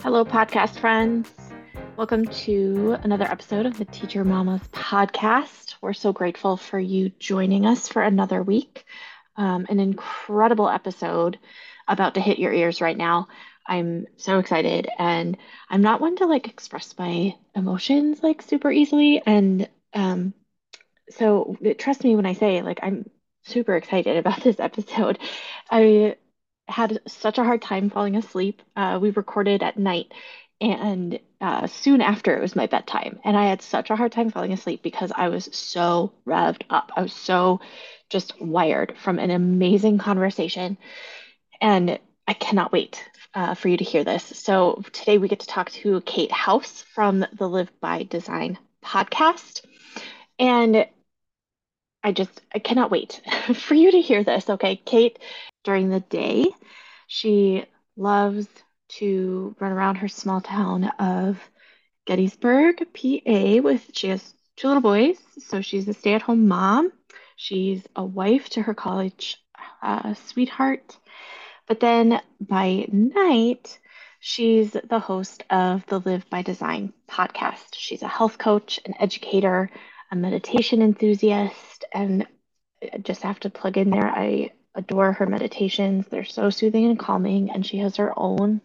Hello, 0.00 0.24
podcast 0.24 0.78
friends. 0.78 1.28
Welcome 1.96 2.26
to 2.26 2.96
another 3.02 3.24
episode 3.24 3.66
of 3.66 3.76
the 3.78 3.84
Teacher 3.84 4.24
Mamas 4.24 4.62
podcast. 4.68 5.74
We're 5.80 5.92
so 5.92 6.12
grateful 6.12 6.56
for 6.56 6.78
you 6.78 7.10
joining 7.18 7.66
us 7.66 7.88
for 7.88 8.02
another 8.02 8.40
week. 8.40 8.84
Um, 9.36 9.66
an 9.68 9.80
incredible 9.80 10.68
episode 10.68 11.40
about 11.88 12.14
to 12.14 12.20
hit 12.20 12.38
your 12.38 12.52
ears 12.52 12.80
right 12.80 12.96
now. 12.96 13.26
I'm 13.66 14.06
so 14.16 14.38
excited, 14.38 14.88
and 15.00 15.36
I'm 15.68 15.82
not 15.82 16.00
one 16.00 16.14
to 16.16 16.26
like 16.26 16.46
express 16.46 16.94
my 16.96 17.34
emotions 17.56 18.22
like 18.22 18.42
super 18.42 18.70
easily. 18.70 19.20
And 19.26 19.68
um, 19.94 20.32
so, 21.10 21.56
trust 21.76 22.04
me 22.04 22.14
when 22.14 22.24
I 22.24 22.34
say 22.34 22.62
like 22.62 22.78
I'm 22.84 23.10
super 23.42 23.74
excited 23.74 24.16
about 24.16 24.42
this 24.44 24.60
episode. 24.60 25.18
I 25.68 26.16
had 26.68 27.00
such 27.06 27.38
a 27.38 27.44
hard 27.44 27.62
time 27.62 27.90
falling 27.90 28.16
asleep. 28.16 28.62
Uh, 28.76 28.98
we 29.00 29.10
recorded 29.10 29.62
at 29.62 29.78
night, 29.78 30.12
and 30.60 31.18
uh, 31.40 31.66
soon 31.66 32.00
after 32.00 32.36
it 32.36 32.40
was 32.40 32.56
my 32.56 32.66
bedtime. 32.66 33.20
And 33.24 33.36
I 33.36 33.46
had 33.46 33.62
such 33.62 33.90
a 33.90 33.96
hard 33.96 34.12
time 34.12 34.30
falling 34.30 34.52
asleep 34.52 34.82
because 34.82 35.12
I 35.14 35.28
was 35.28 35.48
so 35.52 36.12
revved 36.26 36.62
up. 36.70 36.90
I 36.96 37.02
was 37.02 37.12
so 37.12 37.60
just 38.10 38.40
wired 38.40 38.96
from 38.98 39.18
an 39.18 39.30
amazing 39.30 39.98
conversation. 39.98 40.78
And 41.60 41.98
I 42.26 42.34
cannot 42.34 42.72
wait 42.72 43.04
uh, 43.34 43.54
for 43.54 43.68
you 43.68 43.76
to 43.76 43.84
hear 43.84 44.04
this. 44.04 44.24
So 44.24 44.82
today 44.92 45.18
we 45.18 45.28
get 45.28 45.40
to 45.40 45.46
talk 45.46 45.70
to 45.70 46.00
Kate 46.02 46.32
House 46.32 46.82
from 46.94 47.24
the 47.32 47.48
Live 47.48 47.70
by 47.80 48.02
Design 48.02 48.58
podcast. 48.84 49.64
And 50.38 50.86
I 52.02 52.12
just 52.12 52.40
I 52.54 52.58
cannot 52.58 52.90
wait 52.90 53.20
for 53.54 53.74
you 53.74 53.90
to 53.90 54.00
hear 54.00 54.24
this. 54.24 54.48
Okay, 54.48 54.76
Kate 54.76 55.18
during 55.68 55.90
the 55.90 56.00
day. 56.00 56.46
She 57.08 57.66
loves 57.94 58.48
to 59.00 59.54
run 59.60 59.70
around 59.70 59.96
her 59.96 60.08
small 60.08 60.40
town 60.40 60.84
of 60.98 61.38
Gettysburg, 62.06 62.86
PA, 62.94 63.60
with 63.62 63.90
she 63.92 64.08
has 64.08 64.34
two 64.56 64.68
little 64.68 64.80
boys. 64.80 65.18
So 65.40 65.60
she's 65.60 65.86
a 65.86 65.92
stay 65.92 66.14
at 66.14 66.22
home 66.22 66.48
mom. 66.48 66.90
She's 67.36 67.86
a 67.94 68.02
wife 68.02 68.48
to 68.50 68.62
her 68.62 68.72
college 68.72 69.36
uh, 69.82 70.14
sweetheart. 70.14 70.96
But 71.66 71.80
then 71.80 72.18
by 72.40 72.86
night, 72.90 73.78
she's 74.20 74.70
the 74.70 75.00
host 75.00 75.44
of 75.50 75.84
the 75.84 75.98
Live 75.98 76.30
by 76.30 76.40
Design 76.40 76.94
podcast. 77.10 77.74
She's 77.74 78.02
a 78.02 78.08
health 78.08 78.38
coach, 78.38 78.80
an 78.86 78.94
educator, 78.98 79.68
a 80.10 80.16
meditation 80.16 80.80
enthusiast, 80.80 81.84
and 81.92 82.26
just 83.02 83.22
have 83.22 83.40
to 83.40 83.50
plug 83.50 83.76
in 83.76 83.90
there. 83.90 84.08
I 84.08 84.52
adore 84.74 85.12
her 85.12 85.26
meditations. 85.26 86.06
They're 86.08 86.24
so 86.24 86.50
soothing 86.50 86.86
and 86.86 86.98
calming, 86.98 87.50
and 87.50 87.64
she 87.64 87.78
has 87.78 87.96
her 87.96 88.12
own 88.16 88.60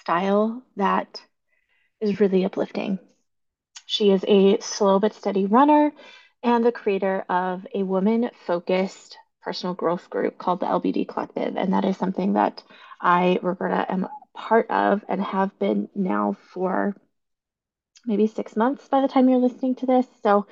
style 0.00 0.62
that 0.76 1.20
is 2.00 2.20
really 2.20 2.44
uplifting. 2.44 2.98
She 3.86 4.10
is 4.10 4.24
a 4.28 4.58
slow 4.60 4.98
but 4.98 5.14
steady 5.14 5.46
runner 5.46 5.92
and 6.42 6.64
the 6.64 6.72
creator 6.72 7.24
of 7.28 7.66
a 7.74 7.82
woman 7.82 8.30
focused 8.46 9.18
personal 9.42 9.74
growth 9.74 10.10
group 10.10 10.38
called 10.38 10.60
the 10.60 10.66
LBD 10.66 11.04
Collective. 11.04 11.56
And 11.56 11.72
that 11.72 11.84
is 11.84 11.96
something 11.96 12.34
that 12.34 12.62
I, 13.00 13.38
Roberta, 13.42 13.90
am 13.90 14.08
part 14.34 14.70
of 14.70 15.04
and 15.08 15.20
have 15.22 15.58
been 15.58 15.88
now 15.94 16.36
for 16.52 16.94
maybe 18.04 18.26
six 18.26 18.56
months 18.56 18.88
by 18.88 19.00
the 19.00 19.08
time 19.08 19.28
you're 19.28 19.38
listening 19.38 19.74
to 19.76 19.86
this. 19.86 20.06
So 20.22 20.46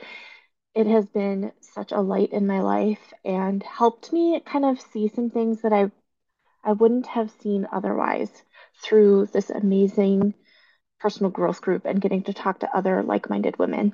it 0.75 0.87
has 0.87 1.07
been 1.07 1.53
such 1.75 1.93
a 1.93 2.01
light 2.01 2.33
in 2.33 2.47
my 2.47 2.61
life 2.61 3.13
and 3.25 3.63
helped 3.63 4.13
me 4.13 4.41
kind 4.47 4.65
of 4.65 4.81
see 4.81 5.09
some 5.09 5.31
things 5.31 5.63
that 5.63 5.73
I 5.73 5.91
I 6.63 6.73
wouldn't 6.73 7.07
have 7.09 7.31
seen 7.43 7.67
otherwise 7.71 8.31
through 8.83 9.27
this 9.27 9.51
amazing 9.51 10.35
personal 10.99 11.31
growth 11.31 11.61
group 11.61 11.85
and 11.85 12.01
getting 12.01 12.23
to 12.23 12.33
talk 12.33 12.61
to 12.61 12.77
other 12.77 13.03
like-minded 13.03 13.59
women. 13.59 13.93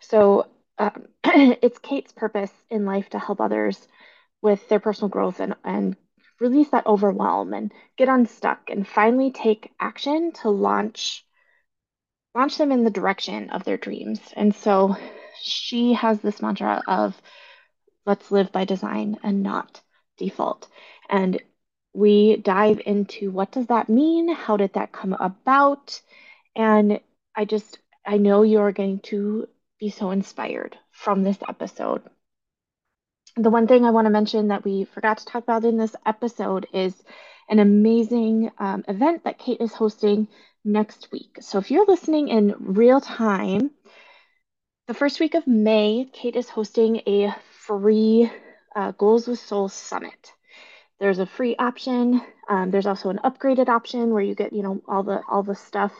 So 0.00 0.46
um, 0.78 1.06
it's 1.24 1.78
Kate's 1.78 2.12
purpose 2.12 2.52
in 2.68 2.84
life 2.84 3.08
to 3.10 3.18
help 3.18 3.40
others 3.40 3.88
with 4.42 4.68
their 4.68 4.80
personal 4.80 5.08
growth 5.08 5.40
and, 5.40 5.54
and 5.64 5.96
release 6.40 6.68
that 6.70 6.86
overwhelm 6.86 7.54
and 7.54 7.72
get 7.96 8.08
unstuck 8.08 8.68
and 8.68 8.86
finally 8.86 9.30
take 9.30 9.72
action 9.80 10.32
to 10.32 10.50
launch 10.50 11.24
launch 12.34 12.58
them 12.58 12.70
in 12.70 12.84
the 12.84 12.90
direction 12.90 13.50
of 13.50 13.64
their 13.64 13.76
dreams. 13.76 14.20
And 14.36 14.54
so 14.54 14.96
she 15.40 15.94
has 15.94 16.20
this 16.20 16.42
mantra 16.42 16.82
of 16.86 17.20
let's 18.06 18.30
live 18.30 18.52
by 18.52 18.64
design 18.64 19.18
and 19.22 19.42
not 19.42 19.80
default. 20.18 20.68
And 21.08 21.40
we 21.92 22.36
dive 22.36 22.80
into 22.84 23.30
what 23.30 23.52
does 23.52 23.66
that 23.66 23.88
mean? 23.88 24.32
How 24.32 24.56
did 24.56 24.74
that 24.74 24.92
come 24.92 25.12
about? 25.14 26.00
And 26.54 27.00
I 27.34 27.44
just 27.44 27.78
I 28.06 28.16
know 28.16 28.42
you're 28.42 28.72
going 28.72 29.00
to 29.00 29.48
be 29.78 29.90
so 29.90 30.10
inspired 30.10 30.76
from 30.90 31.22
this 31.22 31.38
episode. 31.48 32.02
The 33.36 33.50
one 33.50 33.66
thing 33.66 33.84
I 33.84 33.90
want 33.90 34.06
to 34.06 34.10
mention 34.10 34.48
that 34.48 34.64
we 34.64 34.84
forgot 34.84 35.18
to 35.18 35.24
talk 35.24 35.44
about 35.44 35.64
in 35.64 35.76
this 35.76 35.94
episode 36.04 36.66
is 36.72 36.94
an 37.48 37.58
amazing 37.58 38.50
um, 38.58 38.84
event 38.88 39.24
that 39.24 39.38
Kate 39.38 39.60
is 39.60 39.72
hosting 39.72 40.28
next 40.64 41.08
week. 41.12 41.38
So 41.40 41.58
if 41.58 41.70
you're 41.70 41.86
listening 41.86 42.28
in 42.28 42.54
real 42.58 43.00
time, 43.00 43.70
the 44.90 44.94
first 44.94 45.20
week 45.20 45.34
of 45.34 45.46
May, 45.46 46.10
Kate 46.12 46.34
is 46.34 46.48
hosting 46.48 47.02
a 47.06 47.32
free 47.60 48.28
uh, 48.74 48.90
Goals 48.90 49.28
with 49.28 49.38
Soul 49.38 49.68
Summit. 49.68 50.32
There's 50.98 51.20
a 51.20 51.26
free 51.26 51.54
option. 51.54 52.20
Um, 52.48 52.72
there's 52.72 52.88
also 52.88 53.08
an 53.08 53.20
upgraded 53.22 53.68
option 53.68 54.10
where 54.10 54.20
you 54.20 54.34
get, 54.34 54.52
you 54.52 54.64
know, 54.64 54.82
all 54.88 55.04
the 55.04 55.22
all 55.30 55.44
the 55.44 55.54
stuff. 55.54 55.92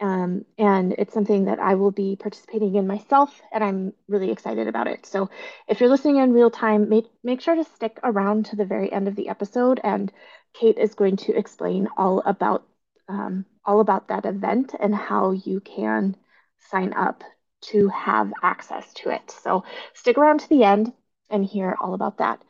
Um, 0.00 0.44
and 0.58 0.92
it's 0.98 1.14
something 1.14 1.46
that 1.46 1.60
I 1.60 1.76
will 1.76 1.92
be 1.92 2.14
participating 2.14 2.74
in 2.74 2.86
myself, 2.86 3.40
and 3.52 3.64
I'm 3.64 3.94
really 4.06 4.30
excited 4.30 4.68
about 4.68 4.86
it. 4.86 5.06
So, 5.06 5.30
if 5.66 5.80
you're 5.80 5.88
listening 5.88 6.18
in 6.18 6.34
real 6.34 6.50
time, 6.50 6.90
make 6.90 7.06
make 7.24 7.40
sure 7.40 7.54
to 7.54 7.64
stick 7.64 7.98
around 8.04 8.44
to 8.46 8.56
the 8.56 8.66
very 8.66 8.92
end 8.92 9.08
of 9.08 9.16
the 9.16 9.30
episode, 9.30 9.80
and 9.82 10.12
Kate 10.52 10.76
is 10.76 10.94
going 10.94 11.16
to 11.24 11.34
explain 11.34 11.88
all 11.96 12.22
about 12.26 12.66
um, 13.08 13.46
all 13.64 13.80
about 13.80 14.08
that 14.08 14.26
event 14.26 14.74
and 14.78 14.94
how 14.94 15.30
you 15.30 15.60
can 15.60 16.18
sign 16.58 16.92
up 16.92 17.24
to 17.62 17.88
have 17.88 18.32
access 18.42 18.92
to 18.94 19.10
it. 19.10 19.30
So 19.30 19.64
stick 19.94 20.18
around 20.18 20.40
to 20.40 20.48
the 20.48 20.64
end 20.64 20.92
and 21.30 21.44
hear 21.44 21.76
all 21.80 21.94
about 21.94 22.18
that. 22.18 22.42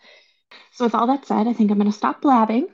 So, 0.72 0.84
with 0.84 0.94
all 0.94 1.06
that 1.06 1.26
said, 1.26 1.46
I 1.46 1.52
think 1.52 1.70
I'm 1.70 1.78
going 1.78 1.90
to 1.90 1.96
stop 1.96 2.22
blabbing 2.22 2.66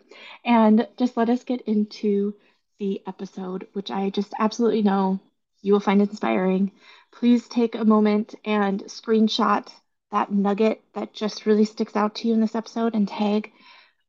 and 0.45 0.89
just 0.97 1.17
let 1.17 1.29
us 1.29 1.45
get 1.45 1.61
into 1.63 2.35
the 2.79 3.03
episode, 3.07 3.67
which 3.73 3.91
I 3.91 4.11
just 4.11 4.33
absolutely 4.39 4.83
know 4.83 5.21
you 5.63 5.73
will 5.73 5.81
find 5.81 6.01
inspiring. 6.01 6.73
Please 7.13 7.49
take 7.49 7.75
a 7.75 7.85
moment 7.85 8.35
and 8.45 8.83
screenshot 8.85 9.69
that 10.11 10.33
nugget 10.33 10.83
that 10.95 11.13
just 11.13 11.47
really 11.47 11.65
sticks 11.65 11.97
out 11.97 12.15
to 12.17 12.29
you 12.29 12.35
in 12.35 12.41
this 12.41 12.55
episode 12.55 12.95
and 12.95 13.09
tag 13.09 13.53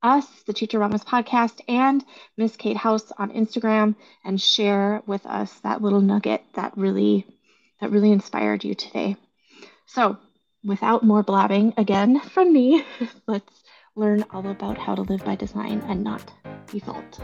us, 0.04 0.28
the 0.44 0.54
Teacher 0.54 0.80
Mamas 0.80 1.04
podcast, 1.04 1.60
and 1.68 2.06
Miss 2.38 2.56
Kate 2.56 2.78
House 2.78 3.12
on 3.18 3.32
Instagram 3.32 3.96
and 4.24 4.40
share 4.40 5.02
with 5.08 5.26
us 5.26 5.52
that 5.62 5.82
little 5.82 6.02
nugget 6.02 6.44
that 6.54 6.78
really 6.78 7.26
that 7.80 7.92
really 7.92 8.12
inspired 8.12 8.64
you 8.64 8.76
today. 8.76 9.16
So, 9.86 10.18
without 10.64 11.04
more 11.04 11.24
blabbing 11.24 11.74
again 11.78 12.20
from 12.20 12.52
me, 12.52 12.84
let's 13.28 13.64
learn 13.96 14.26
all 14.32 14.48
about 14.48 14.78
how 14.78 14.96
to 14.96 15.02
live 15.02 15.24
by 15.24 15.36
design 15.36 15.82
and 15.88 16.04
not 16.04 16.32
default. 16.68 17.20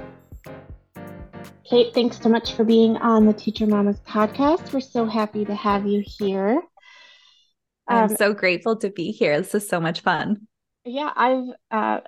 Kate, 1.69 1.93
thanks 1.93 2.19
so 2.19 2.29
much 2.29 2.53
for 2.53 2.63
being 2.63 2.97
on 2.97 3.25
the 3.25 3.33
Teacher 3.33 3.65
Mamas 3.65 3.99
podcast. 4.01 4.73
We're 4.73 4.81
so 4.81 5.05
happy 5.05 5.45
to 5.45 5.55
have 5.55 5.85
you 5.85 6.03
here. 6.05 6.61
I'm 7.87 8.09
um, 8.09 8.15
so 8.15 8.33
grateful 8.33 8.77
to 8.77 8.89
be 8.89 9.11
here. 9.11 9.37
This 9.37 9.55
is 9.55 9.67
so 9.67 9.79
much 9.79 10.01
fun. 10.01 10.47
Yeah, 10.85 11.11
I've 11.15 11.47
uh, 11.71 11.99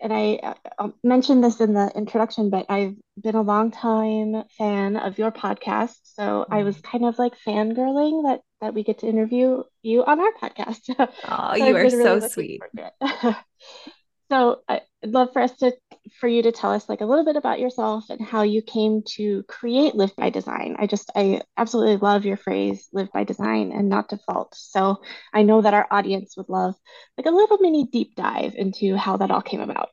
and 0.00 0.12
I 0.12 0.54
uh, 0.78 0.88
mentioned 1.04 1.44
this 1.44 1.60
in 1.60 1.74
the 1.74 1.90
introduction, 1.94 2.50
but 2.50 2.66
I've 2.68 2.94
been 3.20 3.34
a 3.34 3.42
long 3.42 3.70
time 3.70 4.44
fan 4.56 4.96
of 4.96 5.18
your 5.18 5.30
podcast. 5.30 5.96
So 6.04 6.46
I 6.50 6.62
was 6.62 6.76
mm-hmm. 6.76 6.90
kind 6.90 7.04
of 7.04 7.18
like 7.18 7.34
fangirling 7.46 8.24
that 8.24 8.40
that 8.60 8.74
we 8.74 8.82
get 8.82 8.98
to 9.00 9.06
interview 9.06 9.62
you 9.82 10.04
on 10.04 10.20
our 10.20 10.32
podcast. 10.40 10.80
Oh, 11.28 11.54
so 11.56 11.64
you 11.64 11.76
are 11.76 11.82
really 11.82 12.02
so 12.02 12.20
sweet. 12.20 12.62
so 14.30 14.60
I'd 14.68 14.82
love 15.04 15.32
for 15.32 15.42
us 15.42 15.56
to 15.58 15.72
for 16.18 16.28
you 16.28 16.42
to 16.42 16.52
tell 16.52 16.72
us 16.72 16.88
like 16.88 17.00
a 17.00 17.04
little 17.04 17.24
bit 17.24 17.36
about 17.36 17.60
yourself 17.60 18.04
and 18.10 18.20
how 18.20 18.42
you 18.42 18.62
came 18.62 19.02
to 19.16 19.42
create 19.48 19.94
Live 19.94 20.14
by 20.16 20.30
Design. 20.30 20.76
I 20.78 20.86
just 20.86 21.10
I 21.14 21.42
absolutely 21.56 21.96
love 21.96 22.24
your 22.24 22.36
phrase 22.36 22.88
live 22.92 23.10
by 23.12 23.24
design 23.24 23.72
and 23.72 23.88
not 23.88 24.08
default. 24.08 24.54
So 24.54 24.98
I 25.32 25.42
know 25.42 25.60
that 25.62 25.74
our 25.74 25.86
audience 25.90 26.36
would 26.36 26.48
love 26.48 26.74
like 27.18 27.26
a 27.26 27.30
little 27.30 27.58
mini 27.58 27.86
deep 27.86 28.14
dive 28.14 28.54
into 28.54 28.96
how 28.96 29.16
that 29.18 29.30
all 29.30 29.42
came 29.42 29.60
about. 29.60 29.90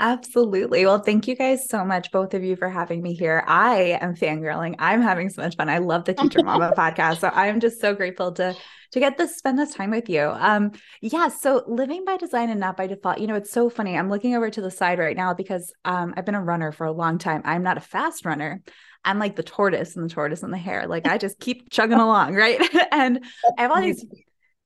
Absolutely. 0.00 0.86
Well, 0.86 1.00
thank 1.00 1.28
you 1.28 1.36
guys 1.36 1.68
so 1.68 1.84
much, 1.84 2.10
both 2.10 2.32
of 2.32 2.42
you, 2.42 2.56
for 2.56 2.70
having 2.70 3.02
me 3.02 3.12
here. 3.12 3.44
I 3.46 3.98
am 4.00 4.16
fangirling. 4.16 4.74
I'm 4.78 5.02
having 5.02 5.28
so 5.28 5.42
much 5.42 5.56
fun. 5.56 5.68
I 5.68 5.76
love 5.76 6.06
the 6.06 6.14
Teacher 6.14 6.42
Mama 6.42 6.72
podcast. 6.78 7.18
So 7.18 7.28
I'm 7.28 7.60
just 7.60 7.82
so 7.82 7.94
grateful 7.94 8.32
to 8.32 8.56
to 8.92 8.98
get 8.98 9.18
to 9.18 9.28
spend 9.28 9.58
this 9.58 9.74
time 9.74 9.90
with 9.90 10.08
you. 10.08 10.22
Um, 10.22 10.72
yeah. 11.02 11.28
So 11.28 11.62
living 11.66 12.06
by 12.06 12.16
design 12.16 12.48
and 12.48 12.58
not 12.58 12.78
by 12.78 12.86
default. 12.86 13.18
You 13.18 13.26
know, 13.26 13.34
it's 13.34 13.52
so 13.52 13.68
funny. 13.68 13.96
I'm 13.96 14.08
looking 14.08 14.34
over 14.34 14.48
to 14.48 14.60
the 14.62 14.70
side 14.70 14.98
right 14.98 15.16
now 15.16 15.34
because 15.34 15.70
um, 15.84 16.14
I've 16.16 16.24
been 16.24 16.34
a 16.34 16.42
runner 16.42 16.72
for 16.72 16.86
a 16.86 16.92
long 16.92 17.18
time. 17.18 17.42
I'm 17.44 17.62
not 17.62 17.76
a 17.76 17.80
fast 17.80 18.24
runner. 18.24 18.62
I'm 19.04 19.18
like 19.18 19.36
the 19.36 19.42
tortoise 19.42 19.96
and 19.96 20.04
the 20.08 20.12
tortoise 20.12 20.42
and 20.42 20.52
the 20.52 20.58
hare. 20.58 20.86
Like 20.86 21.06
I 21.06 21.18
just 21.18 21.38
keep 21.38 21.70
chugging 21.70 21.98
along, 21.98 22.34
right? 22.34 22.58
and 22.90 23.22
I 23.58 23.62
have 23.62 23.70
all 23.70 23.82
these, 23.82 24.02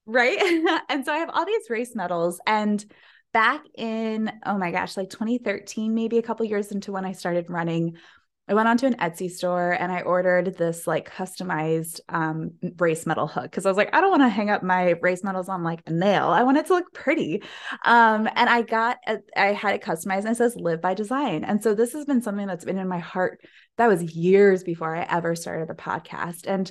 right? 0.07 0.39
and 0.89 1.05
so 1.05 1.13
I 1.13 1.19
have 1.19 1.31
all 1.31 1.45
these 1.45 1.69
race 1.69 1.97
medals 1.97 2.41
and 2.47 2.85
back 3.35 3.63
in 3.77 4.33
oh 4.47 4.57
my 4.57 4.71
gosh 4.71 4.97
like 4.97 5.11
2013 5.11 5.93
maybe 5.93 6.19
a 6.19 6.23
couple 6.23 6.47
years 6.47 6.71
into 6.71 6.93
when 6.93 7.05
i 7.05 7.11
started 7.11 7.51
running 7.51 7.97
i 8.47 8.55
went 8.55 8.69
onto 8.69 8.87
an 8.87 8.95
etsy 8.95 9.29
store 9.29 9.73
and 9.73 9.91
i 9.91 10.01
ordered 10.03 10.57
this 10.57 10.87
like 10.87 11.13
customized 11.13 11.99
um, 12.09 12.53
race 12.79 13.07
medal 13.07 13.27
hook 13.27 13.43
because 13.43 13.67
i 13.67 13.69
was 13.69 13.77
like 13.77 13.93
i 13.93 14.01
don't 14.01 14.11
want 14.11 14.23
to 14.23 14.29
hang 14.29 14.51
up 14.51 14.63
my 14.63 14.95
race 15.03 15.25
medals 15.25 15.49
on 15.49 15.65
like 15.65 15.83
a 15.87 15.93
nail. 15.93 16.29
I 16.29 16.45
want 16.45 16.59
it 16.59 16.67
to 16.67 16.75
look 16.75 16.93
pretty. 16.95 17.43
Um, 17.85 18.29
and 18.37 18.49
i 18.49 18.63
got 18.63 18.99
a, 19.07 19.19
i 19.37 19.47
had 19.47 19.75
it 19.75 19.83
customized 19.83 20.21
and 20.21 20.29
it 20.29 20.37
says 20.37 20.55
live 20.57 20.81
by 20.81 20.95
design. 20.95 21.43
And 21.43 21.61
so 21.61 21.75
this 21.75 21.93
has 21.93 22.05
been 22.05 22.23
something 22.23 22.47
that's 22.47 22.65
been 22.65 22.79
in 22.79 22.89
my 22.89 23.01
heart. 23.01 23.41
That 23.79 23.89
was 23.89 24.15
years 24.15 24.63
before 24.63 24.95
i 24.95 25.03
ever 25.11 25.35
started 25.35 25.69
the 25.69 25.75
podcast. 25.75 26.47
And 26.47 26.71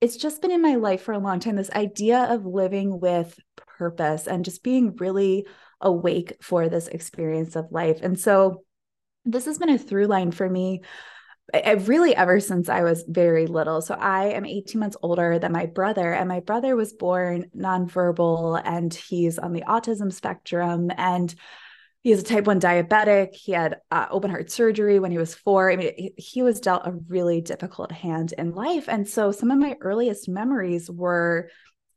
it's 0.00 0.16
just 0.16 0.42
been 0.42 0.50
in 0.50 0.60
my 0.60 0.74
life 0.74 1.02
for 1.02 1.12
a 1.12 1.18
long 1.18 1.40
time 1.40 1.56
this 1.56 1.70
idea 1.70 2.18
of 2.24 2.44
living 2.44 3.00
with 3.00 3.38
purpose 3.78 4.26
and 4.26 4.44
just 4.44 4.62
being 4.62 4.96
really 4.96 5.46
awake 5.80 6.36
for 6.40 6.68
this 6.68 6.88
experience 6.88 7.56
of 7.56 7.70
life. 7.70 8.00
And 8.02 8.18
so 8.18 8.64
this 9.24 9.46
has 9.46 9.58
been 9.58 9.70
a 9.70 9.78
through 9.78 10.06
line 10.06 10.30
for 10.30 10.48
me 10.48 10.82
I, 11.52 11.72
really 11.72 12.16
ever 12.16 12.40
since 12.40 12.68
I 12.68 12.82
was 12.82 13.04
very 13.06 13.46
little. 13.46 13.82
So 13.82 13.94
I 13.94 14.28
am 14.28 14.46
18 14.46 14.80
months 14.80 14.96
older 15.02 15.38
than 15.38 15.52
my 15.52 15.66
brother, 15.66 16.12
and 16.12 16.28
my 16.28 16.40
brother 16.40 16.74
was 16.74 16.92
born 16.92 17.50
nonverbal 17.56 18.60
and 18.64 18.92
he's 18.94 19.38
on 19.38 19.52
the 19.52 19.62
autism 19.62 20.12
spectrum. 20.12 20.90
And 20.96 21.34
he's 22.02 22.20
a 22.20 22.24
type 22.24 22.46
1 22.46 22.60
diabetic. 22.60 23.34
He 23.34 23.52
had 23.52 23.80
uh, 23.90 24.06
open 24.10 24.30
heart 24.30 24.50
surgery 24.50 24.98
when 24.98 25.10
he 25.10 25.18
was 25.18 25.34
four. 25.34 25.70
I 25.70 25.76
mean, 25.76 25.92
he, 25.96 26.14
he 26.16 26.42
was 26.42 26.60
dealt 26.60 26.86
a 26.86 26.92
really 27.08 27.40
difficult 27.40 27.92
hand 27.92 28.32
in 28.36 28.52
life. 28.52 28.88
And 28.88 29.08
so 29.08 29.30
some 29.30 29.50
of 29.50 29.58
my 29.58 29.76
earliest 29.80 30.28
memories 30.28 30.90
were 30.90 31.50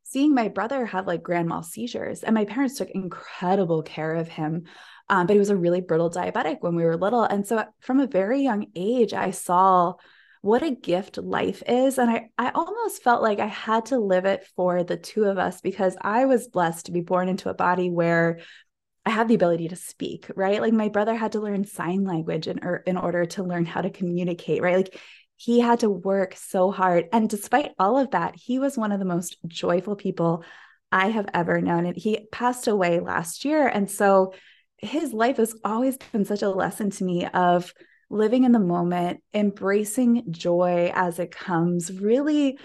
seeing 0.10 0.34
my 0.34 0.48
brother 0.48 0.86
have 0.86 1.08
like 1.08 1.24
grand 1.24 1.48
mal 1.48 1.64
seizures 1.64 2.24
and 2.24 2.34
my 2.34 2.46
parents 2.46 2.78
took 2.78 2.90
incredible 2.90 3.84
care 3.84 4.16
of 4.16 4.28
him 4.28 4.64
um, 5.10 5.28
but 5.28 5.34
he 5.34 5.40
was 5.40 5.50
a 5.50 5.56
really 5.56 5.82
brittle 5.82 6.10
diabetic 6.10 6.58
when 6.62 6.76
we 6.76 6.84
were 6.84 6.98
little 6.98 7.24
and 7.24 7.46
so 7.46 7.64
from 7.80 8.00
a 8.00 8.08
very 8.08 8.42
young 8.42 8.68
age 8.76 9.14
i 9.14 9.32
saw 9.32 9.94
what 10.42 10.64
a 10.64 10.72
gift 10.72 11.18
life 11.18 11.62
is 11.68 11.98
and 11.98 12.10
i 12.10 12.30
i 12.38 12.50
almost 12.52 13.04
felt 13.04 13.22
like 13.22 13.40
i 13.40 13.48
had 13.48 13.86
to 13.86 14.00
live 14.00 14.26
it 14.26 14.46
for 14.56 14.84
the 14.84 14.98
two 14.98 15.26
of 15.26 15.38
us 15.38 15.62
because 15.62 15.98
i 16.02 16.26
was 16.26 16.48
blessed 16.48 16.86
to 16.86 16.92
be 16.92 17.02
born 17.02 17.28
into 17.28 17.50
a 17.50 17.54
body 17.54 17.90
where 17.90 18.40
I 19.06 19.12
have 19.12 19.30
the 19.30 19.36
ability 19.36 19.70
to 19.70 19.78
speak, 19.78 20.30
right? 20.36 20.60
Like 20.60 20.74
my 20.74 20.90
brother 20.90 21.16
had 21.16 21.32
to 21.32 21.40
learn 21.40 21.64
sign 21.64 22.04
language 22.04 22.46
in, 22.46 22.62
er, 22.62 22.84
in 22.86 22.98
order 22.98 23.24
to 23.24 23.44
learn 23.44 23.66
how 23.66 23.80
to 23.80 23.90
communicate, 23.90 24.62
right? 24.62 24.76
Like 24.76 25.00
he 25.38 25.60
had 25.60 25.80
to 25.82 25.90
work 25.90 26.36
so 26.36 26.72
hard. 26.72 27.06
And 27.14 27.30
despite 27.30 27.72
all 27.80 27.98
of 27.98 28.12
that, 28.12 28.36
he 28.36 28.60
was 28.60 28.78
one 28.78 28.92
of 28.92 29.00
the 29.00 29.06
most 29.06 29.38
joyful 29.48 29.96
people 29.96 30.44
I 30.92 31.10
have 31.10 31.30
ever 31.34 31.62
known. 31.62 31.86
And 31.86 31.96
he 31.96 32.28
passed 32.32 32.68
away 32.68 33.00
last 33.00 33.46
year. 33.46 33.68
And 33.68 33.90
so 33.90 34.34
his 34.78 35.14
life 35.14 35.38
has 35.38 35.56
always 35.64 35.98
been 36.12 36.26
such 36.26 36.42
a 36.42 36.50
lesson 36.50 36.90
to 36.92 37.04
me 37.04 37.26
of 37.26 37.74
living 38.10 38.46
in 38.46 38.52
the 38.52 38.60
moment, 38.60 39.22
embracing 39.34 40.32
joy 40.32 40.92
as 40.96 41.20
it 41.20 41.32
comes, 41.32 41.92
really 41.92 42.58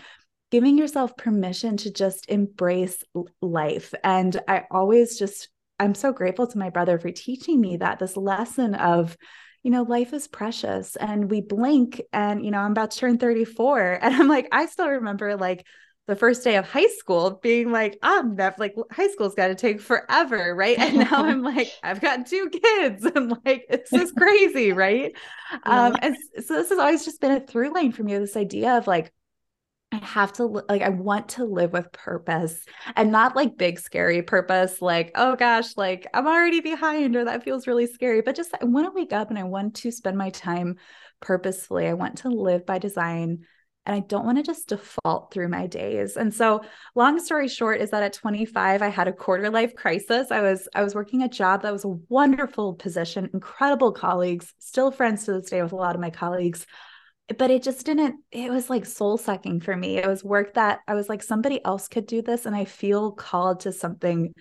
giving 0.51 0.79
yourself 0.79 1.17
permission 1.17 1.77
to 1.79 1.93
just 1.93 2.29
embrace 2.29 3.03
life. 3.41 3.93
And 4.05 4.39
I 4.47 4.65
always 4.71 5.19
just, 5.19 5.49
I'm 5.79 5.95
so 5.95 6.13
grateful 6.13 6.47
to 6.47 6.59
my 6.59 6.71
brother 6.71 6.99
for 6.99 7.11
teaching 7.11 7.61
me 7.61 7.79
that 7.79 7.99
this 7.99 8.17
lesson 8.17 8.75
of 8.75 9.17
you 9.63 9.71
know, 9.71 9.83
life 9.83 10.13
is 10.13 10.27
precious 10.27 10.97
and 10.97 11.31
we 11.31 11.41
blink 11.41 12.03
and, 12.13 12.45
you 12.45 12.51
know, 12.51 12.59
I'm 12.59 12.73
about 12.73 12.91
to 12.93 12.99
turn 12.99 13.19
34. 13.19 14.01
And 14.03 14.15
I'm 14.15 14.29
like, 14.29 14.49
I 14.53 14.67
still 14.67 14.89
remember 14.89 15.37
like 15.37 15.65
the 16.09 16.17
first 16.17 16.43
day 16.43 16.57
of 16.57 16.69
high 16.69 16.89
school 16.89 17.39
being 17.43 17.71
like, 17.71 17.97
I'm 18.03 18.35
never 18.35 18.57
like 18.59 18.75
high 18.91 19.09
school's 19.09 19.37
got 19.37 19.49
to 19.49 19.55
take 19.55 19.81
forever. 19.81 20.55
Right. 20.55 20.79
And 20.79 20.99
now 20.99 21.25
I'm 21.25 21.43
like, 21.55 21.73
I've 21.83 22.01
got 22.01 22.27
two 22.27 22.51
kids 22.51 23.05
and 23.15 23.31
like, 23.45 23.67
it's 23.69 23.91
just 23.91 24.17
crazy. 24.17 24.73
Right. 24.73 25.15
Um, 25.65 25.97
and 26.03 26.17
so 26.45 26.55
this 26.55 26.71
has 26.71 26.79
always 26.79 27.05
just 27.05 27.21
been 27.21 27.33
a 27.33 27.41
through 27.41 27.73
line 27.73 27.93
for 27.93 28.03
me, 28.03 28.19
this 28.19 28.37
idea 28.37 28.77
of 28.77 28.87
like, 28.87 29.13
I 29.93 29.97
have 29.97 30.33
to 30.35 30.47
like 30.47 30.81
I 30.81 30.89
want 30.89 31.29
to 31.31 31.45
live 31.45 31.73
with 31.73 31.93
purpose 31.93 32.65
and 32.97 33.13
not 33.13 33.37
like 33.37 33.59
big 33.59 33.79
scary 33.79 34.23
purpose 34.23 34.81
like 34.81 35.13
oh 35.15 35.37
gosh 35.37 35.77
like 35.77 36.07
I'm 36.15 36.27
already 36.27 36.61
behind 36.61 37.15
or 37.15 37.27
that 37.27 37.45
feels 37.45 37.67
really 37.67 37.87
scary 37.87 38.23
but 38.23 38.35
just 38.35 38.55
I 38.61 38.65
want 38.65 38.87
to 38.87 38.93
wake 38.99 39.13
up 39.13 39.29
and 39.29 39.39
I 39.39 39.45
want 39.45 39.75
to 39.77 39.91
spend 39.91 40.17
my 40.17 40.31
time 40.31 40.77
purposefully 41.21 41.87
I 41.87 41.93
want 41.93 42.19
to 42.19 42.31
live 42.31 42.65
by 42.65 42.79
design 42.79 43.45
and 43.85 43.97
I 43.97 44.01
don't 44.01 44.25
want 44.25 44.39
to 44.39 44.45
just 44.45 44.69
default 44.69 45.33
through 45.33 45.49
my 45.49 45.67
days. 45.67 46.17
And 46.17 46.33
so 46.33 46.61
long 46.95 47.19
story 47.19 47.49
short 47.49 47.81
is 47.81 47.91
that 47.91 48.05
at 48.05 48.13
25 48.13 48.81
I 48.81 48.89
had 48.89 49.09
a 49.09 49.13
quarter 49.13 49.51
life 49.51 49.75
crisis. 49.75 50.31
I 50.31 50.41
was 50.41 50.69
I 50.75 50.83
was 50.83 50.95
working 50.95 51.23
a 51.23 51.29
job 51.29 51.63
that 51.63 51.73
was 51.73 51.85
a 51.85 51.99
wonderful 52.09 52.75
position, 52.75 53.29
incredible 53.35 53.93
colleagues, 53.93 54.55
still 54.59 54.91
friends 54.91 55.25
to 55.25 55.33
this 55.33 55.51
day 55.51 55.63
with 55.63 55.73
a 55.73 55.77
lot 55.77 55.97
of 55.97 56.01
my 56.01 56.11
colleagues 56.11 56.67
but 57.39 57.51
it 57.51 57.63
just 57.63 57.85
didn't 57.87 58.17
it 58.31 58.51
was 58.51 58.71
like 58.71 58.87
soul 58.87 59.17
sucking 59.17 59.61
for 59.61 59.77
me. 59.77 59.99
It 59.99 60.07
was 60.07 60.25
work 60.25 60.55
that 60.55 60.81
i 60.89 60.95
was 60.95 61.09
like 61.09 61.23
somebody 61.23 61.65
else 61.65 61.89
could 61.89 62.07
do 62.07 62.23
this 62.23 62.47
and 62.47 62.55
i 62.57 62.65
feel 62.65 63.13
called 63.13 63.61
to 63.61 63.73
something 63.73 64.35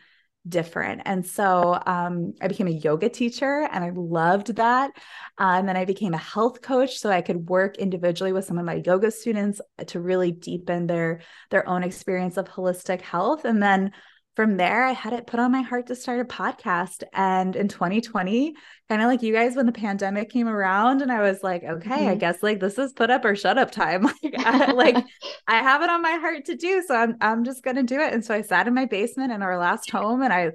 different. 0.47 1.03
And 1.05 1.25
so 1.25 1.79
um, 1.85 2.33
i 2.41 2.47
became 2.47 2.67
a 2.67 2.71
yoga 2.71 3.09
teacher 3.09 3.67
and 3.71 3.83
i 3.83 3.91
loved 3.93 4.55
that. 4.55 4.91
Uh, 5.39 5.55
and 5.57 5.67
then 5.67 5.77
i 5.77 5.85
became 5.85 6.13
a 6.13 6.17
health 6.17 6.61
coach 6.61 6.97
so 6.97 7.09
i 7.09 7.21
could 7.21 7.49
work 7.49 7.77
individually 7.77 8.33
with 8.33 8.45
some 8.45 8.57
of 8.57 8.65
my 8.65 8.81
yoga 8.85 9.11
students 9.11 9.61
to 9.87 9.99
really 9.99 10.31
deepen 10.31 10.87
their 10.87 11.21
their 11.49 11.67
own 11.67 11.83
experience 11.83 12.37
of 12.37 12.47
holistic 12.47 13.01
health. 13.01 13.45
And 13.45 13.61
then 13.61 13.91
from 14.36 14.56
there, 14.56 14.83
I 14.86 14.92
had 14.92 15.12
it 15.13 15.28
put 15.28 15.39
on 15.39 15.51
my 15.51 15.62
heart 15.62 15.88
to 15.88 15.95
start 15.95 16.19
a 16.22 16.25
podcast. 16.25 17.04
And 17.13 17.56
in 17.56 17.68
2020, 17.68 18.56
kind 18.88 19.01
of 19.01 19.07
like 19.07 19.22
you 19.22 19.33
guys, 19.33 19.56
when 19.56 19.66
the 19.66 19.72
pandemic 19.72 20.30
came 20.30 20.48
around, 20.48 21.01
and 21.01 21.12
I 21.12 21.22
was 21.22 21.44
like, 21.44 21.63
okay, 21.63 21.89
mm-hmm. 21.89 22.10
I 22.10 22.16
guess 22.16 22.42
like 22.42 22.60
this 22.60 22.78
is 22.78 22.94
put 22.94 23.10
up 23.10 23.25
or 23.25 23.36
shut 23.36 23.57
up 23.57 23.72
time. 23.72 24.04
like, 24.24 24.36
I, 24.38 24.72
like 24.72 24.95
I 25.48 25.56
have 25.56 25.81
it 25.81 25.89
on 25.89 26.01
my 26.01 26.13
heart 26.13 26.45
to 26.45 26.56
do, 26.56 26.81
so 26.88 26.95
I'm 26.95 27.18
I'm 27.19 27.44
just 27.44 27.63
gonna 27.63 27.83
do 27.83 28.00
it. 28.00 28.13
And 28.13 28.24
so 28.24 28.33
I 28.33 28.42
sat 28.42 28.68
in 28.68 28.74
my 28.74 28.86
basement 28.86 29.33
in 29.33 29.42
our 29.42 29.57
last 29.57 29.92
home, 29.92 30.22
and 30.22 30.31
I 30.31 30.51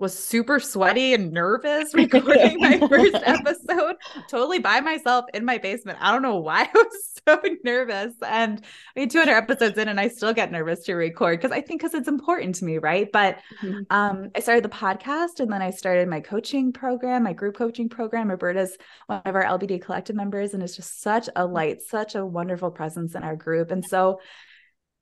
was 0.00 0.18
super 0.18 0.58
sweaty 0.58 1.14
and 1.14 1.30
nervous 1.30 1.92
recording 1.94 2.58
my 2.58 2.78
first 2.88 3.16
episode 3.22 3.96
totally 4.28 4.58
by 4.58 4.80
myself 4.80 5.26
in 5.34 5.44
my 5.44 5.58
basement. 5.58 5.98
I 6.00 6.10
don't 6.10 6.22
know 6.22 6.38
why 6.38 6.62
I 6.62 6.70
was 6.74 7.20
so 7.28 7.40
nervous. 7.64 8.14
And 8.26 8.64
I 8.96 9.00
mean, 9.00 9.08
200 9.08 9.30
episodes 9.30 9.78
in, 9.78 9.88
and 9.88 10.00
I 10.00 10.08
still 10.08 10.32
get 10.32 10.50
nervous 10.50 10.84
to 10.84 10.94
record 10.94 11.38
because 11.38 11.52
I 11.52 11.60
think 11.60 11.82
because 11.82 11.94
it's 11.94 12.08
important 12.08 12.54
to 12.56 12.64
me, 12.64 12.78
right? 12.78 13.10
But 13.12 13.38
mm-hmm. 13.62 13.82
um, 13.90 14.30
I 14.34 14.40
started 14.40 14.64
the 14.64 14.70
podcast 14.70 15.40
and 15.40 15.52
then 15.52 15.62
I 15.62 15.70
started 15.70 16.08
my 16.08 16.20
coaching 16.20 16.72
program, 16.72 17.24
my 17.24 17.34
group 17.34 17.56
coaching 17.56 17.88
program. 17.88 18.30
Roberta's 18.30 18.76
one 19.06 19.20
of 19.24 19.34
our 19.34 19.44
LBD 19.44 19.82
collective 19.82 20.16
members, 20.16 20.54
and 20.54 20.62
it's 20.62 20.76
just 20.76 21.02
such 21.02 21.28
a 21.36 21.44
light, 21.44 21.82
such 21.82 22.14
a 22.14 22.24
wonderful 22.24 22.70
presence 22.70 23.14
in 23.14 23.22
our 23.22 23.36
group. 23.36 23.70
And 23.70 23.84
so 23.84 24.20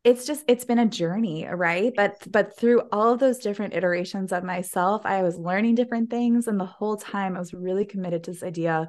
it's 0.08 0.24
just 0.24 0.42
it's 0.48 0.64
been 0.64 0.78
a 0.78 0.86
journey 0.86 1.46
right? 1.46 1.92
But 1.94 2.16
but 2.30 2.56
through 2.56 2.82
all 2.90 3.12
of 3.12 3.20
those 3.20 3.38
different 3.38 3.74
iterations 3.74 4.32
of 4.32 4.42
myself 4.42 5.02
i 5.04 5.22
was 5.22 5.38
learning 5.38 5.74
different 5.74 6.08
things 6.08 6.46
and 6.46 6.58
the 6.58 6.64
whole 6.64 6.96
time 6.96 7.36
i 7.36 7.38
was 7.38 7.52
really 7.52 7.84
committed 7.84 8.24
to 8.24 8.32
this 8.32 8.42
idea 8.42 8.88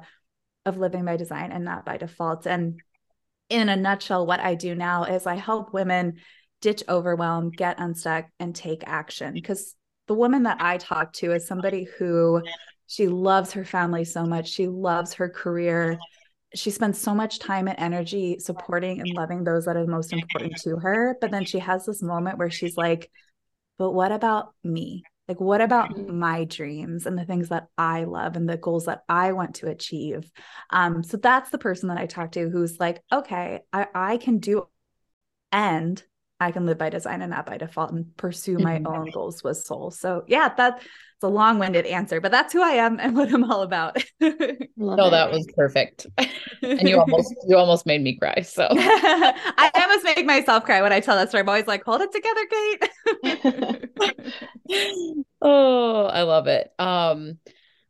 of 0.64 0.78
living 0.78 1.04
by 1.04 1.16
design 1.16 1.52
and 1.52 1.64
not 1.64 1.84
by 1.84 1.96
default. 1.96 2.46
And 2.46 2.80
in 3.48 3.68
a 3.68 3.76
nutshell 3.76 4.26
what 4.26 4.40
i 4.40 4.54
do 4.54 4.74
now 4.74 5.04
is 5.04 5.26
i 5.26 5.34
help 5.34 5.74
women 5.74 6.14
ditch 6.60 6.82
overwhelm 6.88 7.50
get 7.50 7.80
unstuck 7.80 8.26
and 8.38 8.54
take 8.54 8.82
action. 8.86 9.34
Because 9.34 9.74
the 10.06 10.14
woman 10.14 10.44
that 10.44 10.58
i 10.60 10.78
talk 10.78 11.12
to 11.14 11.32
is 11.32 11.46
somebody 11.46 11.84
who 11.98 12.42
she 12.86 13.08
loves 13.08 13.52
her 13.52 13.64
family 13.64 14.04
so 14.04 14.24
much. 14.24 14.48
She 14.48 14.66
loves 14.66 15.14
her 15.14 15.28
career 15.28 15.98
she 16.54 16.70
spends 16.70 17.00
so 17.00 17.14
much 17.14 17.38
time 17.38 17.68
and 17.68 17.78
energy 17.78 18.38
supporting 18.38 19.00
and 19.00 19.08
loving 19.10 19.44
those 19.44 19.66
that 19.66 19.76
are 19.76 19.86
most 19.86 20.12
important 20.12 20.56
to 20.62 20.76
her. 20.76 21.16
But 21.20 21.30
then 21.30 21.44
she 21.44 21.58
has 21.60 21.86
this 21.86 22.02
moment 22.02 22.38
where 22.38 22.50
she's 22.50 22.76
like, 22.76 23.10
but 23.78 23.92
what 23.92 24.12
about 24.12 24.54
me? 24.64 25.04
Like, 25.28 25.40
what 25.40 25.60
about 25.60 25.90
mm-hmm. 25.90 26.18
my 26.18 26.44
dreams 26.44 27.06
and 27.06 27.16
the 27.16 27.24
things 27.24 27.50
that 27.50 27.68
I 27.78 28.02
love 28.02 28.34
and 28.34 28.48
the 28.48 28.56
goals 28.56 28.86
that 28.86 29.04
I 29.08 29.32
want 29.32 29.56
to 29.56 29.68
achieve? 29.68 30.28
Um, 30.70 31.04
so 31.04 31.16
that's 31.16 31.50
the 31.50 31.58
person 31.58 31.88
that 31.88 31.98
I 31.98 32.06
talk 32.06 32.32
to 32.32 32.48
who's 32.50 32.80
like, 32.80 33.00
okay, 33.12 33.60
I, 33.72 33.86
I 33.94 34.16
can 34.16 34.38
do 34.38 34.66
and 35.52 36.02
I 36.40 36.52
can 36.52 36.64
live 36.64 36.78
by 36.78 36.88
design 36.88 37.20
and 37.20 37.30
not 37.30 37.44
by 37.44 37.58
default 37.58 37.92
and 37.92 38.16
pursue 38.16 38.58
my 38.58 38.78
mm-hmm. 38.78 38.86
own 38.86 39.10
goals 39.10 39.44
with 39.44 39.58
soul. 39.58 39.90
So 39.90 40.24
yeah, 40.26 40.52
that's 40.56 40.82
a 41.22 41.28
long-winded 41.28 41.84
answer, 41.84 42.18
but 42.18 42.32
that's 42.32 42.54
who 42.54 42.62
I 42.62 42.70
am 42.70 42.98
and 42.98 43.14
what 43.16 43.32
I'm 43.32 43.44
all 43.50 43.60
about. 43.62 44.02
no, 44.20 45.10
that 45.10 45.30
was 45.30 45.46
perfect. 45.54 46.06
and 46.62 46.88
you 46.88 46.98
almost 47.00 47.34
you 47.46 47.56
almost 47.56 47.84
made 47.84 48.02
me 48.02 48.16
cry. 48.16 48.40
So 48.40 48.68
I 48.70 49.70
almost 49.74 50.04
make 50.04 50.24
myself 50.24 50.64
cry 50.64 50.80
when 50.80 50.92
I 50.92 51.00
tell 51.00 51.16
that 51.16 51.28
story. 51.28 51.42
I'm 51.42 51.48
always 51.48 51.66
like, 51.66 51.84
hold 51.84 52.00
it 52.00 52.12
together, 52.12 52.46
Kate. 52.50 52.88
oh, 55.42 56.04
I 56.06 56.22
love 56.22 56.46
it. 56.46 56.72
Um, 56.78 57.38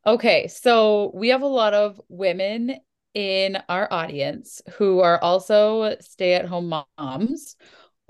okay, 0.05 0.49
so 0.49 1.13
we 1.15 1.29
have 1.29 1.43
a 1.43 1.47
lot 1.47 1.73
of 1.73 2.01
women 2.09 2.77
in 3.15 3.59
our 3.69 3.89
audience 3.93 4.63
who 4.77 5.01
are 5.01 5.21
also 5.21 5.97
stay-at-home 6.01 6.85
moms 6.99 7.57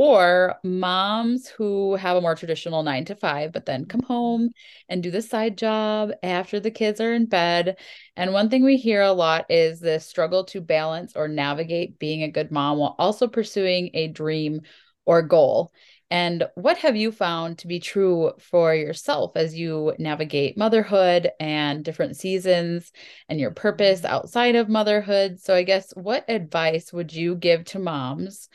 or 0.01 0.55
moms 0.65 1.47
who 1.47 1.95
have 1.95 2.17
a 2.17 2.21
more 2.23 2.35
traditional 2.35 2.83
nine 2.83 3.05
to 3.05 3.15
five, 3.15 3.53
but 3.53 3.67
then 3.67 3.85
come 3.85 4.01
home 4.01 4.49
and 4.89 5.03
do 5.03 5.11
the 5.11 5.21
side 5.21 5.59
job 5.59 6.11
after 6.23 6.59
the 6.59 6.71
kids 6.71 7.03
are 7.03 7.13
in 7.13 7.27
bed. 7.27 7.77
And 8.17 8.33
one 8.33 8.49
thing 8.49 8.65
we 8.65 8.79
hear 8.79 9.03
a 9.03 9.13
lot 9.13 9.45
is 9.51 9.79
the 9.79 10.01
struggle 10.01 10.45
to 10.45 10.63
balance 10.63 11.13
or 11.15 11.29
navigate 11.29 11.99
being 11.99 12.23
a 12.23 12.31
good 12.31 12.51
mom 12.51 12.79
while 12.79 12.97
also 12.99 13.29
pursuing 13.29 13.91
a 13.93 14.09
dream 14.09 14.63
or 15.05 15.21
goal. 15.21 15.71
And 16.11 16.45
what 16.55 16.79
have 16.79 16.97
you 16.97 17.13
found 17.13 17.59
to 17.59 17.67
be 17.67 17.79
true 17.79 18.33
for 18.39 18.75
yourself 18.75 19.33
as 19.37 19.55
you 19.55 19.95
navigate 19.99 20.57
motherhood 20.57 21.31
and 21.39 21.85
different 21.85 22.17
seasons 22.17 22.91
and 23.29 23.39
your 23.39 23.51
purpose 23.51 24.03
outside 24.07 24.57
of 24.57 24.71
motherhood? 24.71 25.41
So, 25.41 25.55
I 25.55 25.63
guess, 25.63 25.93
what 25.95 26.25
advice 26.27 26.91
would 26.91 27.13
you 27.13 27.35
give 27.35 27.67
to 27.67 27.79
moms 27.79 28.49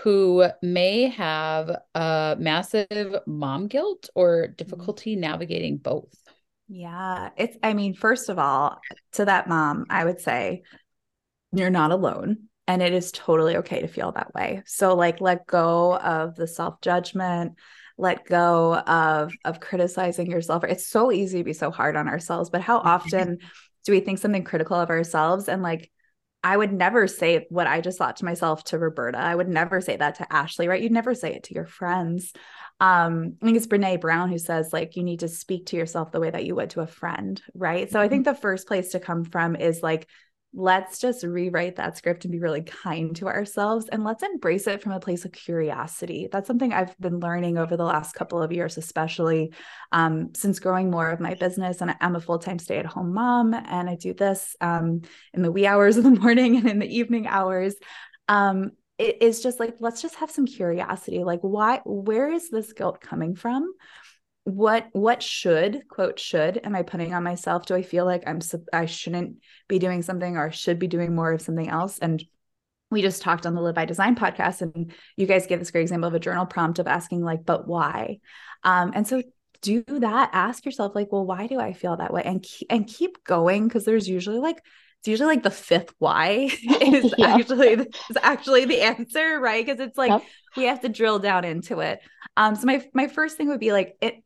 who 0.00 0.46
may 0.62 1.08
have 1.08 1.70
a 1.94 2.36
massive 2.38 3.16
mom 3.26 3.66
guilt 3.66 4.08
or 4.14 4.44
mm-hmm. 4.44 4.52
difficulty 4.54 5.16
navigating 5.16 5.76
both? 5.76 6.14
Yeah, 6.68 7.30
it's, 7.36 7.56
I 7.62 7.74
mean, 7.74 7.94
first 7.94 8.28
of 8.28 8.38
all, 8.38 8.80
to 9.12 9.24
that 9.24 9.48
mom, 9.48 9.86
I 9.90 10.04
would 10.04 10.20
say 10.20 10.62
you're 11.52 11.70
not 11.70 11.90
alone 11.90 12.48
and 12.66 12.82
it 12.82 12.92
is 12.92 13.10
totally 13.10 13.56
okay 13.56 13.80
to 13.80 13.88
feel 13.88 14.12
that 14.12 14.34
way. 14.34 14.62
So, 14.66 14.94
like, 14.94 15.20
let 15.20 15.46
go 15.46 15.96
of 15.96 16.36
the 16.36 16.46
self 16.46 16.80
judgment, 16.82 17.54
let 17.96 18.26
go 18.26 18.76
of 18.76 19.32
of 19.44 19.58
criticizing 19.60 20.30
yourself. 20.30 20.62
It's 20.64 20.86
so 20.86 21.10
easy 21.10 21.38
to 21.38 21.44
be 21.44 21.54
so 21.54 21.70
hard 21.70 21.96
on 21.96 22.06
ourselves, 22.06 22.50
but 22.50 22.60
how 22.60 22.78
mm-hmm. 22.78 22.88
often 22.88 23.38
do 23.84 23.92
we 23.92 24.00
think 24.00 24.18
something 24.18 24.44
critical 24.44 24.76
of 24.76 24.90
ourselves 24.90 25.48
and 25.48 25.62
like 25.62 25.90
I 26.48 26.56
would 26.56 26.72
never 26.72 27.06
say 27.06 27.46
what 27.50 27.66
I 27.66 27.82
just 27.82 27.98
thought 27.98 28.16
to 28.16 28.24
myself 28.24 28.64
to 28.64 28.78
Roberta. 28.78 29.18
I 29.18 29.34
would 29.34 29.50
never 29.50 29.82
say 29.82 29.96
that 29.96 30.14
to 30.14 30.32
Ashley, 30.32 30.66
right? 30.66 30.80
You'd 30.80 30.92
never 30.92 31.14
say 31.14 31.34
it 31.34 31.42
to 31.44 31.54
your 31.54 31.66
friends. 31.66 32.32
Um, 32.80 33.34
I 33.42 33.44
think 33.44 33.58
it's 33.58 33.66
Brene 33.66 34.00
Brown 34.00 34.30
who 34.30 34.38
says, 34.38 34.72
like, 34.72 34.96
you 34.96 35.02
need 35.02 35.20
to 35.20 35.28
speak 35.28 35.66
to 35.66 35.76
yourself 35.76 36.10
the 36.10 36.20
way 36.20 36.30
that 36.30 36.46
you 36.46 36.54
would 36.54 36.70
to 36.70 36.80
a 36.80 36.86
friend, 36.86 37.38
right? 37.52 37.90
So 37.92 38.00
I 38.00 38.08
think 38.08 38.24
mm-hmm. 38.24 38.34
the 38.34 38.40
first 38.40 38.66
place 38.66 38.92
to 38.92 38.98
come 38.98 39.24
from 39.24 39.56
is 39.56 39.82
like 39.82 40.08
let's 40.54 40.98
just 40.98 41.24
rewrite 41.24 41.76
that 41.76 41.96
script 41.96 42.24
and 42.24 42.32
be 42.32 42.38
really 42.38 42.62
kind 42.62 43.14
to 43.14 43.26
ourselves 43.26 43.86
and 43.92 44.02
let's 44.02 44.22
embrace 44.22 44.66
it 44.66 44.82
from 44.82 44.92
a 44.92 45.00
place 45.00 45.24
of 45.24 45.32
curiosity. 45.32 46.28
That's 46.30 46.46
something 46.46 46.72
i've 46.72 46.98
been 46.98 47.20
learning 47.20 47.58
over 47.58 47.76
the 47.76 47.84
last 47.84 48.14
couple 48.14 48.42
of 48.42 48.52
years 48.52 48.78
especially 48.78 49.52
um, 49.92 50.30
since 50.34 50.58
growing 50.58 50.90
more 50.90 51.10
of 51.10 51.20
my 51.20 51.34
business 51.34 51.80
and 51.80 51.94
i'm 52.00 52.16
a 52.16 52.20
full-time 52.20 52.58
stay-at-home 52.58 53.12
mom 53.12 53.54
and 53.54 53.88
i 53.90 53.94
do 53.94 54.14
this 54.14 54.56
um, 54.60 55.02
in 55.34 55.42
the 55.42 55.52
wee 55.52 55.66
hours 55.66 55.96
of 55.96 56.04
the 56.04 56.10
morning 56.22 56.56
and 56.56 56.68
in 56.68 56.78
the 56.78 56.98
evening 56.98 57.26
hours. 57.26 57.74
Um, 58.28 58.72
it 58.98 59.22
is 59.22 59.42
just 59.42 59.60
like 59.60 59.76
let's 59.78 60.02
just 60.02 60.16
have 60.16 60.30
some 60.30 60.44
curiosity 60.44 61.22
like 61.22 61.40
why 61.40 61.80
where 61.84 62.32
is 62.32 62.50
this 62.50 62.72
guilt 62.72 63.00
coming 63.00 63.36
from 63.36 63.72
what 64.48 64.88
what 64.92 65.22
should 65.22 65.86
quote 65.88 66.18
should 66.18 66.58
am 66.64 66.74
i 66.74 66.82
putting 66.82 67.12
on 67.12 67.22
myself? 67.22 67.66
Do 67.66 67.74
i 67.74 67.82
feel 67.82 68.06
like 68.06 68.22
i'm 68.26 68.40
i 68.72 68.86
shouldn't 68.86 69.36
be 69.68 69.78
doing 69.78 70.00
something 70.00 70.38
or 70.38 70.50
should 70.50 70.78
be 70.78 70.86
doing 70.86 71.14
more 71.14 71.32
of 71.32 71.42
something 71.42 71.68
else? 71.68 71.98
And 71.98 72.24
we 72.90 73.02
just 73.02 73.20
talked 73.20 73.44
on 73.44 73.54
the 73.54 73.60
live 73.60 73.74
by 73.74 73.84
design 73.84 74.16
podcast 74.16 74.62
and 74.62 74.94
you 75.16 75.26
guys 75.26 75.46
gave 75.46 75.58
this 75.58 75.70
great 75.70 75.82
example 75.82 76.08
of 76.08 76.14
a 76.14 76.18
journal 76.18 76.46
prompt 76.46 76.78
of 76.78 76.86
asking 76.86 77.22
like 77.22 77.44
but 77.44 77.68
why? 77.68 78.20
Um, 78.64 78.92
and 78.94 79.06
so 79.06 79.22
do 79.60 79.84
that. 79.86 80.30
Ask 80.32 80.64
yourself 80.64 80.94
like 80.94 81.12
well 81.12 81.26
why 81.26 81.46
do 81.46 81.60
i 81.60 81.74
feel 81.74 81.98
that 81.98 82.12
way? 82.12 82.22
And 82.24 82.42
keep, 82.42 82.68
and 82.70 82.86
keep 82.86 83.22
going 83.24 83.68
because 83.68 83.84
there's 83.84 84.08
usually 84.08 84.38
like 84.38 84.64
it's 85.00 85.08
usually 85.08 85.28
like 85.28 85.42
the 85.42 85.50
fifth 85.50 85.92
why 85.98 86.48
is 86.80 87.14
yeah. 87.18 87.34
actually 87.34 87.68
is 87.68 87.86
actually 88.22 88.64
the 88.64 88.80
answer 88.80 89.38
right? 89.40 89.66
Because 89.66 89.78
it's 89.78 89.98
like 89.98 90.10
yep. 90.10 90.22
we 90.56 90.64
have 90.64 90.80
to 90.80 90.88
drill 90.88 91.18
down 91.18 91.44
into 91.44 91.80
it. 91.80 92.00
Um 92.38 92.54
so 92.56 92.64
my 92.64 92.82
my 92.94 93.08
first 93.08 93.36
thing 93.36 93.48
would 93.48 93.60
be 93.60 93.72
like 93.72 93.94
it 94.00 94.22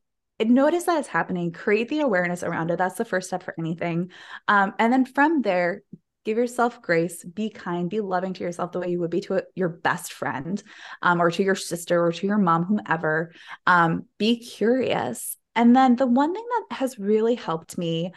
notice 0.51 0.85
that 0.85 0.99
it's 0.99 1.09
happening 1.09 1.53
create 1.53 1.89
the 1.89 2.01
awareness 2.01 2.43
around 2.43 2.71
it 2.71 2.79
that's 2.79 2.97
the 2.97 3.05
first 3.05 3.29
step 3.29 3.43
for 3.43 3.55
anything 3.59 4.11
um, 4.49 4.73
and 4.79 4.93
then 4.93 5.05
from 5.05 5.43
there 5.43 5.83
give 6.25 6.39
yourself 6.39 6.81
grace 6.83 7.25
be 7.25 7.51
kind 7.51 7.91
be 7.91 8.01
loving 8.01 8.33
to 8.33 8.45
yourself 8.45 8.73
the 8.73 8.81
way 8.81 8.89
you 8.89 9.01
would 9.01 9.11
be 9.11 9.21
to 9.21 9.35
a, 9.35 9.43
your 9.55 9.69
best 9.69 10.13
friend 10.13 10.63
um, 11.03 11.21
or 11.21 11.31
to 11.31 11.43
your 11.43 11.55
sister 11.55 12.05
or 12.05 12.13
to 12.13 12.27
your 12.27 12.39
mom 12.39 12.65
whomever 12.65 13.33
um, 13.67 14.07
be 14.19 14.39
curious. 14.39 15.37
And 15.55 15.77
then 15.77 15.97
the 15.97 16.07
one 16.07 16.35
thing 16.35 16.45
that 16.69 16.77
has 16.77 16.99
really 16.99 17.35
helped 17.35 17.77
me 17.77 18.13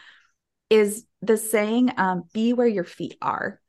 is 0.70 1.06
the 1.22 1.38
saying 1.38 1.92
um, 1.98 2.24
be 2.34 2.54
where 2.54 2.68
your 2.68 2.84
feet 2.84 3.18
are. 3.22 3.60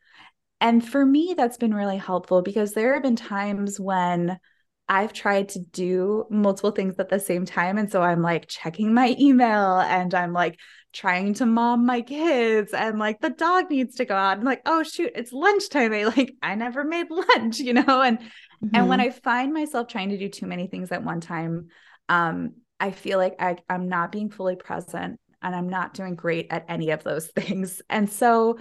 And 0.60 0.86
for 0.86 1.04
me 1.04 1.34
that's 1.36 1.58
been 1.58 1.74
really 1.74 1.98
helpful 1.98 2.42
because 2.42 2.72
there 2.72 2.94
have 2.94 3.02
been 3.02 3.16
times 3.16 3.78
when 3.80 4.38
I've 4.88 5.12
tried 5.12 5.48
to 5.50 5.58
do 5.58 6.26
multiple 6.30 6.70
things 6.70 6.94
at 6.98 7.08
the 7.08 7.18
same 7.18 7.44
time. 7.44 7.76
And 7.76 7.90
so 7.90 8.02
I'm 8.02 8.22
like 8.22 8.46
checking 8.46 8.94
my 8.94 9.16
email 9.18 9.80
and 9.80 10.14
I'm 10.14 10.32
like 10.32 10.60
trying 10.92 11.34
to 11.34 11.46
mom 11.46 11.84
my 11.84 12.00
kids 12.00 12.72
and 12.72 12.98
like 12.98 13.20
the 13.20 13.30
dog 13.30 13.68
needs 13.68 13.96
to 13.96 14.04
go 14.04 14.14
out. 14.14 14.36
and 14.36 14.44
like, 14.44 14.62
oh 14.64 14.82
shoot, 14.84 15.12
it's 15.14 15.32
lunchtime. 15.32 15.92
I 15.92 16.04
like, 16.04 16.34
I 16.40 16.54
never 16.54 16.84
made 16.84 17.10
lunch, 17.10 17.58
you 17.58 17.74
know? 17.74 18.02
And 18.02 18.18
mm-hmm. 18.18 18.68
and 18.74 18.88
when 18.88 19.00
mm-hmm. 19.00 19.08
I 19.08 19.10
find 19.10 19.52
myself 19.52 19.88
trying 19.88 20.10
to 20.10 20.18
do 20.18 20.28
too 20.28 20.46
many 20.46 20.68
things 20.68 20.92
at 20.92 21.02
one 21.04 21.20
time, 21.20 21.68
um, 22.08 22.54
I 22.78 22.92
feel 22.92 23.18
like 23.18 23.34
I, 23.40 23.56
I'm 23.68 23.88
not 23.88 24.12
being 24.12 24.30
fully 24.30 24.56
present 24.56 25.18
and 25.42 25.54
I'm 25.54 25.68
not 25.68 25.94
doing 25.94 26.14
great 26.14 26.46
at 26.50 26.64
any 26.68 26.90
of 26.90 27.02
those 27.02 27.26
things. 27.36 27.82
And 27.90 28.08
so 28.08 28.58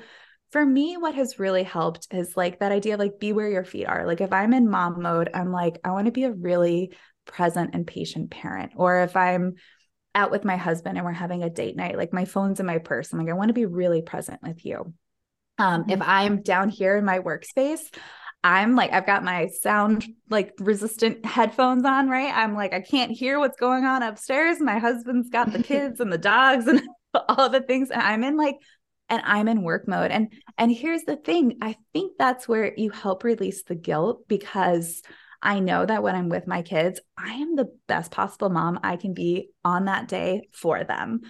for 0.56 0.66
me, 0.66 0.96
what 0.96 1.16
has 1.16 1.38
really 1.38 1.64
helped 1.64 2.08
is 2.12 2.38
like 2.38 2.60
that 2.60 2.72
idea 2.72 2.94
of 2.94 3.00
like 3.02 3.20
be 3.20 3.34
where 3.34 3.50
your 3.50 3.66
feet 3.66 3.88
are. 3.88 4.08
Like 4.08 4.22
if 4.22 4.32
I'm 4.32 4.54
in 4.54 4.70
mom 4.70 5.02
mode, 5.02 5.30
I'm 5.34 5.52
like, 5.52 5.82
I 5.84 5.92
want 5.92 6.06
to 6.06 6.14
be 6.14 6.24
a 6.24 6.32
really 6.32 6.94
present 7.26 7.72
and 7.74 7.86
patient 7.86 8.32
parent. 8.32 8.72
Or 8.78 9.02
if 9.02 9.18
I'm 9.18 9.56
out 10.16 10.32
with 10.32 10.46
my 10.46 10.56
husband 10.56 10.96
and 10.96 11.06
we're 11.06 11.12
having 11.12 11.44
a 11.44 11.50
date 11.50 11.76
night, 11.76 11.98
like 11.98 12.14
my 12.14 12.24
phone's 12.24 12.62
in 12.62 12.66
my 12.66 12.78
purse, 12.78 13.12
I'm 13.12 13.20
like, 13.20 13.28
I 13.28 13.34
want 13.34 13.50
to 13.50 13.54
be 13.54 13.66
really 13.66 14.02
present 14.02 14.40
with 14.42 14.66
you. 14.66 14.94
Um, 15.58 15.82
mm-hmm. 15.82 15.90
if 15.90 16.02
I'm 16.02 16.42
down 16.42 16.70
here 16.70 16.96
in 16.96 17.04
my 17.04 17.20
workspace, 17.20 17.82
I'm 18.42 18.78
like, 18.78 18.94
I've 18.94 19.06
got 19.06 19.26
my 19.26 19.48
sound 19.48 20.08
like 20.30 20.54
resistant 20.60 21.26
headphones 21.26 21.84
on, 21.84 22.08
right? 22.08 22.34
I'm 22.34 22.56
like, 22.56 22.74
I 22.74 22.80
can't 22.80 23.12
hear 23.12 23.40
what's 23.40 23.60
going 23.60 23.84
on 23.84 24.04
upstairs. 24.04 24.62
My 24.62 24.80
husband's 24.80 25.30
got 25.30 25.52
the 25.52 25.64
kids 25.64 26.00
and 26.00 26.14
the 26.14 26.18
dogs 26.18 26.68
and 26.68 26.82
all 27.28 27.50
the 27.50 27.60
things. 27.60 27.92
And 27.92 28.02
I'm 28.02 28.24
in 28.24 28.38
like 28.38 28.56
and 29.10 29.22
I'm 29.26 29.48
in 29.48 29.64
work 29.64 29.88
mode. 29.88 30.12
And 30.12 30.32
and 30.58 30.72
here's 30.72 31.04
the 31.04 31.18
thing, 31.18 31.58
I 31.62 31.76
think 31.94 32.14
that's 32.18 32.48
where 32.48 32.74
you 32.76 32.90
help 32.90 33.24
release 33.24 33.64
the 33.64 33.76
guilt 33.76 34.28
because 34.28 35.02
I 35.42 35.60
know 35.60 35.86
that 35.86 36.02
when 36.02 36.16
I'm 36.16 36.30
with 36.30 36.48
my 36.48 36.64
kids, 36.64 37.00
I 37.18 37.34
am 37.34 37.56
the 37.56 37.72
best 37.88 38.12
possible 38.12 38.50
mom 38.50 38.80
I 38.84 38.96
can 38.96 39.14
be 39.14 39.50
on 39.64 39.86
that 39.86 40.08
day 40.08 40.50
for 40.52 40.84
them. 40.84 41.22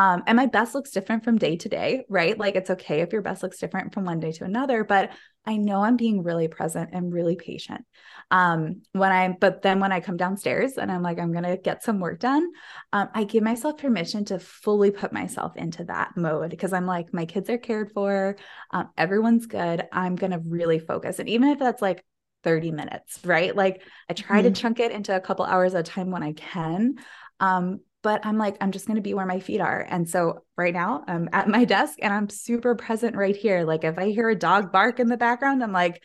Um, 0.00 0.22
and 0.26 0.34
my 0.34 0.46
best 0.46 0.74
looks 0.74 0.92
different 0.92 1.24
from 1.24 1.36
day 1.36 1.56
to 1.56 1.68
day, 1.68 2.06
right? 2.08 2.38
Like 2.38 2.56
it's 2.56 2.70
okay 2.70 3.02
if 3.02 3.12
your 3.12 3.20
best 3.20 3.42
looks 3.42 3.58
different 3.58 3.92
from 3.92 4.06
one 4.06 4.18
day 4.18 4.32
to 4.32 4.44
another, 4.44 4.82
but 4.82 5.10
I 5.44 5.58
know 5.58 5.82
I'm 5.82 5.98
being 5.98 6.22
really 6.22 6.48
present 6.48 6.88
and 6.94 7.12
really 7.12 7.36
patient. 7.36 7.84
Um, 8.30 8.80
when 8.92 9.12
I, 9.12 9.36
but 9.38 9.60
then 9.60 9.78
when 9.78 9.92
I 9.92 10.00
come 10.00 10.16
downstairs 10.16 10.78
and 10.78 10.90
I'm 10.90 11.02
like, 11.02 11.18
I'm 11.18 11.32
going 11.32 11.44
to 11.44 11.58
get 11.58 11.82
some 11.82 12.00
work 12.00 12.18
done, 12.18 12.50
um, 12.94 13.10
I 13.12 13.24
give 13.24 13.42
myself 13.42 13.76
permission 13.76 14.24
to 14.26 14.38
fully 14.38 14.90
put 14.90 15.12
myself 15.12 15.54
into 15.58 15.84
that 15.84 16.16
mode 16.16 16.48
because 16.48 16.72
I'm 16.72 16.86
like, 16.86 17.12
my 17.12 17.26
kids 17.26 17.50
are 17.50 17.58
cared 17.58 17.92
for, 17.92 18.36
um, 18.70 18.88
everyone's 18.96 19.48
good. 19.48 19.86
I'm 19.92 20.16
going 20.16 20.32
to 20.32 20.38
really 20.38 20.78
focus. 20.78 21.18
And 21.18 21.28
even 21.28 21.50
if 21.50 21.58
that's 21.58 21.82
like 21.82 22.02
30 22.42 22.70
minutes, 22.70 23.20
right? 23.22 23.54
Like 23.54 23.82
I 24.08 24.14
try 24.14 24.38
mm-hmm. 24.38 24.54
to 24.54 24.58
chunk 24.58 24.80
it 24.80 24.92
into 24.92 25.14
a 25.14 25.20
couple 25.20 25.44
hours 25.44 25.74
at 25.74 25.86
a 25.86 25.90
time 25.90 26.10
when 26.10 26.22
I 26.22 26.32
can. 26.32 26.94
Um, 27.38 27.80
but 28.02 28.24
I'm 28.24 28.38
like, 28.38 28.56
I'm 28.60 28.72
just 28.72 28.86
going 28.86 28.96
to 28.96 29.02
be 29.02 29.14
where 29.14 29.26
my 29.26 29.40
feet 29.40 29.60
are. 29.60 29.86
And 29.88 30.08
so 30.08 30.44
right 30.56 30.72
now 30.72 31.04
I'm 31.06 31.28
at 31.32 31.48
my 31.48 31.64
desk 31.64 31.98
and 32.00 32.12
I'm 32.12 32.28
super 32.28 32.74
present 32.74 33.16
right 33.16 33.36
here. 33.36 33.64
Like 33.64 33.84
if 33.84 33.98
I 33.98 34.10
hear 34.10 34.28
a 34.28 34.34
dog 34.36 34.72
bark 34.72 35.00
in 35.00 35.08
the 35.08 35.16
background, 35.16 35.62
I'm 35.62 35.72
like, 35.72 36.02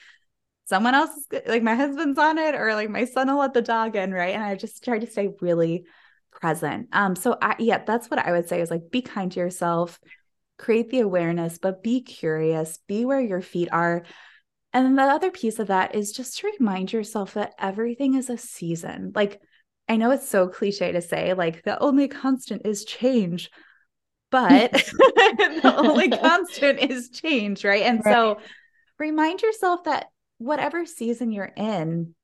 someone 0.65 0.95
else 0.95 1.11
is 1.31 1.41
like 1.47 1.63
my 1.63 1.75
husband's 1.75 2.19
on 2.19 2.37
it 2.37 2.55
or 2.55 2.73
like 2.73 2.89
my 2.89 3.05
son 3.05 3.27
will 3.27 3.39
let 3.39 3.53
the 3.53 3.61
dog 3.61 3.95
in. 3.95 4.11
Right. 4.11 4.33
And 4.35 4.43
I 4.43 4.55
just 4.55 4.83
try 4.83 4.99
to 4.99 5.07
stay 5.07 5.29
really 5.41 5.85
present. 6.31 6.89
Um, 6.91 7.15
so 7.15 7.37
I, 7.41 7.55
yeah, 7.59 7.83
that's 7.85 8.09
what 8.09 8.19
I 8.19 8.31
would 8.31 8.49
say 8.49 8.61
is 8.61 8.71
like, 8.71 8.91
be 8.91 9.01
kind 9.01 9.31
to 9.31 9.39
yourself, 9.39 9.99
create 10.57 10.89
the 10.89 10.99
awareness, 10.99 11.57
but 11.59 11.83
be 11.83 12.01
curious, 12.01 12.79
be 12.87 13.05
where 13.05 13.21
your 13.21 13.41
feet 13.41 13.69
are 13.71 14.03
And 14.73 14.85
then 14.85 14.95
the 14.97 15.03
other 15.03 15.31
piece 15.31 15.59
of 15.59 15.67
that 15.67 15.95
is 15.95 16.11
just 16.11 16.37
to 16.39 16.51
remind 16.59 16.91
yourself 16.91 17.35
that 17.35 17.53
everything 17.57 18.15
is 18.15 18.29
a 18.29 18.37
season. 18.37 19.13
Like, 19.15 19.39
I 19.87 19.97
know 19.97 20.11
it's 20.11 20.27
so 20.27 20.47
cliche 20.47 20.91
to 20.91 21.01
say, 21.01 21.33
like, 21.33 21.63
the 21.63 21.79
only 21.79 22.07
constant 22.07 22.63
is 22.65 22.85
change, 22.85 23.51
but 24.31 24.71
the 24.71 25.73
only 25.77 26.09
constant 26.09 26.79
is 26.79 27.09
change, 27.09 27.63
right? 27.63 27.83
And 27.83 28.01
right. 28.03 28.13
so 28.13 28.39
remind 28.99 29.41
yourself 29.41 29.83
that 29.85 30.07
whatever 30.39 30.85
season 30.85 31.31
you're 31.31 31.53
in, 31.55 32.15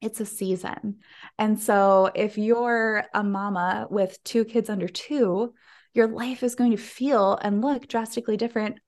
it's 0.00 0.20
a 0.20 0.26
season. 0.26 0.98
And 1.38 1.60
so 1.60 2.10
if 2.14 2.38
you're 2.38 3.04
a 3.14 3.22
mama 3.22 3.86
with 3.90 4.22
two 4.24 4.44
kids 4.44 4.70
under 4.70 4.88
two, 4.88 5.52
your 5.94 6.08
life 6.08 6.42
is 6.42 6.54
going 6.54 6.72
to 6.72 6.76
feel 6.76 7.38
and 7.40 7.60
look 7.60 7.86
drastically 7.86 8.36
different 8.36 8.78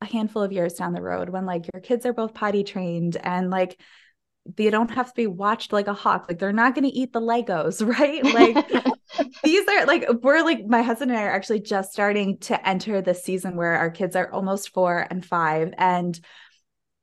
a 0.00 0.06
handful 0.06 0.42
of 0.42 0.52
years 0.52 0.74
down 0.74 0.92
the 0.92 1.02
road 1.02 1.28
when 1.28 1.44
like 1.44 1.66
your 1.72 1.82
kids 1.82 2.06
are 2.06 2.12
both 2.12 2.34
potty 2.34 2.62
trained 2.62 3.16
and 3.16 3.50
like 3.50 3.80
they 4.56 4.70
don't 4.70 4.90
have 4.90 5.08
to 5.08 5.14
be 5.14 5.26
watched 5.26 5.72
like 5.72 5.86
a 5.86 5.92
hawk 5.92 6.26
like 6.28 6.38
they're 6.38 6.52
not 6.52 6.74
going 6.74 6.84
to 6.84 6.96
eat 6.96 7.12
the 7.12 7.20
legos 7.20 7.86
right? 7.98 8.24
Like 8.24 9.34
these 9.44 9.66
are 9.68 9.86
like 9.86 10.06
we're 10.22 10.42
like 10.42 10.66
my 10.66 10.82
husband 10.82 11.10
and 11.10 11.18
i 11.18 11.24
are 11.24 11.30
actually 11.30 11.60
just 11.60 11.92
starting 11.92 12.38
to 12.38 12.68
enter 12.68 13.00
the 13.00 13.14
season 13.14 13.56
where 13.56 13.74
our 13.74 13.90
kids 13.90 14.16
are 14.16 14.30
almost 14.32 14.72
four 14.72 15.06
and 15.10 15.24
five 15.24 15.72
and 15.78 16.20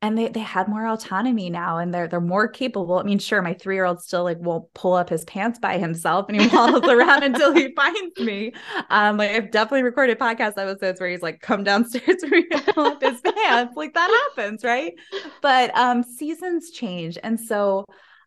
and 0.02 0.18
they 0.18 0.28
they 0.28 0.42
have 0.42 0.68
more 0.68 0.88
autonomy 0.88 1.50
now 1.50 1.78
and 1.78 1.94
they're 1.94 2.08
they're 2.08 2.22
more 2.22 2.48
capable. 2.48 3.00
I 3.00 3.04
mean, 3.04 3.20
sure, 3.20 3.42
my 3.42 3.54
three 3.54 3.76
year 3.76 3.86
old 3.86 4.02
still 4.02 4.24
like 4.24 4.40
won't 4.40 4.72
pull 4.74 4.94
up 4.94 5.10
his 5.10 5.24
pants 5.26 5.58
by 5.58 5.78
himself 5.78 6.28
and 6.30 6.40
he 6.40 6.48
waddles 6.48 6.84
around 6.90 7.24
until 7.24 7.54
he 7.54 7.74
finds 7.74 8.20
me. 8.20 8.54
Um, 8.90 9.18
like 9.18 9.32
I've 9.32 9.52
definitely 9.52 9.84
recorded 9.84 10.20
podcast 10.20 10.58
episodes 10.58 11.00
where 11.00 11.10
he's 11.10 11.22
like, 11.22 11.42
come 11.42 11.64
downstairs 11.64 12.24
me 12.30 12.48
to 12.48 12.74
pull 12.74 12.86
up 12.86 13.02
his 13.02 13.22
pants. 13.22 13.76
Like 13.76 13.94
that 13.94 14.10
happens, 14.36 14.64
right? 14.64 14.94
But 15.42 15.76
um 15.78 16.04
seasons 16.04 16.72
change. 16.72 17.18
And 17.24 17.40
so 17.40 17.86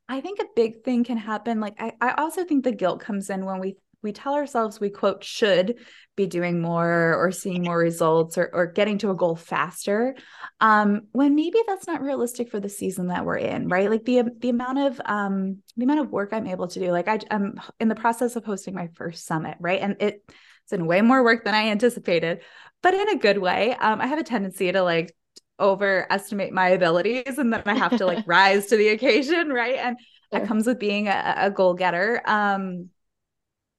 I 0.08 0.20
think 0.20 0.40
a 0.40 0.46
big 0.56 0.82
thing 0.84 1.04
can 1.04 1.18
happen. 1.18 1.60
Like 1.60 1.74
I, 1.78 1.92
I 2.00 2.12
also 2.12 2.44
think 2.44 2.64
the 2.64 2.72
guilt 2.72 3.00
comes 3.00 3.28
in 3.30 3.44
when 3.44 3.60
we 3.60 3.76
we 4.02 4.12
tell 4.12 4.34
ourselves 4.34 4.80
we 4.80 4.90
quote 4.90 5.24
should 5.24 5.76
be 6.16 6.26
doing 6.26 6.60
more 6.60 7.14
or 7.14 7.30
seeing 7.30 7.62
more 7.62 7.78
results 7.78 8.36
or, 8.36 8.50
or 8.52 8.66
getting 8.66 8.98
to 8.98 9.10
a 9.10 9.14
goal 9.14 9.36
faster 9.36 10.14
um, 10.60 11.02
when 11.12 11.34
maybe 11.34 11.58
that's 11.66 11.86
not 11.86 12.02
realistic 12.02 12.50
for 12.50 12.60
the 12.60 12.68
season 12.68 13.08
that 13.08 13.24
we're 13.24 13.36
in 13.36 13.68
right? 13.68 13.90
Like 13.90 14.04
the 14.04 14.24
the 14.38 14.48
amount 14.48 14.78
of 14.78 15.00
um, 15.04 15.58
the 15.76 15.84
amount 15.84 16.00
of 16.00 16.10
work 16.10 16.30
i'm 16.32 16.46
able 16.46 16.68
to 16.68 16.80
do 16.80 16.90
like 16.90 17.08
I, 17.08 17.20
i'm 17.30 17.60
in 17.80 17.88
the 17.88 17.94
process 17.94 18.36
of 18.36 18.44
hosting 18.44 18.74
my 18.74 18.88
first 18.94 19.26
summit 19.26 19.56
right? 19.60 19.80
And 19.80 19.96
it, 20.00 20.22
it's 20.64 20.72
in 20.72 20.86
way 20.86 21.00
more 21.02 21.22
work 21.24 21.44
than 21.44 21.54
i 21.54 21.68
anticipated 21.68 22.40
but 22.82 22.94
in 22.94 23.08
a 23.08 23.16
good 23.16 23.38
way. 23.38 23.74
Um, 23.74 24.00
i 24.00 24.06
have 24.06 24.18
a 24.18 24.24
tendency 24.24 24.70
to 24.70 24.82
like 24.82 25.14
overestimate 25.60 26.52
my 26.52 26.68
abilities 26.68 27.38
and 27.38 27.52
then 27.52 27.62
i 27.66 27.74
have 27.74 27.96
to 27.98 28.06
like 28.06 28.24
rise 28.26 28.66
to 28.66 28.76
the 28.76 28.88
occasion 28.88 29.48
right? 29.48 29.76
And 29.76 29.96
sure. 29.98 30.40
that 30.40 30.48
comes 30.48 30.66
with 30.66 30.78
being 30.78 31.08
a, 31.08 31.34
a 31.36 31.50
goal 31.50 31.74
getter. 31.74 32.22
Um 32.26 32.90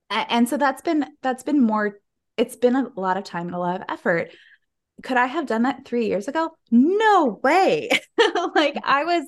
and 0.10 0.50
so 0.50 0.58
that's 0.58 0.82
been 0.82 1.06
that's 1.22 1.44
been 1.44 1.62
more 1.62 2.00
it's 2.38 2.56
been 2.56 2.76
a 2.76 2.90
lot 2.96 3.18
of 3.18 3.24
time 3.24 3.48
and 3.48 3.56
a 3.56 3.60
lot 3.60 3.82
of 3.82 3.88
effort. 3.90 4.32
Could 5.04 5.18
i 5.18 5.26
have 5.26 5.46
done 5.46 5.64
that 5.64 5.86
three 5.86 6.08
years 6.08 6.28
ago? 6.28 6.52
No 6.72 7.40
way. 7.44 7.90
Like 8.56 8.76
mm-hmm. 8.76 8.90
i 8.90 9.04
was 9.04 9.26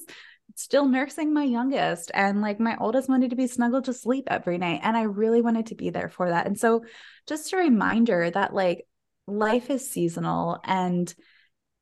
still 0.55 0.85
nursing 0.85 1.33
my 1.33 1.43
youngest 1.43 2.11
and 2.13 2.41
like 2.41 2.59
my 2.59 2.75
oldest 2.79 3.07
wanted 3.07 3.29
to 3.29 3.35
be 3.35 3.47
snuggled 3.47 3.85
to 3.85 3.93
sleep 3.93 4.25
every 4.27 4.57
night 4.57 4.81
and 4.83 4.97
i 4.97 5.03
really 5.03 5.41
wanted 5.41 5.67
to 5.67 5.75
be 5.75 5.89
there 5.89 6.09
for 6.09 6.29
that. 6.29 6.45
And 6.45 6.59
so 6.59 6.83
just 7.27 7.53
a 7.53 7.57
reminder 7.57 8.29
that 8.29 8.53
like 8.53 8.85
life 9.27 9.69
is 9.69 9.89
seasonal 9.89 10.59
and 10.63 11.13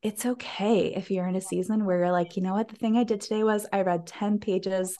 it's 0.02 0.24
okay 0.24 0.94
if 0.94 1.10
you're 1.10 1.26
in 1.26 1.36
a 1.36 1.40
season 1.40 1.84
where 1.84 1.98
you're 1.98 2.12
like 2.12 2.36
you 2.36 2.42
know 2.42 2.54
what? 2.54 2.68
The 2.68 2.76
thing 2.76 2.96
i 2.96 3.04
did 3.04 3.20
today 3.20 3.42
was 3.42 3.66
i 3.72 3.82
read 3.82 4.06
10 4.06 4.38
pages 4.38 4.96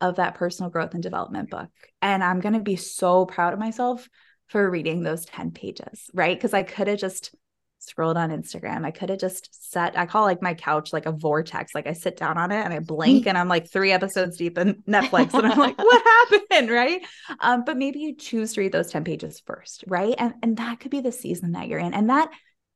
of 0.00 0.16
that 0.16 0.34
personal 0.34 0.70
growth 0.70 0.94
and 0.94 1.02
development 1.02 1.50
book. 1.50 1.70
And 2.02 2.22
I'm 2.22 2.40
going 2.40 2.54
to 2.54 2.60
be 2.60 2.76
so 2.76 3.26
proud 3.26 3.52
of 3.52 3.58
myself 3.58 4.08
for 4.48 4.70
reading 4.70 5.02
those 5.02 5.24
10 5.24 5.52
pages, 5.52 6.10
right? 6.12 6.36
Because 6.36 6.52
I 6.52 6.62
could 6.62 6.88
have 6.88 6.98
just 6.98 7.34
scrolled 7.78 8.16
on 8.16 8.30
Instagram. 8.30 8.84
I 8.84 8.90
could 8.90 9.10
have 9.10 9.18
just 9.18 9.72
sat, 9.72 9.98
I 9.98 10.06
call 10.06 10.24
like 10.24 10.42
my 10.42 10.54
couch 10.54 10.92
like 10.92 11.06
a 11.06 11.12
vortex. 11.12 11.74
Like 11.74 11.86
I 11.86 11.92
sit 11.92 12.16
down 12.16 12.38
on 12.38 12.50
it 12.50 12.64
and 12.64 12.72
I 12.72 12.78
blink 12.78 13.26
and 13.26 13.36
I'm 13.36 13.48
like 13.48 13.70
three 13.70 13.92
episodes 13.92 14.36
deep 14.36 14.58
in 14.58 14.82
Netflix 14.88 15.34
and 15.34 15.46
I'm 15.46 15.58
like, 15.58 15.78
what 15.78 16.02
happened? 16.02 16.70
Right. 16.70 17.02
Um, 17.40 17.64
but 17.64 17.76
maybe 17.76 18.00
you 18.00 18.16
choose 18.16 18.54
to 18.54 18.60
read 18.60 18.72
those 18.72 18.90
10 18.90 19.04
pages 19.04 19.42
first, 19.46 19.84
right? 19.86 20.14
And 20.18 20.34
and 20.42 20.56
that 20.56 20.80
could 20.80 20.90
be 20.90 21.00
the 21.00 21.12
season 21.12 21.52
that 21.52 21.68
you're 21.68 21.78
in. 21.78 21.94
And 21.94 22.10
that 22.10 22.30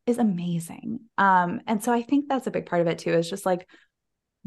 is 0.07 0.19
amazing. 0.19 1.01
Um, 1.19 1.61
and 1.67 1.83
so 1.83 1.93
I 1.93 2.03
think 2.03 2.29
that's 2.29 2.47
a 2.47 2.51
big 2.51 2.67
part 2.67 2.81
of 2.81 2.87
it 2.87 2.99
too, 2.99 3.13
is 3.13 3.29
just 3.29 3.45
like 3.45 3.69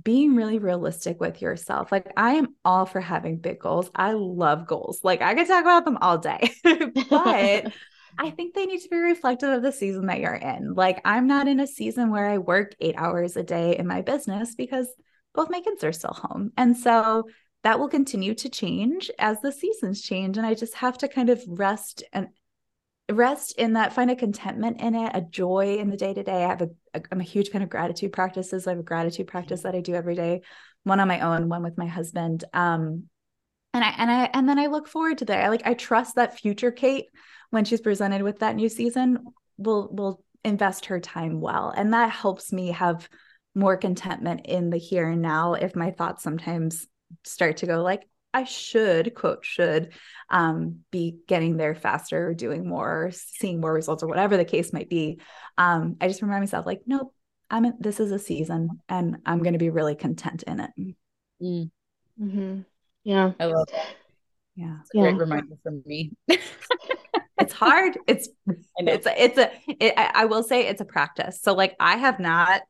being 0.04 0.36
really 0.36 0.60
realistic 0.60 1.20
with 1.20 1.42
yourself. 1.42 1.92
Like 1.92 2.12
I 2.18 2.34
am 2.34 2.56
all 2.64 2.86
for 2.86 3.02
having 3.02 3.38
big 3.38 3.60
goals. 3.60 3.90
I 3.96 4.14
love 4.14 4.68
goals. 4.68 5.02
Like 5.04 5.22
I 5.22 5.36
could 5.36 5.48
talk 5.48 5.62
about 5.62 5.86
them 5.86 5.98
all 6.02 6.18
day. 6.18 6.52
but 6.64 7.74
I 8.18 8.30
think 8.32 8.54
they 8.54 8.66
need 8.66 8.82
to 8.82 8.90
be 8.90 8.98
reflective 8.98 9.50
of 9.50 9.62
the 9.62 9.72
season 9.72 10.08
that 10.08 10.20
you're 10.20 10.34
in. 10.34 10.74
Like 10.74 11.02
I'm 11.06 11.28
not 11.28 11.48
in 11.48 11.60
a 11.60 11.68
season 11.68 12.12
where 12.12 12.28
I 12.28 12.38
work 12.38 12.76
8 12.80 12.96
hours 12.98 13.38
a 13.38 13.44
day 13.44 13.78
in 13.78 13.88
my 13.88 14.02
business 14.02 14.56
because 14.56 14.88
both 15.34 15.50
my 15.50 15.62
kids 15.62 15.84
are 15.84 15.94
still 15.94 16.14
home. 16.14 16.52
And 16.58 16.78
so 16.78 17.28
that 17.64 17.80
will 17.80 17.90
continue 17.90 18.34
to 18.36 18.50
change 18.50 19.12
as 19.20 19.40
the 19.42 19.52
seasons 19.52 20.02
change 20.02 20.38
and 20.38 20.46
I 20.46 20.56
just 20.56 20.76
have 20.76 20.98
to 21.00 21.08
kind 21.08 21.30
of 21.30 21.42
rest 21.48 22.04
and 22.12 22.28
rest 23.14 23.54
in 23.58 23.74
that 23.74 23.94
find 23.94 24.12
a 24.12 24.16
contentment 24.16 24.82
in 24.82 24.96
it 24.96 25.12
a 25.14 25.22
joy 25.22 25.78
in 25.78 25.90
the 25.90 25.98
day 25.98 26.14
to 26.14 26.24
day 26.24 26.44
i 26.44 26.50
have 26.50 26.62
a 26.62 26.70
i'm 27.12 27.20
a 27.20 27.24
huge 27.24 27.50
fan 27.50 27.62
of 27.62 27.70
gratitude 27.70 28.12
practices. 28.12 28.68
I 28.68 28.72
have 28.72 28.80
a 28.80 28.84
gratitude 28.84 29.28
practice 29.28 29.62
that 29.62 29.76
i 29.76 29.82
do 29.82 29.96
every 29.96 30.16
day 30.16 30.42
one 30.84 31.00
on 31.00 31.08
my 31.08 31.20
own 31.22 31.50
one 31.50 31.64
with 31.64 31.78
my 31.78 31.88
husband. 31.88 32.44
Um 32.54 33.04
and 33.74 33.84
i 33.84 33.94
and 33.98 34.12
i 34.12 34.30
and 34.34 34.48
then 34.48 34.60
i 34.60 34.68
look 34.68 34.88
forward 34.88 35.20
to 35.20 35.26
that. 35.26 35.44
I 35.44 35.50
like 35.50 35.66
i 35.66 35.74
trust 35.74 36.16
that 36.16 36.40
future 36.40 36.72
kate 36.72 37.06
when 37.50 37.66
she's 37.66 37.82
presented 37.82 38.22
with 38.24 38.40
that 38.40 38.56
new 38.56 38.70
season 38.70 39.26
will 39.58 39.90
will 39.92 40.24
invest 40.44 40.88
her 40.88 41.00
time 41.00 41.40
well. 41.40 41.72
And 41.76 41.94
that 41.94 42.10
helps 42.10 42.52
me 42.52 42.72
have 42.72 43.08
more 43.54 43.78
contentment 43.78 44.46
in 44.46 44.70
the 44.70 44.78
here 44.78 45.10
and 45.10 45.22
now 45.22 45.54
if 45.54 45.76
my 45.76 45.92
thoughts 45.92 46.24
sometimes 46.24 46.88
start 47.26 47.58
to 47.58 47.68
go 47.68 47.82
like 47.82 48.08
I 48.34 48.46
should 48.46 49.14
quote 49.16 49.46
should 49.46 49.94
um, 50.30 50.80
be 50.92 51.18
getting 51.28 51.58
there 51.58 51.76
faster, 51.76 52.30
or 52.30 52.34
doing 52.34 52.68
more, 52.68 53.12
seeing 53.14 53.60
more 53.60 53.74
results, 53.74 54.04
or 54.04 54.08
whatever 54.08 54.38
the 54.38 54.46
case 54.46 54.74
might 54.74 54.90
be. 54.90 55.20
Um, 55.58 55.98
I 56.00 56.08
just 56.08 56.22
remind 56.22 56.42
myself 56.42 56.66
like, 56.66 56.82
nope, 56.86 57.14
I'm 57.50 57.66
in, 57.66 57.74
this 57.80 58.00
is 58.00 58.12
a 58.12 58.20
season, 58.20 58.70
and 58.88 59.18
I'm 59.26 59.40
going 59.44 59.54
to 59.54 59.60
be 59.60 59.70
really 59.70 59.96
content 59.96 60.44
in 60.44 60.60
it. 60.60 60.72
Mm. 61.42 61.72
Mm-hmm. 62.22 62.62
Yeah, 63.04 63.32
I 63.40 63.46
love. 63.46 63.68
It. 63.74 63.96
Yeah, 64.56 64.78
it's 64.82 64.94
a 64.94 64.98
yeah. 64.98 65.04
great 65.04 65.18
reminder 65.18 65.56
for 65.64 65.72
me. 65.86 66.14
it's 66.28 67.54
hard. 67.54 67.98
It's 68.08 68.30
it's 68.78 69.08
a, 69.08 69.24
it's 69.24 69.38
a. 69.38 69.52
It, 69.68 69.94
I, 69.98 70.12
I 70.14 70.26
will 70.26 70.44
say 70.44 70.68
it's 70.68 70.82
a 70.82 70.86
practice. 70.86 71.42
So 71.42 71.54
like 71.54 71.76
I 71.80 71.98
have 71.98 72.20
not 72.20 72.62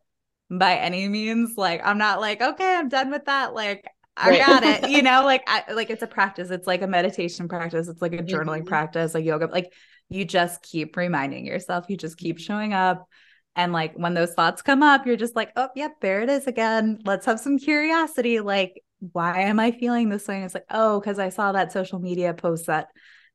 by 0.49 0.75
any 0.75 1.07
means 1.07 1.53
like 1.55 1.81
I'm 1.83 1.97
not 1.97 2.19
like 2.19 2.41
okay 2.41 2.75
I'm 2.75 2.89
done 2.89 3.09
with 3.09 3.23
that 3.25 3.53
like 3.53 3.87
I 4.21 4.29
right. 4.29 4.39
got 4.45 4.63
it. 4.63 4.89
You 4.89 5.01
know, 5.03 5.23
like 5.23 5.43
I 5.47 5.71
like 5.73 5.89
it's 5.89 6.03
a 6.03 6.07
practice. 6.07 6.49
It's 6.49 6.67
like 6.67 6.81
a 6.81 6.87
meditation 6.87 7.47
practice. 7.47 7.87
It's 7.87 8.01
like 8.01 8.13
a 8.13 8.17
journaling 8.17 8.59
mm-hmm. 8.59 8.67
practice, 8.67 9.13
like 9.13 9.25
yoga. 9.25 9.47
Like 9.47 9.73
you 10.09 10.25
just 10.25 10.61
keep 10.61 10.95
reminding 10.97 11.45
yourself. 11.45 11.85
You 11.87 11.97
just 11.97 12.17
keep 12.17 12.37
showing 12.37 12.73
up. 12.73 13.07
And 13.55 13.73
like 13.73 13.95
when 13.95 14.13
those 14.13 14.33
thoughts 14.33 14.61
come 14.61 14.83
up, 14.83 15.05
you're 15.05 15.17
just 15.17 15.35
like, 15.35 15.51
oh, 15.55 15.69
yep, 15.75 15.95
there 16.01 16.21
it 16.21 16.29
is 16.29 16.47
again. 16.47 16.99
Let's 17.05 17.25
have 17.25 17.39
some 17.39 17.57
curiosity. 17.57 18.39
Like, 18.39 18.81
why 19.11 19.41
am 19.41 19.59
I 19.59 19.71
feeling 19.71 20.09
this 20.09 20.27
way? 20.27 20.35
And 20.35 20.45
it's 20.45 20.53
like, 20.53 20.65
oh, 20.69 20.99
because 20.99 21.19
I 21.19 21.29
saw 21.29 21.51
that 21.51 21.71
social 21.71 21.99
media 21.99 22.33
post 22.33 22.67
that. 22.67 22.87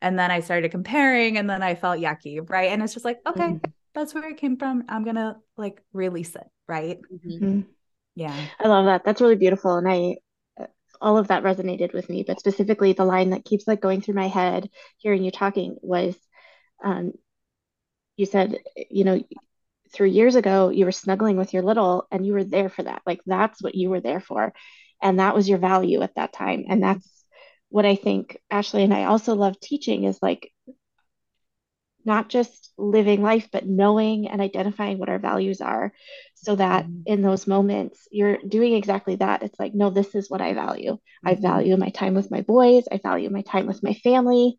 And 0.03 0.19
then 0.19 0.31
I 0.31 0.41
started 0.41 0.71
comparing 0.71 1.39
and 1.39 1.49
then 1.49 1.63
I 1.63 1.75
felt 1.75 1.99
yucky. 1.99 2.49
Right. 2.49 2.71
And 2.71 2.83
it's 2.83 2.93
just 2.93 3.05
like, 3.05 3.19
okay, 3.27 3.43
mm-hmm. 3.43 3.71
that's 3.95 4.15
where 4.15 4.29
it 4.29 4.37
came 4.37 4.59
from. 4.59 4.85
I'm 4.89 5.05
going 5.05 5.17
to 5.17 5.37
like 5.57 5.83
release 5.93 6.35
it. 6.35 6.47
Right. 6.69 6.99
Mm-hmm. 7.13 7.63
Yeah. 8.15 8.37
I 8.61 8.69
love 8.69 8.87
that. 8.87 9.05
That's 9.05 9.21
really 9.23 9.37
beautiful. 9.37 9.77
And 9.77 9.89
I, 9.89 10.17
all 11.01 11.19
of 11.19 11.29
that 11.29 11.43
resonated 11.43 11.93
with 11.93 12.09
me, 12.09 12.25
but 12.27 12.39
specifically 12.39 12.93
the 12.93 13.05
line 13.05 13.31
that 13.31 13.45
keeps 13.45 13.67
like 13.67 13.81
going 13.81 14.01
through 14.01 14.15
my 14.15 14.29
head 14.29 14.69
hearing 14.99 15.23
you 15.23 15.31
talking 15.31 15.77
was 15.83 16.17
um, 16.85 17.13
you 18.17 18.27
said, 18.27 18.59
you 18.91 19.05
know, 19.05 19.23
three 19.93 20.11
years 20.11 20.35
ago 20.35 20.69
you 20.71 20.85
were 20.85 20.93
snuggling 20.93 21.37
with 21.37 21.55
your 21.55 21.63
little 21.63 22.07
and 22.11 22.27
you 22.27 22.33
were 22.33 22.45
there 22.45 22.69
for 22.69 22.83
that. 22.83 23.03
Like 23.07 23.21
that's 23.27 23.63
what 23.63 23.75
you 23.75 23.91
were 23.91 24.01
there 24.01 24.21
for. 24.21 24.53
And 25.03 25.21
that 25.21 25.35
was 25.35 25.49
your 25.49 25.59
value 25.59 26.03
at 26.03 26.15
that 26.17 26.33
time. 26.33 26.65
And 26.69 26.83
that's 26.83 27.09
what 27.69 27.87
I 27.87 27.97
think 27.97 28.39
Ashley 28.51 28.83
and 28.85 28.95
I 28.95 29.05
also 29.05 29.35
love 29.35 29.61
teaching 29.61 30.05
is 30.05 30.19
like 30.23 30.53
not 32.05 32.29
just 32.29 32.73
living 32.79 33.23
life, 33.23 33.49
but 33.51 33.67
knowing 33.67 34.29
and 34.29 34.41
identifying 34.41 34.99
what 34.99 35.09
our 35.09 35.19
values 35.19 35.61
are 35.61 35.93
so 36.37 36.55
that 36.55 36.85
mm-hmm. 36.85 37.03
in 37.07 37.23
those 37.23 37.47
moments 37.47 38.07
you're 38.11 38.39
doing 38.47 38.75
exactly 38.75 39.17
that. 39.17 39.43
It's 39.43 39.59
like, 39.59 39.75
no, 39.75 39.91
this 39.91 40.15
is 40.15 40.31
what 40.31 40.41
I 40.41 40.55
value. 40.55 40.93
Mm-hmm. 40.93 41.29
I 41.29 41.35
value 41.35 41.77
my 41.77 41.91
time 41.91 42.15
with 42.15 42.31
my 42.31 42.43
boys, 42.43 42.85
I 42.91 42.99
value 42.99 43.31
my 43.31 43.43
time 43.43 43.67
with 43.67 43.83
my 43.83 43.95
family. 43.95 44.59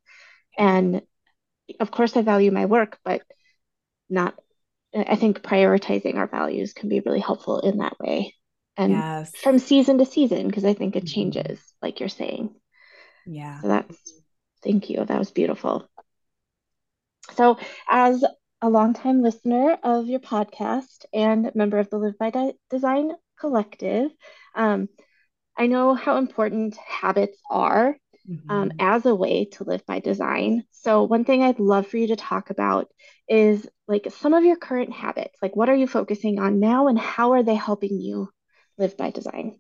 And 0.58 1.02
of 1.80 1.92
course, 1.92 2.18
I 2.18 2.22
value 2.22 2.52
my 2.52 2.66
work, 2.66 2.98
but 3.06 3.22
not, 4.10 4.36
I 4.96 5.16
think 5.16 5.42
prioritizing 5.42 6.16
our 6.16 6.28
values 6.28 6.74
can 6.74 6.90
be 6.90 7.02
really 7.02 7.20
helpful 7.20 7.60
in 7.60 7.78
that 7.78 8.00
way. 8.00 8.34
and 8.80 8.92
yes. 8.92 9.36
from 9.38 9.58
season 9.58 9.98
to 9.98 10.06
season 10.06 10.48
because 10.48 10.64
I 10.64 10.76
think 10.76 10.96
it 10.96 11.06
Mhm. 11.06 11.14
changes, 11.14 11.60
like 11.82 12.00
you're 12.00 12.10
saying. 12.10 12.54
Yeah. 13.26 13.60
So 13.62 13.68
that's 13.68 14.14
thank 14.64 14.90
you. 14.90 15.04
That 15.04 15.18
was 15.18 15.32
beautiful. 15.32 15.90
So, 17.36 17.58
as 17.90 18.24
a 18.62 18.70
longtime 18.70 19.22
listener 19.22 19.78
of 19.84 20.08
your 20.08 20.20
podcast 20.20 21.06
and 21.14 21.52
member 21.56 21.78
of 21.80 21.90
the 21.90 21.98
Live 21.98 22.18
by 22.18 22.30
Di- 22.32 22.54
Design 22.70 23.12
Collective, 23.40 24.12
um, 24.56 24.90
I 25.58 25.68
know 25.68 25.94
how 25.94 26.18
important 26.18 26.76
habits 26.78 27.38
are 27.50 27.98
um, 28.50 28.72
Mhm. 28.72 28.80
as 28.80 29.06
a 29.06 29.16
way 29.16 29.46
to 29.54 29.64
live 29.64 29.86
by 29.86 30.00
design. 30.00 30.64
So, 30.72 31.04
one 31.04 31.26
thing 31.26 31.44
I'd 31.44 31.60
love 31.60 31.88
for 31.88 31.98
you 31.98 32.08
to 32.08 32.16
talk 32.16 32.50
about 32.50 32.88
is 33.28 33.68
like 33.88 34.12
some 34.12 34.34
of 34.34 34.44
your 34.44 34.58
current 34.58 34.94
habits. 34.94 35.38
Like, 35.42 35.56
what 35.56 35.70
are 35.70 35.76
you 35.76 35.88
focusing 35.88 36.40
on 36.40 36.60
now, 36.60 36.88
and 36.88 36.98
how 37.00 37.34
are 37.34 37.44
they 37.44 37.56
helping 37.56 38.00
you 38.00 38.30
live 38.78 38.98
by 38.98 39.12
design? 39.12 39.60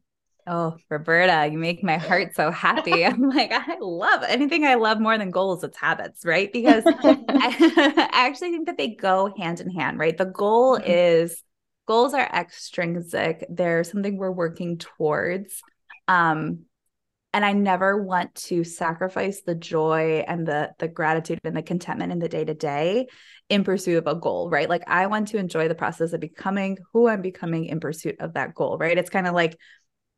Oh, 0.49 0.77
Roberta, 0.89 1.49
you 1.51 1.57
make 1.57 1.83
my 1.83 1.97
heart 1.97 2.33
so 2.35 2.51
happy. 2.51 3.05
I'm 3.05 3.29
like, 3.29 3.51
I 3.51 3.77
love 3.81 4.23
anything 4.27 4.63
I 4.65 4.75
love 4.75 4.99
more 4.99 5.17
than 5.17 5.29
goals, 5.29 5.63
it's 5.63 5.77
habits, 5.77 6.25
right? 6.25 6.51
Because 6.51 6.85
I, 7.37 7.55
I 8.13 8.27
actually 8.27 8.51
think 8.51 8.67
that 8.67 8.77
they 8.77 8.95
go 8.95 9.33
hand 9.37 9.59
in 9.59 9.69
hand, 9.69 9.99
right? 9.99 10.17
The 10.17 10.25
goal 10.25 10.79
Mhm. 10.79 10.83
is 10.87 11.43
goals 11.85 12.13
are 12.13 12.21
extrinsic, 12.33 13.45
they're 13.49 13.83
something 13.83 14.17
we're 14.17 14.31
working 14.31 14.77
towards. 14.77 15.63
Um, 16.07 16.59
and 17.33 17.45
I 17.45 17.53
never 17.53 18.01
want 18.01 18.33
to 18.35 18.63
sacrifice 18.63 19.41
the 19.41 19.53
joy 19.55 20.23
and 20.27 20.47
the 20.47 20.71
the 20.79 20.87
gratitude 20.87 21.39
and 21.43 21.55
the 21.55 21.61
contentment 21.61 22.11
in 22.11 22.19
the 22.19 22.29
day 22.29 22.45
to 22.45 22.53
day 22.53 23.07
in 23.49 23.63
pursuit 23.63 23.97
of 23.97 24.07
a 24.07 24.19
goal, 24.19 24.49
right? 24.49 24.69
Like 24.69 24.83
I 24.87 25.07
want 25.07 25.27
to 25.29 25.37
enjoy 25.37 25.67
the 25.67 25.75
process 25.75 26.13
of 26.13 26.21
becoming 26.21 26.77
who 26.93 27.07
I'm 27.07 27.21
becoming 27.21 27.65
in 27.65 27.79
pursuit 27.79 28.15
of 28.19 28.33
that 28.33 28.55
goal, 28.55 28.77
right? 28.77 28.97
It's 28.97 29.09
kind 29.09 29.27
of 29.27 29.35
like 29.35 29.57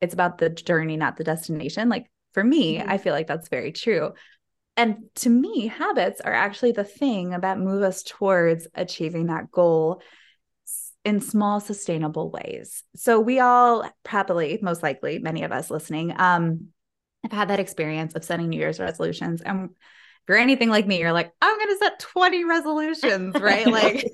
it's 0.01 0.13
about 0.13 0.37
the 0.37 0.49
journey, 0.49 0.97
not 0.97 1.17
the 1.17 1.23
destination. 1.23 1.89
Like 1.89 2.09
for 2.33 2.43
me, 2.43 2.79
Mhm. 2.79 2.87
I 2.87 2.97
feel 2.97 3.13
like 3.13 3.27
that's 3.27 3.49
very 3.49 3.71
true. 3.71 4.13
And 4.77 5.09
to 5.15 5.29
me, 5.29 5.67
habits 5.67 6.21
are 6.21 6.33
actually 6.33 6.71
the 6.71 6.83
thing 6.85 7.31
that 7.31 7.59
move 7.59 7.83
us 7.83 8.03
towards 8.03 8.67
achieving 8.75 9.27
that 9.27 9.51
goal 9.51 10.01
in 11.05 11.21
small, 11.21 11.59
sustainable 11.59 12.29
ways. 12.29 12.83
So 12.95 13.19
we 13.19 13.39
all 13.39 13.89
probably, 14.03 14.59
most 14.61 14.83
likely, 14.83 15.19
many 15.19 15.43
of 15.43 15.51
us 15.51 15.69
listening, 15.69 16.13
um, 16.19 16.67
have 17.23 17.31
had 17.31 17.47
that 17.49 17.59
experience 17.59 18.15
of 18.15 18.23
setting 18.23 18.49
New 18.49 18.59
Year's 18.59 18.79
resolutions. 18.79 19.41
And 19.41 19.69
if 19.71 19.75
you're 20.27 20.37
anything 20.37 20.69
like 20.69 20.87
me, 20.87 20.99
you're 20.99 21.13
like, 21.13 21.33
I'm 21.41 21.57
going 21.57 21.69
to 21.69 21.77
set 21.77 21.99
20 21.99 22.45
resolutions, 22.45 23.39
right? 23.39 23.69
Like, 23.69 24.11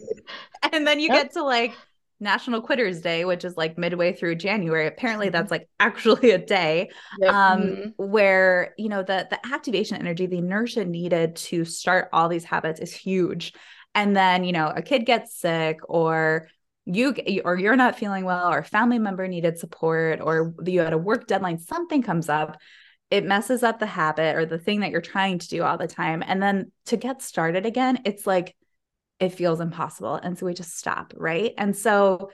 and 0.72 0.88
then 0.88 1.00
you 1.00 1.10
Yep. 1.10 1.24
get 1.24 1.34
to 1.34 1.44
like 1.44 1.82
National 2.20 2.62
Quitters 2.62 3.02
Day, 3.02 3.26
which 3.26 3.44
is 3.46 3.58
like 3.58 3.78
midway 3.78 4.14
through 4.14 4.36
January. 4.36 4.88
Apparently, 4.88 5.28
Mhm. 5.28 5.32
that's 5.32 5.52
like 5.52 5.68
actually 5.80 6.32
a 6.32 6.38
day 6.38 6.90
um 7.28 7.78
Mhm. 7.78 7.94
where 7.98 8.74
you 8.78 8.90
know 8.90 9.04
the 9.04 9.28
the 9.30 9.40
activation 9.54 9.98
energy 9.98 10.26
the 10.26 10.38
inertia 10.38 10.86
needed 10.86 11.36
to 11.36 11.66
start 11.66 12.10
all 12.14 12.30
these 12.30 12.44
habits 12.44 12.80
is 12.80 12.94
huge 12.94 13.54
and 13.94 14.16
then 14.16 14.44
you 14.44 14.52
know 14.52 14.68
a 14.68 14.82
kid 14.82 15.06
gets 15.06 15.36
sick 15.40 15.80
or 15.88 16.50
you 16.86 17.16
or 17.44 17.58
you're 17.58 17.76
not 17.76 17.98
feeling 17.98 18.26
well 18.26 18.52
or 18.52 18.60
a 18.60 18.64
family 18.66 19.00
member 19.00 19.28
needed 19.28 19.58
support 19.58 20.20
or 20.22 20.54
you 20.66 20.82
had 20.82 20.94
a 20.94 20.98
work 20.98 21.26
deadline 21.28 21.58
something 21.58 22.02
comes 22.04 22.30
up 22.30 22.58
it 23.12 23.24
messes 23.24 23.64
up 23.64 23.80
the 23.80 23.86
habit 23.86 24.36
or 24.36 24.46
the 24.46 24.58
thing 24.60 24.82
that 24.82 24.92
you're 24.92 25.02
trying 25.02 25.40
to 25.40 25.48
do 25.48 25.64
all 25.64 25.78
the 25.78 25.88
time 25.88 26.24
and 26.26 26.42
then 26.42 26.72
to 26.86 26.98
get 26.98 27.22
started 27.22 27.66
again 27.66 28.00
it's 28.06 28.28
like 28.28 28.56
it 29.20 29.30
feels 29.30 29.60
impossible 29.60 30.16
and 30.16 30.38
so 30.38 30.46
we 30.46 30.54
just 30.54 30.78
stop 30.78 31.14
right 31.16 31.54
and 31.58 31.76
so 31.76 32.30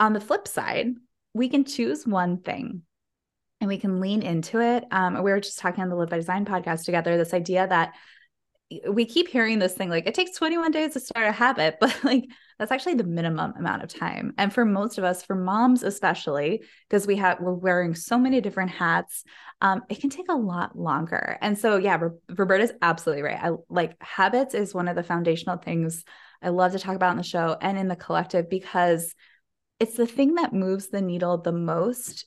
on 0.00 0.12
the 0.12 0.20
flip 0.20 0.48
side 0.48 0.88
we 1.34 1.48
can 1.48 1.64
choose 1.64 2.06
one 2.06 2.38
thing 2.38 2.82
and 3.64 3.68
we 3.68 3.78
can 3.78 3.98
lean 3.98 4.22
into 4.22 4.60
it. 4.60 4.84
Um, 4.90 5.14
we 5.22 5.30
were 5.30 5.40
just 5.40 5.58
talking 5.58 5.82
on 5.82 5.88
the 5.88 5.96
Live 5.96 6.10
by 6.10 6.18
Design 6.18 6.44
podcast 6.44 6.84
together, 6.84 7.16
this 7.16 7.32
idea 7.32 7.66
that 7.66 7.94
we 8.88 9.04
keep 9.04 9.28
hearing 9.28 9.58
this 9.58 9.74
thing 9.74 9.88
like 9.88 10.06
it 10.06 10.14
takes 10.14 10.36
21 10.36 10.70
days 10.70 10.92
to 10.92 11.00
start 11.00 11.26
a 11.26 11.32
habit, 11.32 11.76
but 11.80 11.96
like 12.04 12.24
that's 12.58 12.72
actually 12.72 12.94
the 12.94 13.04
minimum 13.04 13.54
amount 13.58 13.82
of 13.82 13.92
time. 13.92 14.32
And 14.38 14.52
for 14.52 14.64
most 14.64 14.98
of 14.98 15.04
us, 15.04 15.22
for 15.22 15.34
moms 15.34 15.82
especially, 15.82 16.62
because 16.88 17.06
we 17.06 17.16
have 17.16 17.40
we're 17.40 17.52
wearing 17.52 17.94
so 17.94 18.18
many 18.18 18.40
different 18.40 18.70
hats, 18.70 19.24
um, 19.60 19.82
it 19.88 20.00
can 20.00 20.10
take 20.10 20.28
a 20.28 20.36
lot 20.36 20.78
longer. 20.78 21.38
And 21.40 21.58
so 21.58 21.76
yeah, 21.76 21.96
Ro- 21.96 22.18
Roberta's 22.36 22.72
absolutely 22.82 23.22
right. 23.22 23.42
I 23.42 23.52
like 23.68 23.96
habits 24.02 24.54
is 24.54 24.74
one 24.74 24.88
of 24.88 24.96
the 24.96 25.02
foundational 25.02 25.56
things 25.56 26.04
I 26.42 26.50
love 26.50 26.72
to 26.72 26.78
talk 26.78 26.96
about 26.96 27.12
in 27.12 27.16
the 27.16 27.22
show 27.22 27.56
and 27.60 27.78
in 27.78 27.88
the 27.88 27.96
collective 27.96 28.50
because 28.50 29.14
it's 29.80 29.96
the 29.96 30.06
thing 30.06 30.34
that 30.34 30.52
moves 30.52 30.88
the 30.88 31.00
needle 31.00 31.38
the 31.38 31.52
most 31.52 32.26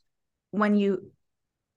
when 0.52 0.76
you 0.76 1.12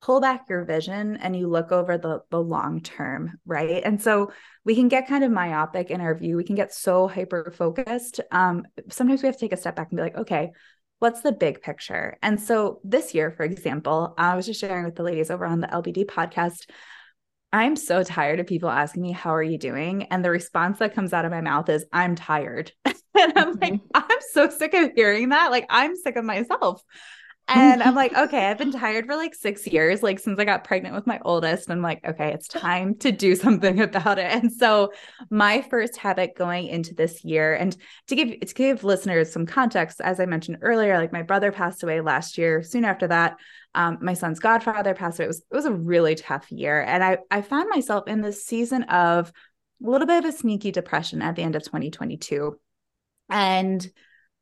pull 0.03 0.21
back 0.21 0.47
your 0.49 0.65
vision 0.65 1.17
and 1.17 1.37
you 1.37 1.47
look 1.49 1.73
over 1.73 1.99
the 1.99 2.21
the 2.31 2.41
long 2.41 2.81
term 2.81 3.39
right? 3.47 3.83
And 3.85 4.01
so 4.01 4.33
we 4.65 4.75
can 4.75 4.89
get 4.89 5.09
kind 5.09 5.25
of 5.25 5.31
myopic 5.31 5.91
in 5.91 6.01
our 6.01 6.15
view. 6.15 6.37
We 6.37 6.45
can 6.45 6.57
get 6.57 6.73
so 6.73 7.09
hyper 7.09 7.53
focused 7.57 8.21
um 8.31 8.65
sometimes 8.91 9.23
we 9.23 9.27
have 9.27 9.37
to 9.37 9.41
take 9.41 9.53
a 9.53 9.57
step 9.57 9.77
back 9.77 9.91
and 9.91 9.97
be 9.97 10.03
like 10.03 10.17
okay 10.17 10.53
what's 10.99 11.23
the 11.23 11.33
big 11.33 11.63
picture? 11.63 12.19
And 12.23 12.39
so 12.41 12.81
this 12.85 13.15
year 13.15 13.31
for 13.31 13.43
example 13.45 14.15
i 14.19 14.37
was 14.37 14.47
just 14.47 14.61
sharing 14.61 14.85
with 14.85 14.97
the 14.97 15.03
ladies 15.03 15.31
over 15.31 15.47
on 15.47 15.61
the 15.61 15.67
lbd 15.67 16.05
podcast 16.07 16.69
i'm 17.53 17.75
so 17.77 18.03
tired 18.03 18.39
of 18.41 18.47
people 18.47 18.69
asking 18.69 19.03
me 19.03 19.13
how 19.13 19.35
are 19.35 19.43
you 19.43 19.59
doing 19.59 20.05
and 20.05 20.25
the 20.25 20.31
response 20.31 20.79
that 20.79 20.95
comes 20.95 21.13
out 21.13 21.25
of 21.25 21.31
my 21.31 21.41
mouth 21.41 21.69
is 21.69 21.85
i'm 21.93 22.15
tired. 22.15 22.73
And 23.19 23.33
i'm 23.37 23.55
like 23.61 23.75
Mhm. 23.75 23.81
i'm 23.95 24.19
so 24.33 24.49
sick 24.49 24.73
of 24.73 24.93
hearing 24.95 25.31
that. 25.31 25.51
Like 25.51 25.67
i'm 25.69 25.97
sick 25.97 26.17
of 26.17 26.25
myself 26.25 26.83
and 27.51 27.83
I'm 27.83 27.95
like, 28.03 28.17
okay, 28.17 28.47
I've 28.47 28.59
been 28.59 28.73
tired 28.73 29.07
for 29.07 29.17
like 29.17 29.35
six 29.35 29.67
years, 29.67 30.03
like 30.03 30.19
since 30.19 30.39
I 30.39 30.45
got 30.45 30.65
pregnant 30.65 30.95
with 30.95 31.07
my 31.07 31.21
oldest. 31.25 31.69
And 31.69 31.77
I'm 31.77 31.83
like, 31.83 32.05
okay, 32.05 32.33
it's 32.33 32.49
time 32.49 32.95
to 32.97 33.13
do 33.13 33.35
something 33.35 33.81
about 33.83 34.19
it. 34.19 34.31
And 34.31 34.53
so 34.53 34.93
my 35.31 35.63
first 35.63 35.97
habit 35.97 36.37
going 36.37 36.67
into 36.67 36.95
this 36.95 37.25
year, 37.25 37.55
and 37.55 37.77
to 38.07 38.17
give 38.17 38.41
to 38.41 38.55
give 38.55 38.85
listeners 38.85 39.33
some 39.33 39.47
context, 39.47 40.01
as 40.01 40.21
I 40.21 40.27
mentioned 40.27 40.59
earlier, 40.63 40.99
like 40.99 41.13
my 41.13 41.23
brother 41.23 41.53
passed 41.53 41.83
away 41.83 42.01
last 42.01 42.39
year. 42.39 42.63
Soon 42.63 42.85
after 42.85 43.09
that, 43.09 43.37
um, 43.75 43.99
my 44.01 44.15
son's 44.15 44.41
godfather 44.41 44.95
passed 44.95 45.19
away. 45.19 45.27
It 45.27 45.29
was 45.29 45.43
it 45.51 45.57
was 45.57 45.67
a 45.67 45.73
really 45.73 46.15
tough 46.15 46.51
year. 46.51 46.81
And 46.83 47.03
I 47.03 47.19
I 47.31 47.43
found 47.43 47.69
myself 47.69 48.07
in 48.07 48.21
this 48.21 48.45
season 48.45 48.85
of 48.85 49.33
a 49.85 49.91
little 49.91 50.07
bit 50.07 50.25
of 50.25 50.25
a 50.25 50.37
sneaky 50.37 50.71
depression 50.71 51.23
at 51.23 51.37
the 51.37 51.43
end 51.43 51.57
of 51.57 51.63
2022. 51.63 52.59
And 53.29 53.91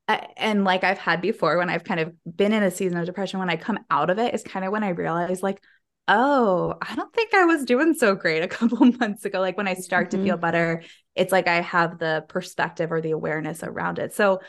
and 0.09 0.65
like 0.65 0.85
I've 0.85 0.99
had 0.99 1.21
before 1.21 1.59
when 1.59 1.71
I've 1.71 1.85
kind 1.85 2.01
of 2.01 2.13
been 2.37 2.53
in 2.53 2.63
a 2.63 2.71
season 2.71 2.99
of 2.99 3.07
depression, 3.07 3.39
when 3.41 3.51
I 3.51 3.57
come 3.57 3.79
out 3.91 4.11
of 4.11 4.19
it 4.19 4.35
is 4.35 4.43
kind 4.43 4.65
of 4.65 4.73
when 4.73 4.83
I 4.85 4.91
realize 4.91 5.43
like, 5.43 5.63
oh, 6.09 6.75
I 6.81 6.95
don't 6.95 7.13
think 7.13 7.35
I 7.35 7.45
was 7.45 7.65
doing 7.65 7.95
so 7.95 8.15
great 8.15 8.43
a 8.43 8.49
couple 8.49 8.85
months 8.99 9.25
ago. 9.25 9.41
Like 9.41 9.57
when 9.57 9.69
I 9.69 9.75
start 9.75 10.11
to 10.13 10.19
Mhm. 10.19 10.23
feel 10.25 10.37
better, 10.39 10.83
it's 11.15 11.33
like 11.33 11.47
I 11.49 11.61
have 11.61 11.99
the 11.99 12.25
perspective 12.29 12.91
or 12.91 13.01
the 13.01 13.11
awareness 13.11 13.63
around 13.63 13.99
it. 13.99 14.15
So 14.15 14.41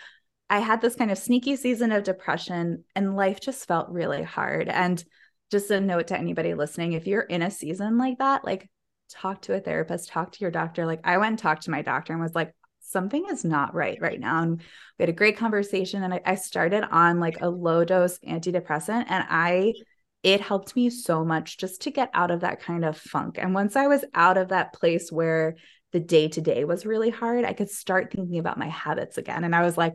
I 0.50 0.60
had 0.60 0.82
this 0.82 0.96
kind 0.96 1.12
of 1.12 1.18
sneaky 1.18 1.56
season 1.58 1.92
of 1.92 2.04
depression 2.04 2.86
and 2.96 3.16
life 3.16 3.40
just 3.42 3.68
felt 3.68 3.90
really 3.90 4.24
hard. 4.24 4.68
And 4.70 5.04
just 5.52 5.70
a 5.72 5.82
note 5.82 6.08
to 6.08 6.18
anybody 6.18 6.54
listening, 6.54 6.94
if 6.94 7.08
you're 7.08 7.22
in 7.22 7.42
a 7.42 7.52
season 7.52 7.98
like 7.98 8.20
that, 8.20 8.46
like 8.46 8.70
talk 9.10 9.42
to 9.44 9.54
a 9.56 9.60
therapist, 9.60 10.10
talk 10.10 10.32
to 10.32 10.40
your 10.42 10.52
doctor. 10.52 10.86
Like 10.86 11.02
I 11.04 11.18
went 11.18 11.30
and 11.32 11.40
talked 11.40 11.64
to 11.64 11.72
my 11.72 11.82
doctor 11.82 12.14
and 12.14 12.22
was 12.22 12.36
like, 12.36 12.54
something 12.90 13.26
is 13.30 13.46
not 13.46 13.74
right 13.74 13.98
right 14.02 14.20
now. 14.20 14.42
And 14.42 14.62
we 14.98 15.04
had 15.04 15.10
a 15.10 15.14
great 15.14 15.38
conversation. 15.38 16.04
And 16.04 16.14
I, 16.14 16.22
I 16.26 16.36
started 16.36 16.84
on 16.92 17.20
like 17.20 17.42
a 17.42 17.50
low 17.50 17.86
dose 17.86 18.20
antidepressant 18.20 19.06
and 19.10 19.26
I 19.30 19.74
it 20.22 20.42
helped 20.42 20.76
me 20.76 20.90
so 20.90 21.24
much 21.24 21.58
just 21.58 21.84
to 21.84 21.92
get 21.92 22.10
out 22.14 22.32
of 22.32 22.42
that 22.42 22.62
kind 22.62 22.84
of 22.84 22.98
funk. 22.98 23.38
And 23.38 23.54
once 23.54 23.76
I 23.76 23.88
was 23.88 24.04
out 24.14 24.38
of 24.38 24.50
that 24.50 24.74
place 24.74 25.12
where 25.12 25.56
the 25.92 26.00
day 26.00 26.28
to 26.28 26.42
day 26.42 26.66
was 26.66 26.86
really 26.86 27.10
hard, 27.10 27.46
I 27.46 27.54
could 27.54 27.70
start 27.70 28.12
thinking 28.12 28.38
about 28.38 28.58
my 28.58 28.68
habits 28.68 29.18
again. 29.18 29.44
And 29.44 29.56
I 29.56 29.64
was 29.64 29.78
like, 29.78 29.94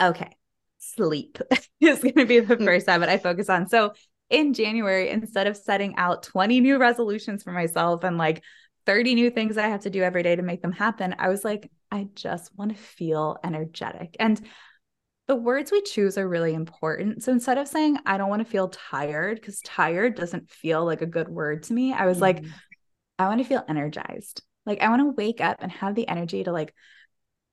okay, 0.00 0.30
sleep 0.78 1.38
is 1.80 2.00
going 2.00 2.14
to 2.14 2.24
be 2.24 2.40
the 2.40 2.56
first 2.56 2.88
habit 2.88 3.08
I 3.08 3.18
focus 3.18 3.50
on. 3.50 3.68
So 3.68 3.92
in 4.30 4.54
January, 4.54 5.10
instead 5.10 5.46
of 5.46 5.56
setting 5.56 5.96
out 5.96 6.22
20 6.22 6.60
new 6.60 6.78
resolutions 6.78 7.42
for 7.42 7.52
myself 7.52 8.04
and 8.04 8.16
like 8.16 8.42
30 8.90 9.14
new 9.14 9.30
things 9.30 9.56
I 9.56 9.68
have 9.68 9.82
to 9.82 9.90
do 9.90 10.02
every 10.02 10.24
day 10.24 10.34
to 10.34 10.42
make 10.42 10.62
them 10.62 10.72
happen, 10.72 11.14
I 11.16 11.28
was 11.28 11.44
like, 11.44 11.70
I 11.92 12.08
just 12.16 12.50
want 12.58 12.76
to 12.76 12.82
feel 12.82 13.36
energetic. 13.44 14.16
And 14.18 14.40
the 15.28 15.36
words 15.36 15.70
we 15.70 15.80
choose 15.82 16.18
are 16.18 16.28
really 16.28 16.54
important. 16.54 17.22
So 17.22 17.30
instead 17.30 17.56
of 17.56 17.68
saying, 17.68 17.98
I 18.04 18.18
don't 18.18 18.28
want 18.28 18.44
to 18.44 18.50
feel 18.50 18.66
tired, 18.66 19.36
because 19.36 19.60
tired 19.60 20.16
doesn't 20.16 20.50
feel 20.50 20.84
like 20.84 21.02
a 21.02 21.06
good 21.06 21.28
word 21.28 21.62
to 21.64 21.72
me, 21.72 21.92
I 21.92 22.06
was 22.06 22.20
like, 22.20 22.42
Mhm. 22.42 22.50
I 23.20 23.28
want 23.28 23.40
to 23.40 23.46
feel 23.46 23.62
energized. 23.68 24.42
Like, 24.66 24.80
I 24.80 24.88
want 24.88 25.02
to 25.02 25.14
wake 25.16 25.40
up 25.40 25.58
and 25.60 25.70
have 25.70 25.94
the 25.94 26.08
energy 26.08 26.42
to 26.42 26.50
like 26.50 26.74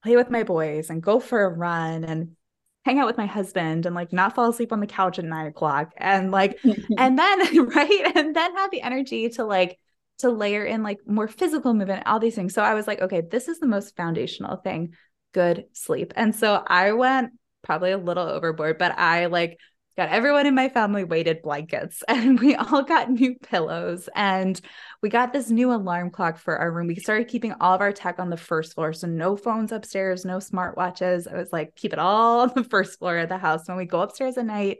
play 0.03 0.15
with 0.15 0.31
my 0.31 0.41
boys 0.41 0.89
and 0.89 1.03
go 1.03 1.19
for 1.19 1.43
a 1.43 1.49
run 1.49 2.03
and 2.03 2.35
hang 2.83 2.97
out 2.97 3.05
with 3.05 3.17
my 3.17 3.27
husband 3.27 3.85
and 3.85 3.93
like 3.93 4.11
not 4.11 4.33
fall 4.33 4.49
asleep 4.49 4.73
on 4.73 4.79
the 4.79 4.87
couch 4.87 5.19
at 5.19 5.25
nine 5.25 5.45
o'clock. 5.45 5.93
And 5.97 6.31
like, 6.31 6.57
and 6.97 7.19
then, 7.19 7.65
right. 7.67 8.11
And 8.15 8.35
then 8.35 8.55
have 8.55 8.71
the 8.71 8.81
energy 8.81 9.29
to 9.29 9.43
like, 9.43 9.77
to 10.19 10.29
layer 10.29 10.63
in 10.63 10.83
like 10.83 10.99
more 11.05 11.27
physical 11.27 11.73
movement, 11.73 12.03
all 12.05 12.19
these 12.19 12.35
things. 12.35 12.53
So 12.53 12.63
I 12.63 12.73
was 12.73 12.87
like, 12.87 13.01
okay, 13.01 13.21
this 13.21 13.47
is 13.47 13.59
the 13.59 13.67
most 13.67 13.95
foundational 13.95 14.57
thing 14.57 14.93
good 15.33 15.65
sleep. 15.73 16.13
And 16.15 16.35
so 16.35 16.63
I 16.65 16.93
went 16.93 17.31
probably 17.63 17.91
a 17.91 17.97
little 17.97 18.27
overboard, 18.27 18.77
but 18.77 18.97
I 18.97 19.27
like 19.27 19.59
got 19.97 20.09
everyone 20.09 20.45
in 20.45 20.53
my 20.55 20.69
family 20.69 21.03
weighted 21.03 21.41
blankets 21.41 22.03
and 22.07 22.39
we 22.39 22.55
all 22.55 22.83
got 22.83 23.09
new 23.09 23.35
pillows 23.35 24.07
and 24.15 24.59
we 25.01 25.09
got 25.09 25.33
this 25.33 25.49
new 25.49 25.73
alarm 25.73 26.11
clock 26.11 26.37
for 26.37 26.57
our 26.57 26.71
room. 26.71 26.87
We 26.87 26.95
started 26.95 27.27
keeping 27.27 27.53
all 27.59 27.73
of 27.73 27.81
our 27.81 27.91
tech 27.91 28.19
on 28.19 28.29
the 28.29 28.37
first 28.37 28.75
floor. 28.75 28.93
So 28.93 29.07
no 29.07 29.35
phones 29.35 29.71
upstairs, 29.71 30.23
no 30.23 30.37
smartwatches. 30.37 31.31
I 31.31 31.35
was 31.35 31.51
like, 31.51 31.75
keep 31.75 31.93
it 31.93 31.99
all 31.99 32.41
on 32.41 32.51
the 32.55 32.63
first 32.69 32.99
floor 32.99 33.17
of 33.17 33.29
the 33.29 33.37
house. 33.37 33.67
When 33.67 33.77
we 33.77 33.85
go 33.85 34.01
upstairs 34.01 34.37
at 34.37 34.45
night, 34.45 34.77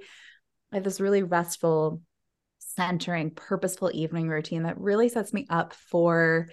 I 0.71 0.75
have 0.75 0.83
this 0.83 0.99
really 0.99 1.23
restful, 1.23 2.01
centering, 2.77 3.31
purposeful 3.31 3.91
evening 3.93 4.29
routine 4.29 4.63
that 4.63 4.79
really 4.79 5.09
sets 5.09 5.33
me 5.33 5.45
up 5.49 5.73
for 5.73 6.47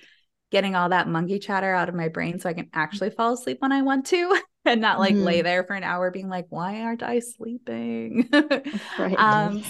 getting 0.51 0.75
all 0.75 0.89
that 0.89 1.09
monkey 1.09 1.39
chatter 1.39 1.73
out 1.73 1.89
of 1.89 1.95
my 1.95 2.09
brain 2.09 2.39
so 2.39 2.49
I 2.49 2.55
can 2.55 2.69
actually 2.73 3.11
fall 3.11 3.35
asleep 3.35 3.59
when 3.61 3.73
I 3.73 3.83
want 3.83 4.07
to. 4.07 4.41
and 4.65 4.81
not 4.81 4.99
like 4.99 5.15
mm-hmm. 5.15 5.25
lay 5.25 5.43
there 5.43 5.63
for 5.65 5.75
an 5.75 5.85
hour 5.85 6.11
being 6.11 6.29
like, 6.29 6.47
why 6.49 6.81
aren't 6.81 7.03
I 7.03 7.19
sleeping? 7.19 8.29
right. 8.99 9.17
Um, 9.25 9.63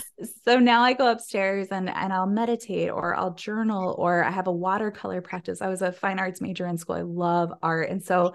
so 0.44 0.58
now 0.58 0.82
I 0.82 0.92
go 0.92 1.10
upstairs 1.10 1.68
and 1.70 1.88
and 1.88 2.12
I'll 2.12 2.26
meditate 2.26 2.90
or 2.90 3.14
I'll 3.14 3.34
journal 3.34 3.94
or 3.98 4.22
I 4.22 4.30
have 4.30 4.46
a 4.46 4.52
watercolor 4.52 5.20
practice. 5.20 5.60
I 5.60 5.68
was 5.68 5.82
a 5.82 5.90
fine 5.90 6.18
arts 6.18 6.40
major 6.40 6.66
in 6.66 6.78
school. 6.78 6.96
I 6.96 7.02
love 7.02 7.52
art. 7.62 7.90
And 7.90 8.04
so 8.04 8.34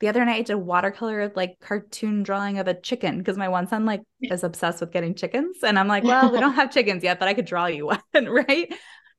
the 0.00 0.08
other 0.08 0.24
night 0.24 0.36
I 0.36 0.42
did 0.42 0.54
a 0.54 0.58
watercolor 0.58 1.32
like 1.34 1.58
cartoon 1.60 2.22
drawing 2.22 2.58
of 2.58 2.68
a 2.68 2.74
chicken 2.74 3.18
because 3.18 3.36
my 3.36 3.48
one 3.48 3.68
son 3.68 3.84
like 3.86 4.02
is 4.22 4.44
obsessed 4.44 4.80
with 4.80 4.92
getting 4.92 5.14
chickens. 5.14 5.58
And 5.62 5.78
I'm 5.78 5.88
like, 5.88 6.04
well, 6.04 6.30
we 6.32 6.40
don't 6.40 6.54
have 6.56 6.72
chickens 6.72 7.02
yet, 7.02 7.18
but 7.18 7.28
I 7.28 7.34
could 7.34 7.46
draw 7.46 7.66
you 7.66 7.86
one, 8.12 8.28
right? 8.28 8.72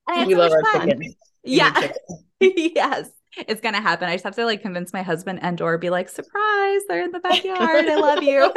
And 0.08 0.28
we 0.28 0.36
love 0.36 0.52
our 0.52 0.62
fun. 0.62 0.90
chickens. 0.90 1.16
Yeah. 1.48 1.92
yes 2.40 3.08
it's 3.38 3.62
gonna 3.62 3.82
happen. 3.82 4.08
I 4.08 4.14
just 4.14 4.24
have 4.24 4.36
to 4.36 4.46
like 4.46 4.62
convince 4.62 4.94
my 4.94 5.02
husband 5.02 5.40
and 5.42 5.60
or 5.62 5.78
be 5.78 5.90
like, 5.90 6.10
surprise, 6.10 6.82
they're 6.88 7.04
in 7.04 7.12
the 7.12 7.20
backyard. 7.20 7.86
I 7.88 7.96
love 7.96 8.24
you. 8.24 8.52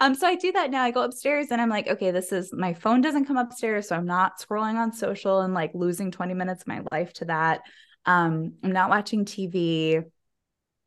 um, 0.00 0.14
so 0.14 0.26
I 0.26 0.34
do 0.34 0.52
that 0.52 0.70
now. 0.70 0.82
I 0.82 0.90
go 0.90 1.02
upstairs 1.02 1.48
and 1.50 1.60
I'm 1.60 1.68
like, 1.68 1.88
okay, 1.88 2.10
this 2.10 2.32
is 2.32 2.52
my 2.52 2.74
phone 2.74 3.00
doesn't 3.00 3.26
come 3.26 3.36
upstairs, 3.36 3.88
so 3.88 3.96
I'm 3.96 4.06
not 4.06 4.40
scrolling 4.40 4.74
on 4.74 4.92
social 4.92 5.40
and 5.40 5.54
like 5.54 5.72
losing 5.74 6.10
20 6.10 6.34
minutes 6.34 6.62
of 6.62 6.68
my 6.68 6.82
life 6.90 7.12
to 7.14 7.26
that. 7.26 7.60
Um, 8.06 8.54
I'm 8.64 8.72
not 8.72 8.90
watching 8.90 9.24
TV. 9.24 10.04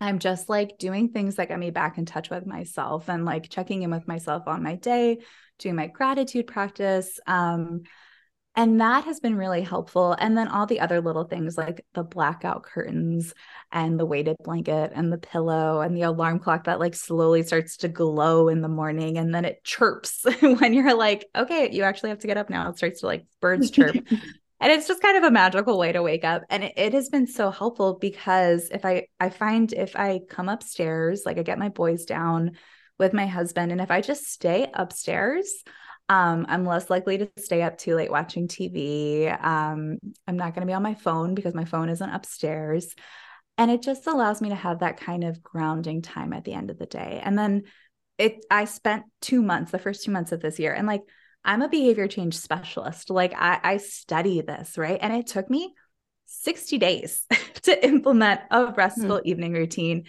I'm 0.03 0.19
just 0.19 0.49
like 0.49 0.77
doing 0.77 1.09
things 1.09 1.35
that 1.35 1.47
get 1.47 1.57
me 1.57 1.71
back 1.71 1.97
in 1.97 2.05
touch 2.05 2.29
with 2.29 2.45
myself 2.45 3.09
and 3.09 3.23
like 3.23 3.49
checking 3.49 3.83
in 3.83 3.91
with 3.91 4.05
myself 4.05 4.47
on 4.47 4.61
my 4.61 4.75
day, 4.75 5.19
doing 5.59 5.75
my 5.75 5.87
gratitude 5.87 6.45
practice. 6.45 7.21
Um, 7.25 7.83
and 8.55 8.81
that 8.81 9.05
has 9.05 9.21
been 9.21 9.37
really 9.37 9.61
helpful. 9.61 10.11
And 10.19 10.37
then 10.37 10.49
all 10.49 10.65
the 10.65 10.81
other 10.81 10.99
little 10.99 11.23
things 11.23 11.57
like 11.57 11.85
the 11.93 12.03
blackout 12.03 12.63
curtains 12.63 13.33
and 13.71 13.97
the 13.97 14.05
weighted 14.05 14.35
blanket 14.43 14.91
and 14.93 15.11
the 15.11 15.17
pillow 15.17 15.79
and 15.79 15.95
the 15.95 16.01
alarm 16.01 16.39
clock 16.39 16.65
that 16.65 16.81
like 16.81 16.95
slowly 16.95 17.43
starts 17.43 17.77
to 17.77 17.87
glow 17.87 18.49
in 18.49 18.59
the 18.59 18.67
morning 18.67 19.17
and 19.17 19.33
then 19.33 19.45
it 19.45 19.63
chirps 19.63 20.25
when 20.41 20.73
you're 20.73 20.95
like, 20.95 21.25
okay, 21.33 21.71
you 21.71 21.83
actually 21.83 22.09
have 22.09 22.19
to 22.19 22.27
get 22.27 22.37
up 22.37 22.49
now. 22.49 22.69
It 22.69 22.77
starts 22.77 22.99
to 22.99 23.07
like 23.07 23.25
birds 23.39 23.71
chirp. 23.71 23.95
and 24.63 24.71
it's 24.71 24.87
just 24.87 25.01
kind 25.01 25.17
of 25.17 25.23
a 25.23 25.31
magical 25.31 25.77
way 25.77 25.91
to 25.91 26.01
wake 26.01 26.23
up 26.23 26.43
and 26.49 26.63
it, 26.63 26.73
it, 26.77 26.93
has 26.93 27.09
been 27.09 27.27
so 27.27 27.51
helpful 27.51 27.97
because 27.99 28.69
if 28.71 28.85
i 28.85 29.05
i 29.19 29.29
find 29.29 29.73
if 29.73 29.95
i 29.95 30.19
come 30.29 30.49
upstairs 30.49 31.23
like 31.25 31.37
i 31.37 31.43
get 31.43 31.59
my 31.59 31.69
boys 31.69 32.05
down 32.05 32.51
with 32.97 33.13
my 33.13 33.27
husband 33.27 33.71
and 33.71 33.81
if 33.81 33.91
i 33.91 34.01
just 34.01 34.25
stay 34.25 34.67
upstairs 34.73 35.63
um, 36.09 36.45
I'm 36.49 36.65
less 36.65 36.89
likely 36.89 37.17
to 37.19 37.31
stay 37.37 37.61
up 37.61 37.77
too 37.77 37.95
late 37.95 38.11
watching 38.11 38.49
TV. 38.49 39.31
Um, 39.41 39.99
I'm 40.27 40.35
not 40.35 40.53
going 40.53 40.61
to 40.61 40.69
be 40.69 40.73
on 40.73 40.83
my 40.83 40.95
phone 40.95 41.33
because 41.33 41.53
my 41.53 41.63
phone 41.63 41.87
isn't 41.87 42.09
upstairs. 42.09 42.93
And 43.57 43.71
it 43.71 43.81
just 43.81 44.05
allows 44.05 44.41
me 44.41 44.49
to 44.49 44.55
have 44.55 44.79
that 44.79 44.97
kind 44.97 45.23
of 45.23 45.41
grounding 45.41 46.01
time 46.01 46.33
at 46.33 46.43
the 46.43 46.53
end 46.53 46.69
of 46.69 46.77
the 46.77 46.85
day. 46.85 47.21
And 47.23 47.39
then 47.39 47.63
it, 48.17 48.45
I 48.51 48.65
spent 48.65 49.05
two 49.21 49.41
months, 49.41 49.71
the 49.71 49.79
first 49.79 50.03
two 50.03 50.11
months 50.11 50.31
of 50.33 50.41
this 50.41 50.59
year, 50.59 50.73
and 50.73 50.87
like 50.87 51.03
I'm 51.45 51.61
a 51.61 51.69
behavior 51.69 52.07
change 52.07 52.35
specialist. 52.37 53.09
Like 53.09 53.33
I, 53.35 53.59
I 53.63 53.77
study 53.77 54.41
this, 54.41 54.77
right? 54.77 54.99
And 55.01 55.13
it 55.13 55.27
took 55.27 55.49
me 55.49 55.73
60 56.25 56.77
days 56.77 57.25
to 57.63 57.85
implement 57.85 58.41
a 58.51 58.67
restful 58.67 59.17
mm-hmm. 59.17 59.27
evening 59.27 59.53
routine. 59.53 60.05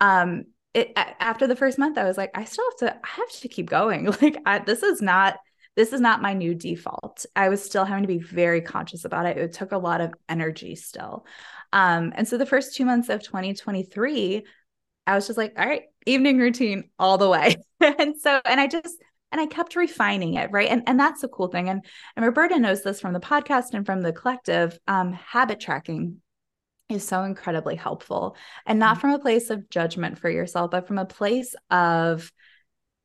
Um, 0.00 0.44
it 0.74 0.92
after 0.96 1.46
the 1.46 1.56
first 1.56 1.78
month, 1.78 1.98
I 1.98 2.04
was 2.04 2.16
like, 2.16 2.30
I 2.34 2.44
still 2.44 2.64
have 2.70 2.78
to, 2.78 2.96
I 2.96 3.08
have 3.08 3.30
to 3.40 3.48
keep 3.48 3.68
going. 3.68 4.06
Like, 4.22 4.38
I, 4.46 4.58
this 4.60 4.82
is 4.82 5.02
not, 5.02 5.38
this 5.76 5.92
is 5.92 6.00
not 6.00 6.22
my 6.22 6.32
new 6.32 6.54
default. 6.54 7.26
I 7.36 7.48
was 7.48 7.62
still 7.62 7.84
having 7.84 8.02
to 8.04 8.08
be 8.08 8.18
very 8.18 8.60
conscious 8.60 9.04
about 9.04 9.26
it. 9.26 9.36
It 9.36 9.52
took 9.52 9.72
a 9.72 9.78
lot 9.78 10.00
of 10.00 10.14
energy 10.28 10.74
still. 10.74 11.26
Um, 11.72 12.12
and 12.14 12.26
so 12.26 12.36
the 12.38 12.46
first 12.46 12.74
two 12.74 12.84
months 12.84 13.08
of 13.08 13.22
2023, 13.22 14.44
I 15.06 15.14
was 15.14 15.26
just 15.26 15.38
like, 15.38 15.54
all 15.58 15.66
right, 15.66 15.84
evening 16.06 16.38
routine 16.38 16.90
all 16.98 17.18
the 17.18 17.28
way. 17.28 17.56
and 17.80 18.16
so, 18.18 18.40
and 18.44 18.60
I 18.60 18.66
just, 18.66 18.96
and 19.32 19.40
I 19.40 19.46
kept 19.46 19.74
refining 19.74 20.34
it, 20.34 20.50
right? 20.52 20.68
And 20.68 20.82
and 20.86 21.00
that's 21.00 21.22
the 21.22 21.28
cool 21.28 21.48
thing. 21.48 21.68
And 21.68 21.84
and 22.16 22.24
Roberta 22.24 22.58
knows 22.58 22.82
this 22.82 23.00
from 23.00 23.12
the 23.12 23.20
podcast 23.20 23.74
and 23.74 23.84
from 23.84 24.02
the 24.02 24.12
collective. 24.12 24.78
Um, 24.86 25.12
habit 25.12 25.58
tracking 25.58 26.20
is 26.88 27.06
so 27.06 27.24
incredibly 27.24 27.76
helpful 27.76 28.36
and 28.66 28.78
not 28.78 28.92
mm-hmm. 28.92 29.00
from 29.00 29.10
a 29.12 29.18
place 29.18 29.50
of 29.50 29.68
judgment 29.70 30.18
for 30.18 30.30
yourself 30.30 30.70
but 30.70 30.86
from 30.86 30.98
a 30.98 31.06
place 31.06 31.54
of 31.70 32.30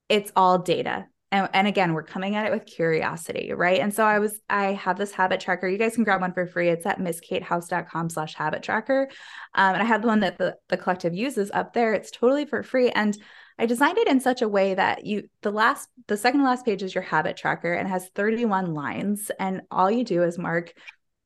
it's 0.09 0.31
all 0.35 0.59
data 0.59 1.05
and, 1.31 1.49
and 1.53 1.67
again 1.67 1.93
we're 1.93 2.03
coming 2.03 2.35
at 2.35 2.45
it 2.45 2.51
with 2.51 2.65
curiosity 2.65 3.53
right 3.53 3.79
and 3.79 3.93
so 3.93 4.03
i 4.03 4.19
was 4.19 4.39
i 4.49 4.73
have 4.73 4.97
this 4.97 5.11
habit 5.11 5.39
tracker 5.39 5.67
you 5.67 5.77
guys 5.77 5.95
can 5.95 6.03
grab 6.03 6.21
one 6.21 6.33
for 6.33 6.45
free 6.45 6.69
it's 6.69 6.85
at 6.85 6.99
mskatehouse.com 6.99 8.09
slash 8.09 8.35
habit 8.35 8.63
tracker 8.63 9.07
um, 9.55 9.73
and 9.73 9.81
i 9.81 9.85
have 9.85 10.01
the 10.01 10.07
one 10.07 10.19
that 10.19 10.37
the, 10.37 10.55
the 10.69 10.77
collective 10.77 11.13
uses 11.13 11.51
up 11.53 11.73
there 11.73 11.93
it's 11.93 12.11
totally 12.11 12.45
for 12.45 12.63
free 12.63 12.89
and 12.89 13.17
i 13.57 13.65
designed 13.65 13.97
it 13.97 14.07
in 14.07 14.19
such 14.19 14.41
a 14.41 14.47
way 14.47 14.73
that 14.73 15.05
you 15.05 15.27
the 15.41 15.51
last 15.51 15.89
the 16.07 16.17
second 16.17 16.43
last 16.43 16.65
page 16.65 16.83
is 16.83 16.95
your 16.95 17.03
habit 17.03 17.37
tracker 17.37 17.73
and 17.73 17.87
has 17.87 18.09
31 18.15 18.73
lines 18.73 19.31
and 19.39 19.61
all 19.71 19.89
you 19.89 20.03
do 20.03 20.23
is 20.23 20.37
mark 20.37 20.73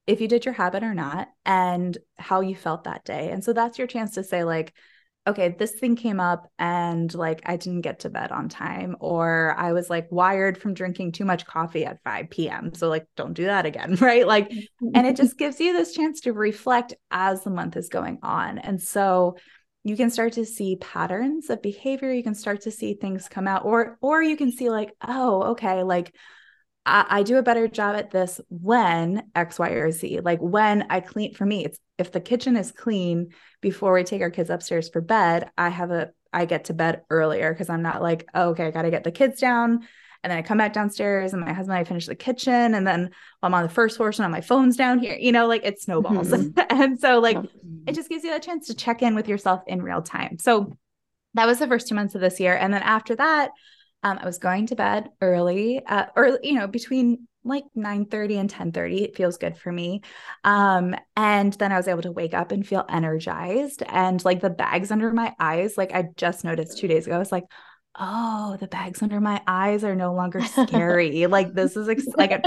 if 0.07 0.21
you 0.21 0.27
did 0.27 0.45
your 0.45 0.53
habit 0.53 0.83
or 0.83 0.93
not 0.93 1.29
and 1.45 1.97
how 2.17 2.41
you 2.41 2.55
felt 2.55 2.85
that 2.85 3.05
day. 3.05 3.29
And 3.31 3.43
so 3.43 3.53
that's 3.53 3.77
your 3.77 3.87
chance 3.87 4.15
to 4.15 4.23
say, 4.23 4.43
like, 4.43 4.73
okay, 5.27 5.55
this 5.57 5.73
thing 5.73 5.95
came 5.95 6.19
up 6.19 6.47
and 6.57 7.13
like 7.13 7.41
I 7.45 7.55
didn't 7.55 7.81
get 7.81 7.99
to 7.99 8.09
bed 8.09 8.31
on 8.31 8.49
time, 8.49 8.95
or 8.99 9.55
I 9.57 9.71
was 9.73 9.89
like 9.89 10.07
wired 10.11 10.57
from 10.57 10.73
drinking 10.73 11.11
too 11.11 11.25
much 11.25 11.45
coffee 11.45 11.85
at 11.85 12.01
5 12.03 12.29
p.m. 12.31 12.73
So, 12.73 12.89
like, 12.89 13.05
don't 13.15 13.33
do 13.33 13.45
that 13.45 13.65
again. 13.65 13.95
Right. 14.01 14.25
Like, 14.25 14.51
and 14.95 15.05
it 15.05 15.15
just 15.15 15.37
gives 15.37 15.59
you 15.59 15.73
this 15.73 15.93
chance 15.93 16.21
to 16.21 16.33
reflect 16.33 16.95
as 17.11 17.43
the 17.43 17.51
month 17.51 17.77
is 17.77 17.89
going 17.89 18.17
on. 18.23 18.57
And 18.57 18.81
so, 18.81 19.37
you 19.83 19.97
can 19.97 20.09
start 20.09 20.33
to 20.33 20.45
see 20.45 20.75
patterns 20.75 21.49
of 21.49 21.61
behavior 21.61 22.11
you 22.11 22.23
can 22.23 22.35
start 22.35 22.61
to 22.61 22.71
see 22.71 22.93
things 22.93 23.27
come 23.27 23.47
out 23.47 23.65
or 23.65 23.97
or 24.01 24.21
you 24.21 24.37
can 24.37 24.51
see 24.51 24.69
like 24.69 24.93
oh 25.01 25.43
okay 25.51 25.83
like 25.83 26.13
I, 26.85 27.05
I 27.09 27.23
do 27.23 27.37
a 27.37 27.43
better 27.43 27.67
job 27.67 27.95
at 27.95 28.11
this 28.11 28.41
when 28.49 29.23
X, 29.35 29.59
Y, 29.59 29.69
or 29.69 29.91
Z. 29.91 30.21
Like 30.21 30.39
when 30.39 30.87
I 30.89 30.99
clean 30.99 31.33
for 31.33 31.45
me, 31.45 31.65
it's 31.65 31.79
if 31.97 32.11
the 32.11 32.21
kitchen 32.21 32.57
is 32.57 32.71
clean 32.71 33.33
before 33.61 33.93
we 33.93 34.03
take 34.03 34.21
our 34.21 34.31
kids 34.31 34.49
upstairs 34.49 34.89
for 34.89 35.01
bed, 35.01 35.51
I 35.57 35.69
have 35.69 35.91
a 35.91 36.11
I 36.33 36.45
get 36.45 36.65
to 36.65 36.73
bed 36.73 37.01
earlier 37.09 37.53
because 37.53 37.69
I'm 37.69 37.81
not 37.81 38.01
like, 38.01 38.27
oh, 38.33 38.49
okay, 38.49 38.65
I 38.65 38.71
gotta 38.71 38.89
get 38.89 39.03
the 39.03 39.11
kids 39.11 39.39
down. 39.39 39.87
And 40.23 40.29
then 40.29 40.37
I 40.37 40.41
come 40.41 40.57
back 40.57 40.73
downstairs 40.73 41.33
and 41.33 41.41
my 41.41 41.51
husband 41.51 41.77
and 41.77 41.85
I 41.85 41.87
finish 41.87 42.05
the 42.05 42.15
kitchen. 42.15 42.75
And 42.75 42.85
then 42.85 43.09
I'm 43.41 43.53
on 43.53 43.63
the 43.63 43.69
first 43.69 43.97
floor, 43.97 44.09
and 44.09 44.19
now 44.19 44.27
my 44.27 44.41
phone's 44.41 44.77
down 44.77 44.99
here, 44.99 45.17
you 45.19 45.31
know, 45.31 45.47
like 45.47 45.65
it 45.65 45.81
snowballs. 45.81 46.29
Mm-hmm. 46.29 46.59
and 46.69 46.99
so 46.99 47.19
like 47.19 47.37
it 47.87 47.95
just 47.95 48.09
gives 48.09 48.23
you 48.23 48.35
a 48.35 48.39
chance 48.39 48.67
to 48.67 48.75
check 48.75 49.01
in 49.01 49.15
with 49.15 49.27
yourself 49.27 49.61
in 49.67 49.81
real 49.81 50.01
time. 50.01 50.37
So 50.39 50.77
that 51.33 51.47
was 51.47 51.59
the 51.59 51.67
first 51.67 51.87
two 51.87 51.95
months 51.95 52.15
of 52.15 52.21
this 52.21 52.39
year. 52.39 52.55
And 52.55 52.73
then 52.73 52.83
after 52.83 53.15
that, 53.15 53.51
um, 54.03 54.19
I 54.21 54.25
was 54.25 54.37
going 54.37 54.67
to 54.67 54.75
bed 54.75 55.09
early, 55.21 55.83
uh, 55.85 56.05
or 56.15 56.39
you 56.43 56.53
know, 56.53 56.67
between 56.67 57.27
like 57.43 57.63
9 57.73 58.05
30 58.05 58.37
and 58.37 58.49
10 58.49 58.71
30. 58.71 59.03
It 59.03 59.15
feels 59.15 59.37
good 59.37 59.57
for 59.57 59.71
me. 59.71 60.01
Um, 60.43 60.95
and 61.15 61.53
then 61.53 61.71
I 61.71 61.77
was 61.77 61.87
able 61.87 62.03
to 62.03 62.11
wake 62.11 62.33
up 62.33 62.51
and 62.51 62.65
feel 62.65 62.85
energized. 62.87 63.83
And 63.87 64.23
like 64.23 64.41
the 64.41 64.49
bags 64.49 64.91
under 64.91 65.11
my 65.11 65.33
eyes, 65.39 65.77
like 65.77 65.93
I 65.93 66.09
just 66.15 66.43
noticed 66.43 66.77
two 66.77 66.87
days 66.87 67.07
ago, 67.07 67.15
I 67.15 67.19
was 67.19 67.31
like, 67.31 67.45
oh, 67.99 68.57
the 68.59 68.67
bags 68.67 69.01
under 69.01 69.19
my 69.19 69.41
eyes 69.47 69.83
are 69.83 69.95
no 69.95 70.13
longer 70.13 70.41
scary. 70.45 71.27
like 71.27 71.53
this 71.53 71.75
is 71.75 71.89
ex- 71.89 72.05
like 72.17 72.31
a 72.31 72.41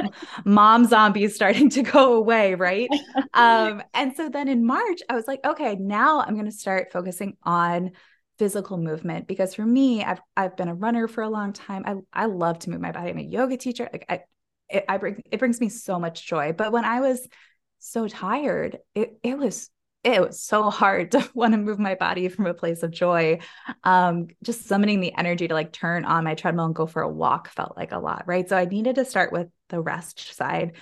mom 0.44 0.87
zombie 0.87 1.28
starting 1.28 1.68
to 1.70 1.83
go 1.83 2.14
away, 2.14 2.54
right? 2.54 2.88
Um, 3.35 3.83
and 3.94 4.16
so 4.16 4.28
then 4.28 4.48
in 4.48 4.64
March, 4.64 5.00
I 5.09 5.14
was 5.14 5.26
like, 5.26 5.40
okay, 5.44 5.76
now 5.76 6.20
I'm 6.20 6.35
going 6.35 6.46
to 6.46 6.52
start 6.52 6.92
focusing 6.92 7.37
on 7.42 7.92
physical 8.38 8.78
movement 8.78 9.28
because 9.28 9.54
for 9.54 9.64
me 9.64 10.02
I've 10.02 10.20
I've 10.37 10.57
been 10.57 10.68
a 10.68 10.74
runner 10.74 11.07
for 11.07 11.22
a 11.22 11.28
long 11.28 11.52
time. 11.52 11.85
I 11.87 12.22
I 12.24 12.26
love 12.26 12.59
to 12.61 12.70
move 12.70 12.80
my 12.80 12.92
body. 12.92 13.11
I'm 13.11 13.18
a 13.18 13.22
yoga 13.22 13.57
teacher. 13.57 13.88
Like 13.92 14.07
I 14.09 14.20
it, 14.68 14.85
I 14.88 14.96
bring 14.96 15.22
it 15.30 15.38
brings 15.38 15.61
me 15.61 15.68
so 15.68 15.98
much 15.98 16.26
joy. 16.26 16.52
But 16.52 16.72
when 16.72 16.85
I 16.85 17.00
was 17.00 17.26
so 17.78 18.09
tired, 18.09 18.78
it 18.94 19.18
it 19.22 19.38
was 19.38 19.70
it 20.05 20.21
was 20.21 20.40
so 20.43 20.71
hard 20.71 21.11
to 21.12 21.29
want 21.35 21.53
to 21.55 21.59
move 21.59 21.79
my 21.79 21.95
body 21.95 22.29
from 22.29 22.47
a 22.47 22.55
place 22.55 22.83
of 22.83 22.90
joy. 22.90 23.40
Um, 23.83 24.29
just 24.43 24.67
summoning 24.67 25.01
the 25.01 25.14
energy 25.17 25.49
to 25.49 25.55
like 25.55 25.73
turn 25.73 26.05
on 26.05 26.25
my 26.25 26.35
treadmill 26.35 26.67
and 26.67 26.75
go 26.75 26.87
for 26.87 27.03
a 27.03 27.09
walk 27.09 27.49
felt 27.49 27.77
like 27.77 27.93
a 27.93 27.99
lot, 27.99 28.25
right? 28.27 28.49
So 28.49 28.57
I 28.57 28.67
needed 28.67 28.97
to 28.97 29.05
start 29.05 29.33
with 29.33 29.49
the 29.71 29.81
rest 29.81 30.35
side. 30.35 30.73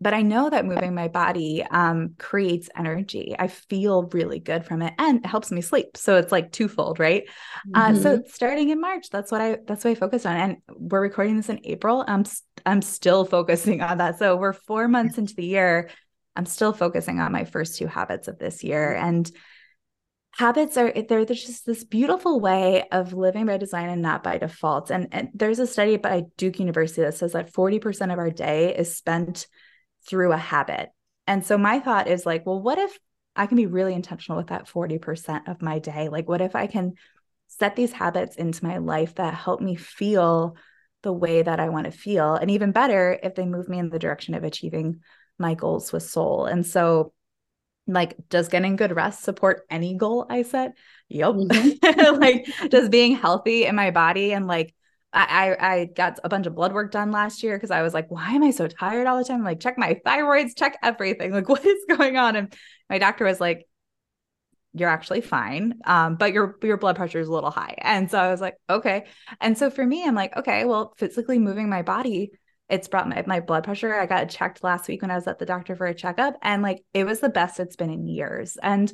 but 0.00 0.14
I 0.14 0.22
know 0.22 0.48
that 0.48 0.64
moving 0.64 0.94
my 0.94 1.08
body 1.08 1.64
um, 1.68 2.14
creates 2.18 2.68
energy. 2.76 3.34
I 3.36 3.48
feel 3.48 4.04
really 4.12 4.38
good 4.38 4.64
from 4.64 4.80
it, 4.82 4.94
and 4.96 5.24
it 5.24 5.26
helps 5.26 5.50
me 5.50 5.60
sleep. 5.60 5.96
So 5.96 6.18
it's 6.18 6.30
like 6.30 6.52
twofold, 6.52 7.00
right? 7.00 7.24
Mm-hmm. 7.66 7.74
Uh, 7.74 8.00
so 8.00 8.18
mm-hmm. 8.18 8.28
starting 8.28 8.68
in 8.68 8.80
March, 8.80 9.10
that's 9.10 9.32
what 9.32 9.40
I 9.40 9.58
that's 9.66 9.84
what 9.84 9.90
I 9.90 9.94
focused 9.94 10.26
on. 10.26 10.36
And 10.36 10.56
we're 10.68 11.00
recording 11.00 11.36
this 11.36 11.48
in 11.48 11.60
April. 11.64 12.04
I'm 12.06 12.24
I'm 12.64 12.82
still 12.82 13.24
focusing 13.24 13.80
on 13.80 13.98
that. 13.98 14.18
So 14.18 14.36
we're 14.36 14.52
four 14.52 14.86
months 14.86 15.18
into 15.18 15.34
the 15.34 15.46
year. 15.46 15.90
I'm 16.38 16.46
still 16.46 16.72
focusing 16.72 17.18
on 17.18 17.32
my 17.32 17.44
first 17.44 17.76
two 17.76 17.88
habits 17.88 18.28
of 18.28 18.38
this 18.38 18.62
year, 18.62 18.94
mm-hmm. 18.96 19.08
and 19.08 19.32
habits 20.38 20.76
are 20.76 20.92
they're, 20.92 21.24
they're 21.24 21.34
just 21.34 21.66
this 21.66 21.82
beautiful 21.82 22.38
way 22.38 22.84
of 22.92 23.12
living 23.12 23.46
by 23.46 23.56
design 23.56 23.88
and 23.88 24.00
not 24.00 24.22
by 24.22 24.38
default. 24.38 24.90
And, 24.90 25.08
and 25.10 25.30
there's 25.34 25.58
a 25.58 25.66
study 25.66 25.96
by 25.96 26.24
Duke 26.36 26.60
University 26.60 27.02
that 27.02 27.14
says 27.14 27.32
that 27.32 27.52
40% 27.52 28.12
of 28.12 28.18
our 28.18 28.30
day 28.30 28.74
is 28.74 28.96
spent 28.96 29.48
through 30.08 30.30
a 30.30 30.36
habit. 30.38 30.90
And 31.26 31.44
so 31.44 31.58
my 31.58 31.80
thought 31.80 32.06
is 32.06 32.24
like, 32.24 32.46
well, 32.46 32.62
what 32.62 32.78
if 32.78 32.96
I 33.34 33.46
can 33.46 33.56
be 33.56 33.66
really 33.66 33.94
intentional 33.94 34.38
with 34.38 34.48
that 34.48 34.68
40% 34.68 35.48
of 35.48 35.60
my 35.60 35.80
day? 35.80 36.08
Like, 36.08 36.28
what 36.28 36.40
if 36.40 36.54
I 36.54 36.68
can 36.68 36.94
set 37.48 37.74
these 37.74 37.92
habits 37.92 38.36
into 38.36 38.64
my 38.64 38.78
life 38.78 39.16
that 39.16 39.34
help 39.34 39.60
me 39.60 39.74
feel 39.74 40.56
the 41.02 41.12
way 41.12 41.42
that 41.42 41.58
I 41.58 41.68
want 41.68 41.86
to 41.86 41.90
feel? 41.90 42.34
And 42.34 42.50
even 42.52 42.70
better, 42.70 43.18
if 43.22 43.34
they 43.34 43.44
move 43.44 43.68
me 43.68 43.80
in 43.80 43.90
the 43.90 43.98
direction 43.98 44.34
of 44.34 44.44
achieving 44.44 45.00
my 45.38 45.54
goals 45.54 45.92
with 45.92 46.02
soul. 46.02 46.46
And 46.46 46.66
so, 46.66 47.12
like, 47.86 48.16
does 48.28 48.48
getting 48.48 48.76
good 48.76 48.94
rest 48.94 49.22
support 49.22 49.66
any 49.70 49.94
goal 49.94 50.26
I 50.28 50.42
set? 50.42 50.72
Yep. 51.08 51.34
Mm-hmm. 51.34 52.20
like, 52.20 52.46
does 52.70 52.88
being 52.88 53.16
healthy 53.16 53.64
in 53.64 53.74
my 53.74 53.90
body 53.90 54.32
and 54.32 54.46
like 54.46 54.74
I, 55.12 55.56
I 55.58 55.84
got 55.86 56.18
a 56.22 56.28
bunch 56.28 56.46
of 56.46 56.54
blood 56.54 56.72
work 56.72 56.92
done 56.92 57.12
last 57.12 57.42
year 57.42 57.56
because 57.56 57.70
I 57.70 57.82
was 57.82 57.94
like, 57.94 58.10
why 58.10 58.32
am 58.32 58.42
I 58.42 58.50
so 58.50 58.68
tired 58.68 59.06
all 59.06 59.16
the 59.16 59.24
time? 59.24 59.38
I'm 59.38 59.44
like, 59.44 59.60
check 59.60 59.78
my 59.78 59.98
thyroids, 60.04 60.56
check 60.56 60.76
everything. 60.82 61.32
Like, 61.32 61.48
what 61.48 61.64
is 61.64 61.84
going 61.88 62.16
on? 62.16 62.36
And 62.36 62.52
my 62.90 62.98
doctor 62.98 63.24
was 63.24 63.40
like, 63.40 63.66
you're 64.74 64.90
actually 64.90 65.22
fine. 65.22 65.80
Um, 65.86 66.16
but 66.16 66.32
your 66.32 66.56
your 66.62 66.76
blood 66.76 66.96
pressure 66.96 67.18
is 67.18 67.28
a 67.28 67.32
little 67.32 67.50
high. 67.50 67.74
And 67.78 68.10
so 68.10 68.18
I 68.18 68.30
was 68.30 68.40
like, 68.40 68.56
okay. 68.68 69.06
And 69.40 69.56
so 69.56 69.70
for 69.70 69.84
me, 69.84 70.04
I'm 70.04 70.14
like, 70.14 70.36
okay, 70.36 70.66
well, 70.66 70.94
physically 70.98 71.38
moving 71.38 71.70
my 71.70 71.82
body 71.82 72.32
it's 72.68 72.88
brought 72.88 73.08
my, 73.08 73.24
my 73.26 73.40
blood 73.40 73.64
pressure. 73.64 73.94
I 73.94 74.06
got 74.06 74.28
checked 74.28 74.62
last 74.62 74.88
week 74.88 75.02
when 75.02 75.10
I 75.10 75.14
was 75.14 75.26
at 75.26 75.38
the 75.38 75.46
doctor 75.46 75.74
for 75.74 75.86
a 75.86 75.94
checkup, 75.94 76.36
and 76.42 76.62
like 76.62 76.84
it 76.92 77.04
was 77.04 77.20
the 77.20 77.28
best 77.28 77.60
it's 77.60 77.76
been 77.76 77.90
in 77.90 78.06
years. 78.06 78.56
And 78.62 78.92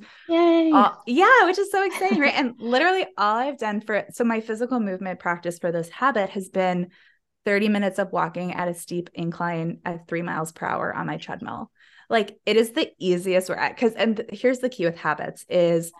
uh, 0.73 0.93
yeah, 1.07 1.45
which 1.45 1.59
is 1.59 1.71
so 1.71 1.85
exciting, 1.85 2.21
right? 2.21 2.35
and 2.35 2.55
literally 2.59 3.07
all 3.19 3.37
I've 3.37 3.59
done 3.59 3.81
for 3.81 4.05
so 4.11 4.25
my 4.25 4.41
physical 4.41 4.81
movement 4.81 5.19
practice 5.21 5.59
for 5.59 5.73
this 5.73 5.89
habit 5.89 6.31
has 6.31 6.49
been 6.49 6.91
30 7.45 7.69
minutes 7.69 7.99
of 7.99 8.13
walking 8.13 8.55
at 8.55 8.69
a 8.69 8.75
steep 8.75 9.11
incline 9.15 9.81
at 9.85 10.09
three 10.09 10.23
miles 10.23 10.53
per 10.53 10.67
hour 10.67 10.95
on 10.95 11.07
my 11.07 11.17
treadmill. 11.17 11.71
Like 12.09 12.39
it 12.47 12.57
is 12.57 12.73
the 12.73 12.91
easiest 12.99 13.49
work 13.49 13.61
because 13.75 13.95
and 13.95 14.25
here's 14.33 14.61
the 14.61 14.69
key 14.69 14.85
with 14.85 14.97
habits 14.97 15.45
is 15.49 15.93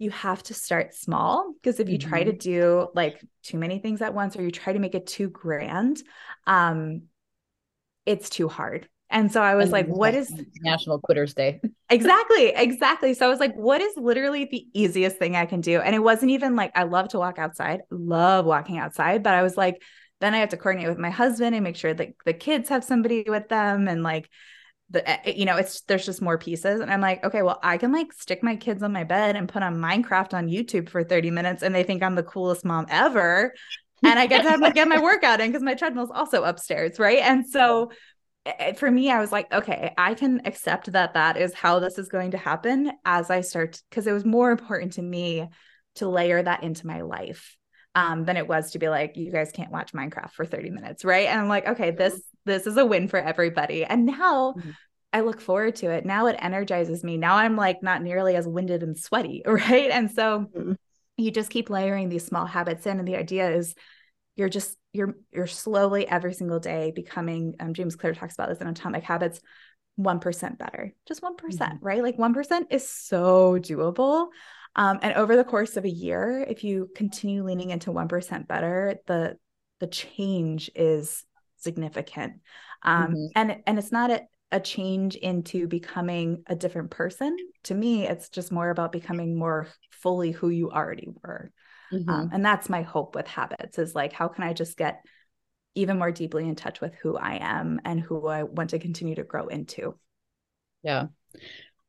you 0.00 0.10
have 0.10 0.42
to 0.42 0.54
start 0.54 0.94
small 0.94 1.52
because 1.62 1.78
if 1.78 1.88
you 1.88 1.98
mm-hmm. 1.98 2.08
try 2.08 2.24
to 2.24 2.32
mm-hmm. 2.32 2.38
do 2.38 2.88
like 2.94 3.22
too 3.44 3.58
many 3.58 3.78
things 3.78 4.00
at 4.00 4.14
once 4.14 4.34
or 4.34 4.42
you 4.42 4.50
try 4.50 4.72
to 4.72 4.78
make 4.78 4.94
it 4.94 5.06
too 5.06 5.28
grand 5.28 6.02
um 6.46 7.02
it's 8.06 8.30
too 8.30 8.48
hard 8.48 8.88
and 9.10 9.30
so 9.30 9.42
i 9.42 9.54
was 9.54 9.64
and 9.64 9.72
like 9.72 9.86
what 9.86 10.14
is 10.14 10.32
national 10.62 10.98
quitters 11.00 11.34
day 11.34 11.60
exactly 11.90 12.48
exactly 12.48 13.12
so 13.12 13.26
i 13.26 13.28
was 13.28 13.38
like 13.38 13.54
what 13.54 13.82
is 13.82 13.92
literally 13.96 14.46
the 14.50 14.66
easiest 14.72 15.18
thing 15.18 15.36
i 15.36 15.44
can 15.44 15.60
do 15.60 15.80
and 15.80 15.94
it 15.94 16.02
wasn't 16.02 16.30
even 16.30 16.56
like 16.56 16.72
i 16.74 16.84
love 16.84 17.08
to 17.08 17.18
walk 17.18 17.38
outside 17.38 17.82
love 17.90 18.46
walking 18.46 18.78
outside 18.78 19.22
but 19.22 19.34
i 19.34 19.42
was 19.42 19.56
like 19.56 19.82
then 20.20 20.34
i 20.34 20.38
have 20.38 20.48
to 20.48 20.56
coordinate 20.56 20.88
with 20.88 20.98
my 20.98 21.10
husband 21.10 21.54
and 21.54 21.62
make 21.62 21.76
sure 21.76 21.92
that 21.92 22.08
the 22.24 22.32
kids 22.32 22.70
have 22.70 22.82
somebody 22.82 23.24
with 23.28 23.48
them 23.48 23.86
and 23.86 24.02
like 24.02 24.30
the 24.90 25.08
eh, 25.08 25.18
eh, 25.24 25.32
you 25.36 25.44
know 25.44 25.56
it's 25.56 25.82
there's 25.82 26.04
just 26.04 26.22
more 26.22 26.38
pieces. 26.38 26.80
And 26.80 26.90
i'm 26.90 27.00
like 27.00 27.24
okay 27.24 27.42
well 27.42 27.58
i 27.62 27.78
can 27.78 27.92
like 27.92 28.12
stick 28.12 28.42
my 28.42 28.56
kids 28.56 28.82
on 28.82 28.92
my 28.92 29.04
bed 29.04 29.36
and 29.36 29.48
put 29.48 29.62
on 29.62 29.76
minecraft 29.76 30.34
on 30.34 30.48
youtube 30.48 30.88
for 30.88 31.04
30 31.04 31.30
minutes 31.30 31.62
and 31.62 31.74
they 31.74 31.82
think 31.82 32.02
i'm 32.02 32.14
the 32.14 32.22
coolest 32.22 32.64
mom 32.64 32.86
ever. 32.88 33.54
And 34.02 34.18
i 34.18 34.26
get 34.26 34.42
to 34.42 34.50
have, 34.50 34.60
like, 34.60 34.74
get 34.74 34.88
my 34.88 34.98
workout 35.02 35.40
in 35.40 35.50
because 35.50 35.62
my 35.62 35.74
treadmill's 35.74 36.10
also 36.10 36.42
upstairs 36.42 36.98
right? 36.98 37.18
And 37.18 37.46
so 37.46 37.90
eh, 38.46 38.72
for 38.72 38.90
me 38.90 39.10
i 39.10 39.20
was 39.20 39.32
like 39.32 39.52
okay 39.52 39.92
i 39.98 40.14
can 40.14 40.40
accept 40.46 40.92
that 40.92 41.14
that 41.14 41.36
is 41.36 41.54
how 41.54 41.78
this 41.78 41.98
is 41.98 42.08
going 42.08 42.30
to 42.30 42.38
happen 42.38 42.90
as 43.04 43.30
i 43.30 43.42
start 43.42 43.82
because 43.90 44.06
it 44.06 44.12
was 44.12 44.24
more 44.24 44.50
important 44.50 44.94
to 44.94 45.02
me 45.02 45.46
to 45.96 46.08
layer 46.08 46.42
that 46.42 46.62
into 46.62 46.86
my 46.86 47.02
life 47.02 47.56
um, 47.94 48.24
than 48.24 48.36
it 48.36 48.46
was 48.46 48.72
to 48.72 48.78
be 48.78 48.88
like, 48.88 49.16
you 49.16 49.32
guys 49.32 49.52
can't 49.52 49.72
watch 49.72 49.92
Minecraft 49.92 50.30
for 50.32 50.44
30 50.44 50.70
minutes, 50.70 51.04
right? 51.04 51.26
And 51.26 51.40
I'm 51.40 51.48
like, 51.48 51.66
okay, 51.66 51.90
this 51.90 52.20
this 52.44 52.66
is 52.66 52.76
a 52.76 52.86
win 52.86 53.08
for 53.08 53.18
everybody. 53.18 53.84
And 53.84 54.06
now 54.06 54.54
mm-hmm. 54.56 54.70
I 55.12 55.20
look 55.20 55.40
forward 55.40 55.76
to 55.76 55.90
it. 55.90 56.04
Now 56.04 56.26
it 56.26 56.36
energizes 56.38 57.02
me. 57.02 57.16
Now 57.16 57.36
I'm 57.36 57.56
like 57.56 57.82
not 57.82 58.02
nearly 58.02 58.36
as 58.36 58.46
winded 58.46 58.82
and 58.82 58.96
sweaty, 58.96 59.42
right? 59.46 59.90
And 59.90 60.10
so 60.10 60.46
mm-hmm. 60.54 60.72
you 61.16 61.30
just 61.30 61.50
keep 61.50 61.70
layering 61.70 62.08
these 62.08 62.26
small 62.26 62.46
habits 62.46 62.86
in 62.86 62.98
and 62.98 63.08
the 63.08 63.16
idea 63.16 63.50
is 63.50 63.74
you're 64.36 64.48
just 64.48 64.76
you're 64.92 65.14
you're 65.32 65.46
slowly 65.46 66.08
every 66.08 66.32
single 66.32 66.60
day 66.60 66.92
becoming 66.94 67.54
um, 67.60 67.74
James 67.74 67.96
Clear 67.96 68.14
talks 68.14 68.34
about 68.34 68.48
this 68.48 68.58
in 68.58 68.66
Atomic 68.66 69.04
Habits 69.04 69.40
1% 69.98 70.58
better. 70.58 70.94
Just 71.06 71.22
one 71.22 71.36
mm-hmm. 71.36 71.84
right? 71.84 72.02
Like 72.02 72.16
1% 72.16 72.66
is 72.70 72.88
so 72.88 73.58
doable. 73.58 74.28
Um, 74.76 74.98
and 75.02 75.14
over 75.14 75.36
the 75.36 75.44
course 75.44 75.76
of 75.76 75.84
a 75.84 75.90
year, 75.90 76.44
if 76.48 76.64
you 76.64 76.88
continue 76.94 77.44
leaning 77.44 77.70
into 77.70 77.92
1% 77.92 78.46
better, 78.46 78.96
the 79.06 79.36
the 79.80 79.86
change 79.86 80.70
is 80.74 81.24
significant. 81.60 82.40
Um, 82.82 83.08
mm-hmm. 83.08 83.26
and 83.36 83.62
and 83.66 83.78
it's 83.78 83.92
not 83.92 84.10
a, 84.10 84.22
a 84.52 84.60
change 84.60 85.16
into 85.16 85.66
becoming 85.68 86.42
a 86.46 86.56
different 86.56 86.90
person. 86.90 87.36
To 87.64 87.74
me, 87.74 88.06
it's 88.06 88.28
just 88.28 88.52
more 88.52 88.70
about 88.70 88.92
becoming 88.92 89.38
more 89.38 89.68
fully 89.90 90.32
who 90.32 90.48
you 90.48 90.70
already 90.70 91.08
were. 91.22 91.52
Um, 91.92 91.98
mm-hmm. 91.98 92.10
Um, 92.10 92.30
and 92.32 92.44
that's 92.44 92.68
my 92.68 92.82
hope 92.82 93.14
with 93.14 93.26
habits 93.26 93.78
is 93.78 93.94
like, 93.94 94.12
how 94.12 94.28
can 94.28 94.44
I 94.44 94.52
just 94.52 94.76
get 94.76 95.04
even 95.74 95.98
more 95.98 96.10
deeply 96.10 96.48
in 96.48 96.56
touch 96.56 96.80
with 96.80 96.94
who 96.94 97.16
I 97.16 97.38
am 97.40 97.80
and 97.84 98.00
who 98.00 98.26
I 98.26 98.42
want 98.42 98.70
to 98.70 98.78
continue 98.78 99.14
to 99.16 99.24
grow 99.24 99.46
into? 99.46 99.96
Yeah. 100.82 101.06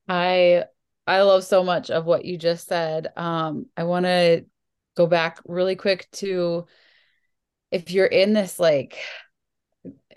I 0.07 0.65
I 1.07 1.21
love 1.21 1.43
so 1.43 1.63
much 1.63 1.89
of 1.89 2.05
what 2.05 2.25
you 2.25 2.37
just 2.37 2.67
said. 2.67 3.07
Um, 3.15 3.65
I 3.75 3.83
want 3.83 4.05
to 4.05 4.45
go 4.95 5.07
back 5.07 5.39
really 5.45 5.75
quick 5.75 6.07
to 6.13 6.65
if 7.71 7.91
you're 7.91 8.05
in 8.05 8.33
this 8.33 8.59
like 8.59 8.97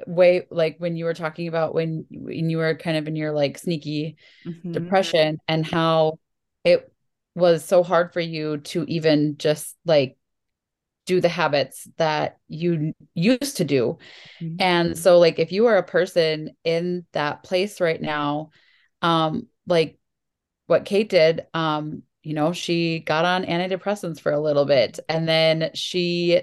way 0.07 0.47
like 0.51 0.77
when 0.79 0.97
you 0.97 1.05
were 1.05 1.15
talking 1.15 1.49
about 1.49 1.75
when 1.75 2.07
when 2.11 2.51
you 2.51 2.59
were 2.59 2.75
kind 2.75 2.97
of 2.97 3.07
in 3.09 3.17
your 3.17 3.33
like 3.33 3.59
sneaky 3.59 4.17
mm-hmm. 4.47 4.73
depression 4.73 5.39
and 5.49 5.67
how 5.67 6.19
it 6.65 6.93
was 7.35 7.65
so 7.65 7.83
hard 7.83 8.13
for 8.13 8.21
you 8.21 8.59
to 8.59 8.85
even 8.89 9.37
just 9.39 9.77
like 9.85 10.17
do 11.07 11.21
the 11.21 11.29
habits 11.29 11.87
that 11.99 12.39
you 12.49 12.95
used 13.13 13.59
to 13.59 13.65
do. 13.65 13.99
Mm-hmm. 14.41 14.57
And 14.59 14.99
so 14.99 15.19
like 15.19 15.39
if 15.39 15.53
you 15.53 15.67
are 15.67 15.77
a 15.77 15.83
person 15.83 16.51
in 16.65 17.05
that 17.13 17.43
place 17.43 17.81
right 17.81 18.01
now 18.01 18.51
um 19.03 19.49
like 19.67 19.99
what 20.67 20.85
Kate 20.85 21.09
did, 21.09 21.47
um, 21.53 22.03
you 22.23 22.35
know, 22.35 22.53
she 22.53 23.01
got 23.01 23.25
on 23.25 23.45
antidepressants 23.45 24.21
for 24.21 24.33
a 24.33 24.41
little 24.41 24.65
bit 24.65 24.99
and 25.09 25.29
then 25.29 25.71
she 25.75 26.41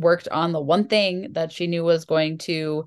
worked 0.00 0.28
on 0.28 0.52
the 0.52 0.60
one 0.60 0.88
thing 0.88 1.32
that 1.32 1.52
she 1.52 1.66
knew 1.66 1.84
was 1.84 2.04
going 2.04 2.38
to 2.38 2.86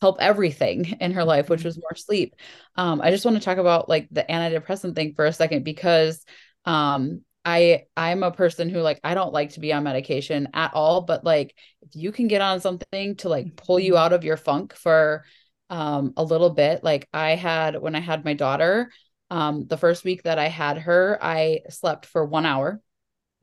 help 0.00 0.18
everything 0.20 0.96
in 1.00 1.12
her 1.12 1.24
life, 1.24 1.48
which 1.48 1.60
mm-hmm. 1.60 1.68
was 1.68 1.78
more 1.78 1.94
sleep. 1.94 2.34
Um, 2.76 3.00
I 3.00 3.10
just 3.10 3.24
want 3.24 3.36
to 3.36 3.42
talk 3.42 3.58
about 3.58 3.88
like 3.88 4.08
the 4.10 4.24
antidepressant 4.28 4.94
thing 4.94 5.14
for 5.14 5.24
a 5.24 5.32
second 5.32 5.64
because 5.64 6.24
um 6.66 7.22
I 7.44 7.84
I'm 7.96 8.22
a 8.22 8.30
person 8.30 8.70
who 8.70 8.80
like 8.80 9.00
I 9.04 9.14
don't 9.14 9.32
like 9.32 9.50
to 9.50 9.60
be 9.60 9.72
on 9.72 9.84
medication 9.84 10.48
at 10.54 10.72
all, 10.74 11.02
but 11.02 11.24
like 11.24 11.54
if 11.82 11.94
you 11.94 12.10
can 12.10 12.26
get 12.28 12.40
on 12.40 12.60
something 12.60 13.16
to 13.16 13.28
like 13.28 13.56
pull 13.56 13.78
you 13.78 13.92
mm-hmm. 13.92 14.02
out 14.02 14.12
of 14.12 14.24
your 14.24 14.36
funk 14.36 14.74
for 14.74 15.24
um 15.70 16.12
a 16.16 16.24
little 16.24 16.50
bit, 16.50 16.82
like 16.82 17.08
I 17.12 17.30
had 17.36 17.80
when 17.80 17.94
I 17.94 18.00
had 18.00 18.24
my 18.24 18.34
daughter, 18.34 18.90
um, 19.30 19.66
the 19.66 19.76
first 19.76 20.04
week 20.04 20.24
that 20.24 20.38
I 20.38 20.48
had 20.48 20.78
her, 20.78 21.18
I 21.20 21.60
slept 21.70 22.06
for 22.06 22.24
one 22.24 22.46
hour, 22.46 22.80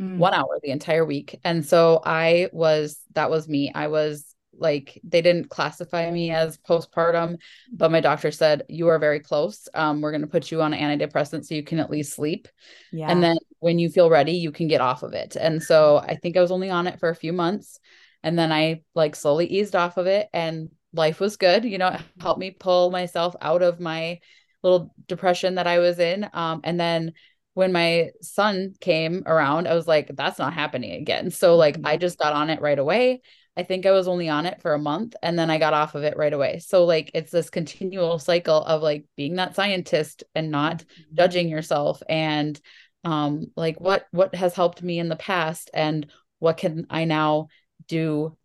mm. 0.02 0.18
one 0.18 0.34
hour 0.34 0.60
the 0.62 0.72
entire 0.72 1.06
week. 1.06 1.40
And 1.44 1.66
so 1.66 2.02
I 2.06 2.50
was, 2.52 3.00
that 3.14 3.30
was 3.30 3.48
me. 3.48 3.72
I 3.74 3.88
was 3.88 4.26
like, 4.54 5.00
they 5.04 5.22
didn't 5.22 5.50
classify 5.50 6.10
me 6.12 6.32
as 6.32 6.58
postpartum, 6.58 7.38
but 7.72 7.92
my 7.92 8.02
doctor 8.02 8.32
said, 8.32 8.64
You 8.68 8.90
are 8.90 9.00
very 9.00 9.20
close. 9.20 9.68
Um, 9.74 10.02
we're 10.02 10.12
going 10.12 10.22
to 10.22 10.28
put 10.28 10.52
you 10.52 10.62
on 10.62 10.74
antidepressant 10.74 11.46
so 11.46 11.56
you 11.56 11.64
can 11.64 11.80
at 11.80 11.90
least 11.90 12.14
sleep. 12.14 12.48
Yeah. 12.92 13.10
And 13.10 13.24
then 13.24 13.38
when 13.60 13.80
you 13.80 13.90
feel 13.90 14.10
ready, 14.10 14.34
you 14.34 14.52
can 14.52 14.68
get 14.68 14.82
off 14.82 15.04
of 15.04 15.14
it. 15.14 15.36
And 15.36 15.62
so 15.62 15.98
I 15.98 16.16
think 16.16 16.38
I 16.38 16.42
was 16.42 16.52
only 16.52 16.70
on 16.70 16.88
it 16.88 17.00
for 17.00 17.10
a 17.10 17.16
few 17.16 17.34
months. 17.34 17.80
And 18.24 18.38
then 18.38 18.52
I 18.52 18.82
like 18.94 19.16
slowly 19.16 19.48
eased 19.48 19.76
off 19.76 19.98
of 19.98 20.06
it 20.06 20.28
and 20.34 20.70
life 20.94 21.20
was 21.20 21.38
good. 21.38 21.66
You 21.66 21.78
know, 21.78 21.88
it 21.88 22.02
helped 22.20 22.40
me 22.40 22.52
pull 22.52 22.92
myself 22.92 23.36
out 23.42 23.64
of 23.64 23.80
my 23.80 24.20
little 24.63 24.94
depression 25.08 25.56
that 25.56 25.67
I 25.67 25.80
was 25.80 25.98
in. 25.98 26.30
Um, 26.34 26.62
and 26.63 26.80
then 26.80 27.13
when 27.54 27.71
my 27.71 28.12
son 28.21 28.73
came 28.79 29.23
around, 29.25 29.67
I 29.67 29.73
was 29.75 29.87
like, 29.87 30.12
that's 30.15 30.39
not 30.39 30.54
happening 30.54 30.93
again. 30.93 31.31
So 31.31 31.56
like 31.56 31.79
I 31.83 31.97
Mm-hmm. 31.97 31.97
just 31.97 32.17
got 32.17 32.33
on 32.33 32.49
it 32.49 32.62
right 32.62 32.79
away. 32.79 33.21
I 33.58 33.63
think 33.63 33.85
I 33.85 33.91
was 33.91 34.08
only 34.08 34.29
on 34.29 34.45
it 34.45 34.62
for 34.62 34.73
a 34.73 34.79
month 34.79 35.15
and 35.21 35.37
then 35.37 35.49
I 35.49 35.58
got 35.58 35.73
off 35.73 35.93
of 35.93 36.04
it 36.04 36.15
right 36.15 36.31
away. 36.31 36.60
So 36.60 36.85
like 36.85 37.12
it's 37.13 37.31
this 37.31 37.49
continual 37.49 38.17
cycle 38.19 38.63
of 38.63 38.81
like 38.81 39.06
being 39.17 39.35
that 39.35 39.56
scientist 39.56 40.23
and 40.33 40.52
not 40.52 40.85
Mm-hmm. 40.99 41.17
judging 41.17 41.49
yourself 41.49 42.02
and 42.08 42.60
um 43.04 43.47
like 43.56 43.79
what 43.81 44.06
what 44.12 44.35
has 44.35 44.54
helped 44.54 44.81
me 44.83 44.99
in 44.99 45.10
the 45.10 45.15
past 45.15 45.69
and 45.73 46.10
what 46.39 46.58
can 46.58 46.85
I 46.89 47.06
now 47.06 47.47
do 47.87 48.37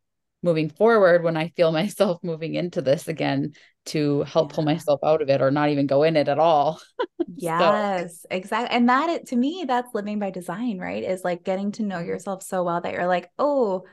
moving 0.42 0.70
forward 0.70 1.22
when 1.22 1.36
I 1.36 1.48
feel 1.50 1.72
myself 1.72 2.22
moving 2.22 2.54
into 2.54 2.82
this 2.82 3.08
again 3.08 3.54
to 3.86 4.22
help 4.24 4.52
pull 4.52 4.64
myself 4.64 5.00
out 5.04 5.22
of 5.22 5.30
it 5.30 5.40
or 5.42 5.50
not 5.50 5.70
even 5.70 5.86
go 5.86 6.02
in 6.02 6.16
it 6.16 6.28
at 6.28 6.38
all. 6.38 6.80
Yes, 7.38 8.24
exactly. 8.30 8.74
And 8.76 8.88
that 8.88 9.10
it, 9.10 9.26
to 9.28 9.36
me, 9.36 9.64
that's 9.66 9.92
living 9.94 10.18
by 10.20 10.30
design, 10.30 10.78
right? 10.78 11.02
Is 11.02 11.24
like 11.24 11.42
getting 11.44 11.72
to 11.72 11.82
know 11.82 11.98
Mhm. 11.98 12.06
yourself 12.06 12.42
so 12.42 12.62
well 12.62 12.80
that 12.80 12.92
you're 12.92 13.06
like, 13.08 13.30
oh, 13.38 13.84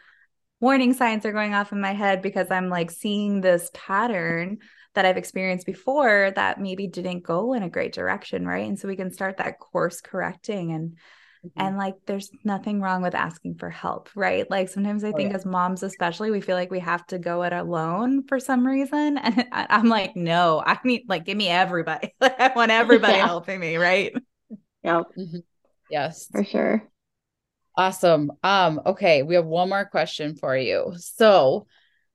warning 0.62 0.94
signs 0.94 1.26
are 1.26 1.34
going 1.34 1.54
off 1.54 1.72
in 1.72 1.82
my 1.82 1.94
head 1.94 2.22
because 2.22 2.52
I'm 2.52 2.70
like 2.70 2.91
seeing 2.91 3.41
this 3.41 3.70
pattern 3.74 4.60
that 4.96 5.06
I've 5.06 5.18
experienced 5.18 5.66
before 5.66 6.32
that 6.36 6.60
maybe 6.62 6.88
didn't 6.88 7.24
go 7.24 7.54
in 7.54 7.64
a 7.64 7.70
great 7.70 7.94
direction, 7.94 8.48
right? 8.48 8.68
And 8.68 8.80
so 8.80 8.88
we 8.88 8.96
can 8.98 9.12
start 9.12 9.38
that 9.38 9.60
course 9.60 10.02
correcting 10.02 10.72
and 10.74 10.98
and 11.58 11.78
like 11.78 11.96
there's 12.08 12.32
nothing 12.44 12.82
wrong 12.82 13.02
with 13.02 13.16
asking 13.16 13.56
for 13.56 13.70
help, 13.70 14.10
right? 14.16 14.50
Like 14.50 14.70
sometimes 14.70 15.04
I 15.04 15.12
Oh, 15.12 15.18
think 15.18 15.34
yeah. 15.34 15.36
as 15.36 15.46
moms 15.46 15.84
especially 15.84 16.32
we 16.32 16.41
feel 16.41 16.56
like 16.56 16.72
we 16.72 16.80
have 16.80 17.06
to 17.08 17.20
go 17.20 17.44
it 17.44 17.54
alone 17.54 18.24
for 18.28 18.39
some 18.39 18.66
reason 18.66 19.18
and 19.18 19.46
I, 19.52 19.68
I'm 19.70 19.88
like 19.89 20.16
no, 20.16 20.64
I 20.66 20.80
need 20.84 21.06
like 21.10 21.26
give 21.26 21.38
me 21.38 21.50
everybody. 21.50 22.14
Like 22.22 22.39
I 22.39 22.52
want 22.56 22.72
everybody 22.72 23.18
Yeah. 23.18 23.24
helping 23.24 23.60
me, 23.60 23.78
right? 23.78 24.14
Yep, 24.84 25.06
Mhm. 25.16 25.44
Yes. 25.89 26.32
for 26.32 26.44
sure. 26.44 26.89
Awesome. 27.76 28.32
Um, 28.44 28.82
okay, 28.86 29.24
we 29.24 29.36
have 29.36 29.46
one 29.46 29.70
more 29.70 29.86
question 29.86 30.36
for 30.36 30.56
you. 30.56 30.94
So, 30.98 31.66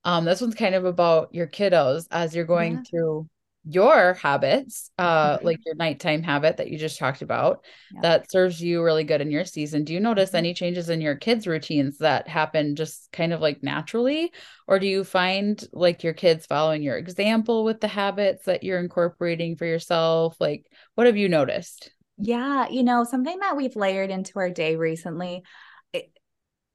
um, 0.05 0.24
this 0.24 0.41
one's 0.41 0.55
kind 0.55 0.74
of 0.74 0.85
about 0.85 1.35
your 1.35 1.49
kiddos 1.49 2.07
as 2.11 2.35
you're 2.35 2.45
going 2.45 2.79
Yeah. 2.79 2.83
through 2.83 3.29
your 3.71 4.14
habits, 4.14 4.91
uh, 4.99 5.39
like 5.43 5.61
your 5.66 5.75
nighttime 5.75 6.23
habit 6.23 6.57
that 6.57 6.71
you 6.71 6.79
just 6.79 6.99
talked 6.99 7.23
about, 7.23 7.64
Yeah. 7.91 8.03
that 8.03 8.31
serves 8.31 8.62
you 8.62 8.83
really 8.83 9.05
good 9.05 9.21
in 9.21 9.31
your 9.31 9.45
season. 9.45 9.85
Do 9.85 9.93
you 9.93 10.01
notice 10.01 10.33
Mhm. 10.33 10.39
any 10.39 10.55
changes 10.55 10.89
in 10.89 11.01
your 11.01 11.16
kids' 11.16 11.47
routines 11.47 11.99
that 11.99 12.29
happen 12.29 12.77
just 12.77 13.11
kind 13.12 13.33
of 13.33 13.41
like 13.41 13.62
naturally? 13.62 14.33
Or 14.66 14.79
do 14.79 14.87
you 14.87 15.05
find 15.05 15.62
like 15.73 16.03
your 16.05 16.14
kids 16.14 16.47
following 16.47 16.83
your 16.83 16.97
example 16.97 17.64
with 17.64 17.81
the 17.81 17.89
habits 17.89 18.45
that 18.47 18.62
you're 18.62 18.81
incorporating 18.81 19.57
for 19.57 19.66
yourself? 19.66 20.37
Like, 20.41 20.66
what 20.95 21.07
have 21.07 21.16
you 21.16 21.29
noticed? 21.29 21.91
Yeah, 22.16 22.69
you 22.69 22.83
know, 22.83 23.05
something 23.05 23.39
that 23.41 23.57
we've 23.57 23.77
layered 23.77 24.11
into 24.11 24.39
our 24.39 24.51
day 24.51 24.77
recently. 24.77 25.43
It, 25.93 26.11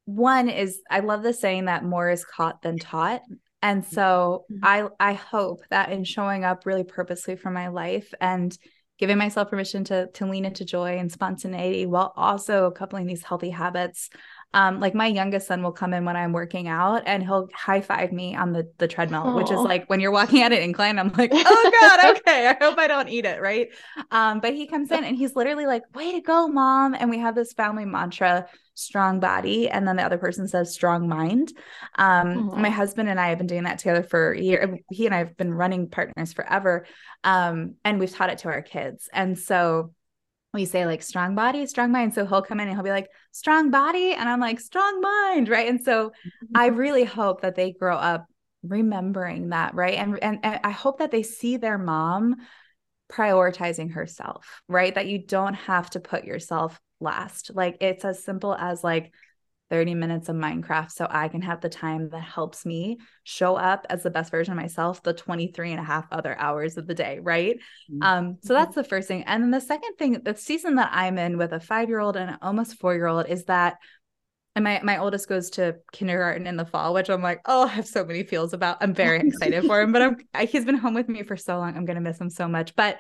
one 0.06 0.50
is 0.50 0.82
I 0.90 1.00
love 1.02 1.24
the 1.24 1.34
saying 1.34 1.66
that 1.66 1.84
more 1.84 2.10
is 2.10 2.26
caught 2.26 2.62
than 2.62 2.80
taught. 2.80 3.22
And 3.64 3.84
so 3.86 4.46
Mhm. 4.50 4.62
I 4.62 4.88
I 5.00 5.14
hope 5.14 5.62
that 5.72 5.92
in 5.92 6.04
showing 6.04 6.44
up 6.46 6.68
really 6.68 6.84
purposely 6.84 7.36
for 7.36 7.50
my 7.50 7.70
life 7.70 8.14
and 8.22 8.56
giving 9.00 9.18
myself 9.18 9.50
permission 9.50 9.84
to 9.86 10.08
to 10.14 10.28
lean 10.28 10.46
into 10.46 10.66
joy 10.66 11.00
and 11.00 11.12
spontaneity 11.12 11.88
while 11.88 12.14
also 12.16 12.70
coupling 12.72 13.08
these 13.08 13.24
healthy 13.24 13.50
habits. 13.50 14.12
Um, 14.56 14.80
like 14.80 14.94
my 14.94 15.08
youngest 15.08 15.48
son 15.48 15.64
will 15.64 15.72
come 15.72 15.96
in 15.96 16.06
when 16.06 16.16
I'm 16.16 16.32
working 16.32 16.68
out 16.68 17.04
and 17.08 17.24
he'll 17.24 17.50
high 17.56 17.82
five 17.82 18.12
me 18.12 18.36
on 18.36 18.54
the 18.54 18.72
the 18.78 18.88
treadmill, 18.88 19.32
which 19.34 19.50
is 19.50 19.64
like 19.64 19.90
when 19.90 20.00
you're 20.00 20.12
walking 20.12 20.44
at 20.44 20.54
an 20.54 20.62
incline, 20.62 21.00
I'm 21.00 21.12
like, 21.14 21.32
oh 21.46 21.70
God, 21.72 22.18
okay. 22.18 22.48
I 22.50 22.64
hope 22.64 22.78
I 22.78 22.88
don't 22.88 23.10
eat 23.10 23.26
it, 23.26 23.42
right? 23.42 23.70
Um, 24.12 24.42
but 24.42 24.54
he 24.54 24.68
comes 24.68 24.92
in 24.92 25.04
and 25.04 25.18
he's 25.18 25.36
literally 25.36 25.66
like, 25.66 25.84
way 25.96 26.12
to 26.14 26.22
go, 26.22 26.48
mom. 26.48 26.94
And 26.94 27.10
we 27.10 27.20
have 27.20 27.36
this 27.36 27.54
family 27.54 27.86
mantra, 27.86 28.48
strong 28.76 29.20
body. 29.20 29.70
And 29.70 29.88
then 29.88 29.96
the 29.96 30.04
other 30.04 30.18
person 30.18 30.48
says 30.48 30.74
strong 30.74 31.08
mind. 31.08 31.54
Um, 31.96 32.50
Aw. 32.50 32.56
my 32.56 32.70
husband 32.70 33.10
and 33.10 33.20
I 33.20 33.30
have 33.30 33.38
been 33.38 33.48
doing 33.48 33.64
that 33.64 33.80
together 33.80 34.04
for 34.04 34.32
a 34.32 34.40
year. 34.40 34.80
He 34.90 35.06
and 35.06 35.14
I 35.14 35.20
have 35.20 35.38
been 35.38 35.54
running 35.54 35.90
partners 35.90 36.34
forever. 36.34 36.86
Um, 37.24 37.76
and 37.84 38.00
we've 38.00 38.12
taught 38.12 38.30
it 38.30 38.40
to 38.40 38.50
our 38.50 38.62
kids. 38.62 39.10
And 39.14 39.38
so 39.38 39.94
we 40.54 40.66
say 40.66 40.86
like 40.86 41.02
strong 41.02 41.36
body, 41.36 41.66
strong 41.66 41.92
mind. 41.92 42.14
So 42.14 42.26
he'll 42.26 42.42
come 42.42 42.60
in 42.60 42.68
and 42.68 42.78
he'll 42.78 42.84
be 42.84 42.92
like, 42.92 43.10
strong 43.32 43.72
body. 43.72 44.14
And 44.14 44.30
I'm 44.30 44.40
like, 44.40 44.60
strong 44.60 45.02
mind. 45.02 45.50
Right. 45.50 45.68
And 45.68 45.84
so 45.84 46.12
I 46.56 46.68
really 46.68 47.04
hope 47.04 47.42
that 47.42 47.56
they 47.56 47.72
grow 47.72 47.98
up 47.98 48.28
remembering 48.64 49.50
that. 49.50 49.74
Right. 49.76 49.96
And, 49.96 50.18
and, 50.22 50.40
and 50.44 50.60
I 50.64 50.72
hope 50.72 51.00
that 51.00 51.12
they 51.12 51.24
see 51.24 51.58
their 51.58 51.78
mom 51.78 52.38
prioritizing 53.12 53.94
herself, 53.94 54.62
right? 54.68 54.94
That 54.94 55.08
you 55.08 55.20
don't 55.20 55.54
have 55.54 55.90
to 55.92 56.00
put 56.00 56.24
yourself 56.24 56.80
last. 57.04 57.52
Like 57.54 57.78
it's 57.82 58.06
as 58.06 58.24
simple 58.24 58.56
as 58.56 58.84
like 58.84 59.14
30 59.70 59.96
minutes 59.96 60.30
of 60.30 60.36
Minecraft 60.36 60.92
so 60.92 61.08
I 61.10 61.30
can 61.30 61.42
have 61.42 61.62
the 61.62 61.70
time 61.70 62.10
that 62.10 62.22
helps 62.22 62.66
me 62.66 63.00
show 63.24 63.56
up 63.56 63.86
as 63.90 64.04
the 64.04 64.12
best 64.12 64.30
version 64.30 64.52
of 64.54 64.58
myself 64.58 65.02
the 65.02 65.14
23 65.14 65.72
and 65.72 65.80
a 65.80 65.84
half 65.84 66.06
other 66.12 66.38
hours 66.38 66.78
of 66.78 66.86
the 66.86 66.94
day, 66.94 67.20
right? 67.20 67.58
Mhm. 67.92 68.04
Um, 68.04 68.38
so 68.42 68.54
that's 68.54 68.76
the 68.76 68.84
first 68.84 69.08
thing. 69.08 69.24
And 69.24 69.44
then 69.44 69.52
the 69.52 69.62
second 69.62 69.96
thing, 69.98 70.22
the 70.24 70.36
season 70.36 70.76
that 70.76 70.92
I'm 70.94 71.18
in 71.18 71.38
with 71.38 71.54
a 71.54 71.60
five 71.60 71.90
year 71.90 72.00
old 72.00 72.18
and 72.18 72.32
an 72.32 72.38
almost 72.42 72.76
four 72.80 72.94
year 72.94 73.08
old 73.08 73.28
is 73.28 73.46
that 73.46 73.78
and 74.56 74.64
my 74.64 74.80
my 74.84 75.00
oldest 75.00 75.28
goes 75.28 75.50
to 75.52 75.78
kindergarten 75.92 76.46
in 76.46 76.58
the 76.58 76.66
fall, 76.66 76.94
which 76.94 77.10
I'm 77.10 77.24
like, 77.24 77.42
oh, 77.46 77.64
I 77.64 77.70
have 77.70 77.88
so 77.88 78.06
many 78.06 78.24
feels 78.24 78.54
about. 78.54 78.78
I'm 78.82 78.94
very 78.94 79.20
excited 79.20 79.66
for 79.66 79.82
him, 79.82 79.92
but 79.92 80.02
I'm 80.02 80.18
he's 80.48 80.66
been 80.66 80.78
home 80.78 80.94
with 80.94 81.10
me 81.10 81.24
for 81.24 81.36
so 81.36 81.58
long. 81.58 81.76
I'm 81.76 81.86
gonna 81.86 82.02
miss 82.02 82.22
him 82.22 82.30
so 82.30 82.48
much. 82.48 82.76
But 82.76 83.00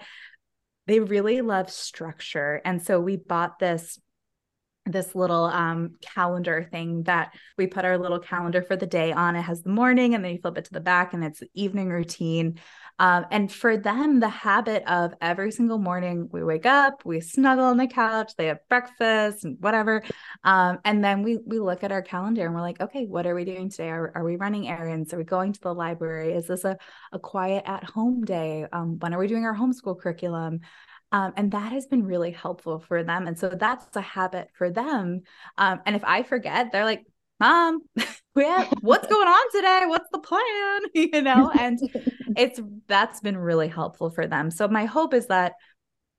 they 0.86 1.00
really 1.00 1.42
love 1.42 1.70
structure, 1.70 2.62
and 2.66 2.82
so 2.82 3.00
we 3.00 3.18
bought 3.18 3.60
this 3.60 4.00
this 4.86 5.16
little 5.16 5.46
um 5.46 5.96
calendar 6.02 6.68
thing 6.70 7.04
that 7.04 7.34
we 7.58 7.68
put 7.68 7.86
our 7.86 7.98
little 7.98 8.20
calendar 8.20 8.62
for 8.62 8.76
the 8.76 8.86
day 8.86 9.12
on. 9.12 9.36
It 9.36 9.42
has 9.44 9.62
the 9.62 9.70
morning, 9.70 10.14
and 10.14 10.24
then 10.24 10.34
you 10.34 10.40
flip 10.42 10.58
it 10.58 10.66
to 10.66 10.74
the 10.74 10.80
back, 10.80 11.14
and 11.14 11.24
it's 11.24 11.40
the 11.40 11.50
evening 11.54 11.90
routine. 11.90 12.60
Um, 13.00 13.26
and 13.32 13.52
for 13.52 13.76
them, 13.76 14.20
the 14.20 14.30
habit 14.30 14.84
of 14.86 15.14
every 15.20 15.52
single 15.52 15.80
morning 15.80 16.30
we 16.32 16.44
wake 16.44 16.66
up, 16.68 17.04
we 17.04 17.22
snuggle 17.22 17.66
on 17.66 17.78
the 17.78 17.88
couch, 17.88 18.34
they 18.38 18.48
have 18.48 18.60
breakfast 18.70 19.46
and 19.46 19.58
whatever. 19.60 20.04
Um, 20.44 20.80
and 20.86 21.04
then 21.04 21.24
we 21.24 21.38
we 21.46 21.60
look 21.60 21.84
at 21.84 21.92
our 21.92 22.04
calendar 22.04 22.46
and 22.46 22.54
we're 22.54 22.62
like, 22.62 22.82
okay, 22.82 23.06
what 23.06 23.26
are 23.26 23.34
we 23.34 23.46
doing 23.46 23.70
today? 23.70 23.90
Are, 23.90 24.12
are 24.16 24.24
we 24.24 24.36
running 24.36 24.68
errands? 24.68 25.14
Are 25.14 25.18
we 25.18 25.24
going 25.24 25.54
to 25.54 25.62
the 25.62 25.74
library? 25.74 26.34
Is 26.34 26.48
this 26.48 26.66
a, 26.66 26.78
a 27.12 27.20
quiet 27.20 27.64
at 27.66 27.84
home 27.84 28.24
day? 28.26 28.68
Um, 28.72 29.00
when 29.00 29.14
are 29.14 29.20
we 29.20 29.28
doing 29.28 29.46
our 29.46 29.56
homeschool 29.56 30.00
curriculum? 30.00 30.60
Um, 31.14 31.32
and 31.38 31.52
that 31.52 31.72
has 31.72 31.86
been 31.86 32.04
really 32.04 32.32
helpful 32.32 32.80
for 32.80 33.04
them. 33.04 33.28
And 33.28 33.38
so 33.38 33.50
that's 33.50 33.96
a 33.96 34.02
habit 34.02 34.50
for 34.56 34.72
them. 34.72 35.22
Um, 35.58 35.80
and 35.86 35.96
if 35.96 36.04
I 36.04 36.24
forget, 36.24 36.72
they're 36.72 36.84
like, 36.84 37.06
Mom, 37.40 37.82
have, 38.36 38.74
what's 38.82 39.08
going 39.08 39.28
on 39.28 39.52
today? 39.52 39.84
What's 39.86 40.10
the 40.12 40.20
plan? 40.20 40.82
You 40.94 41.22
know, 41.22 41.52
and 41.52 41.80
it's 42.38 42.60
that's 42.88 43.20
been 43.22 43.38
really 43.38 43.68
helpful 43.68 44.10
for 44.10 44.26
them. 44.26 44.50
So 44.50 44.68
my 44.68 44.86
hope 44.86 45.14
is 45.14 45.28
that 45.28 45.54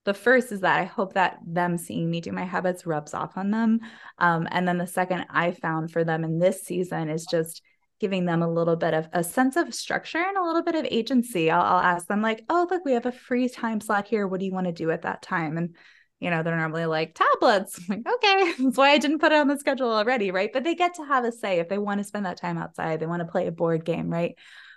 the 0.04 0.14
first 0.14 0.52
is 0.52 0.60
that 0.60 0.78
I 0.78 0.84
hope 0.84 1.14
that 1.14 1.38
them 1.44 1.76
seeing 1.76 2.10
me 2.10 2.20
do 2.20 2.30
my 2.30 2.44
habits 2.44 2.86
rubs 2.86 3.14
off 3.14 3.36
on 3.36 3.50
them. 3.50 3.80
Um, 4.18 4.46
and 4.50 4.68
then 4.68 4.78
the 4.78 4.86
second 4.86 5.26
I 5.30 5.52
found 5.52 5.90
for 5.90 6.04
them 6.04 6.24
in 6.24 6.38
this 6.38 6.62
season 6.62 7.08
is 7.08 7.26
just 7.28 7.62
giving 8.00 8.24
them 8.24 8.42
a 8.42 8.50
little 8.50 8.76
bit 8.76 8.94
of 8.94 9.08
a 9.12 9.24
sense 9.24 9.56
of 9.56 9.74
structure 9.74 10.18
and 10.18 10.36
a 10.36 10.42
little 10.42 10.62
bit 10.62 10.74
of 10.74 10.86
agency. 10.90 11.50
I'll, 11.50 11.62
I'll 11.62 11.80
ask 11.80 12.06
them 12.06 12.22
like, 12.22 12.44
"Oh, 12.48 12.66
look, 12.70 12.84
we 12.84 12.92
have 12.92 13.06
a 13.06 13.12
free 13.12 13.48
time 13.48 13.80
slot 13.80 14.08
here. 14.08 14.26
What 14.26 14.40
do 14.40 14.46
you 14.46 14.52
want 14.52 14.66
to 14.66 14.72
do 14.72 14.90
at 14.90 15.02
that 15.02 15.22
time?" 15.22 15.56
And 15.56 15.76
you 16.20 16.30
know, 16.30 16.42
they're 16.42 16.56
normally 16.56 16.86
like 16.86 17.14
tablets. 17.14 17.78
I'm 17.78 18.02
like, 18.02 18.14
okay, 18.14 18.54
that's 18.58 18.76
why 18.76 18.90
I 18.90 18.98
didn't 18.98 19.18
put 19.18 19.32
it 19.32 19.38
on 19.38 19.48
the 19.48 19.58
schedule 19.58 19.92
already, 19.92 20.30
right? 20.30 20.50
But 20.52 20.64
they 20.64 20.74
get 20.74 20.94
to 20.94 21.04
have 21.04 21.24
a 21.24 21.32
say 21.32 21.58
if 21.58 21.68
they 21.68 21.78
want 21.78 21.98
to 21.98 22.04
spend 22.04 22.26
that 22.26 22.40
time 22.40 22.56
outside. 22.56 23.00
They 23.00 23.06
want 23.06 23.20
to 23.20 23.30
play 23.30 23.46
a 23.46 23.52
board 23.52 23.84
game, 23.84 24.08
right? 24.08 24.34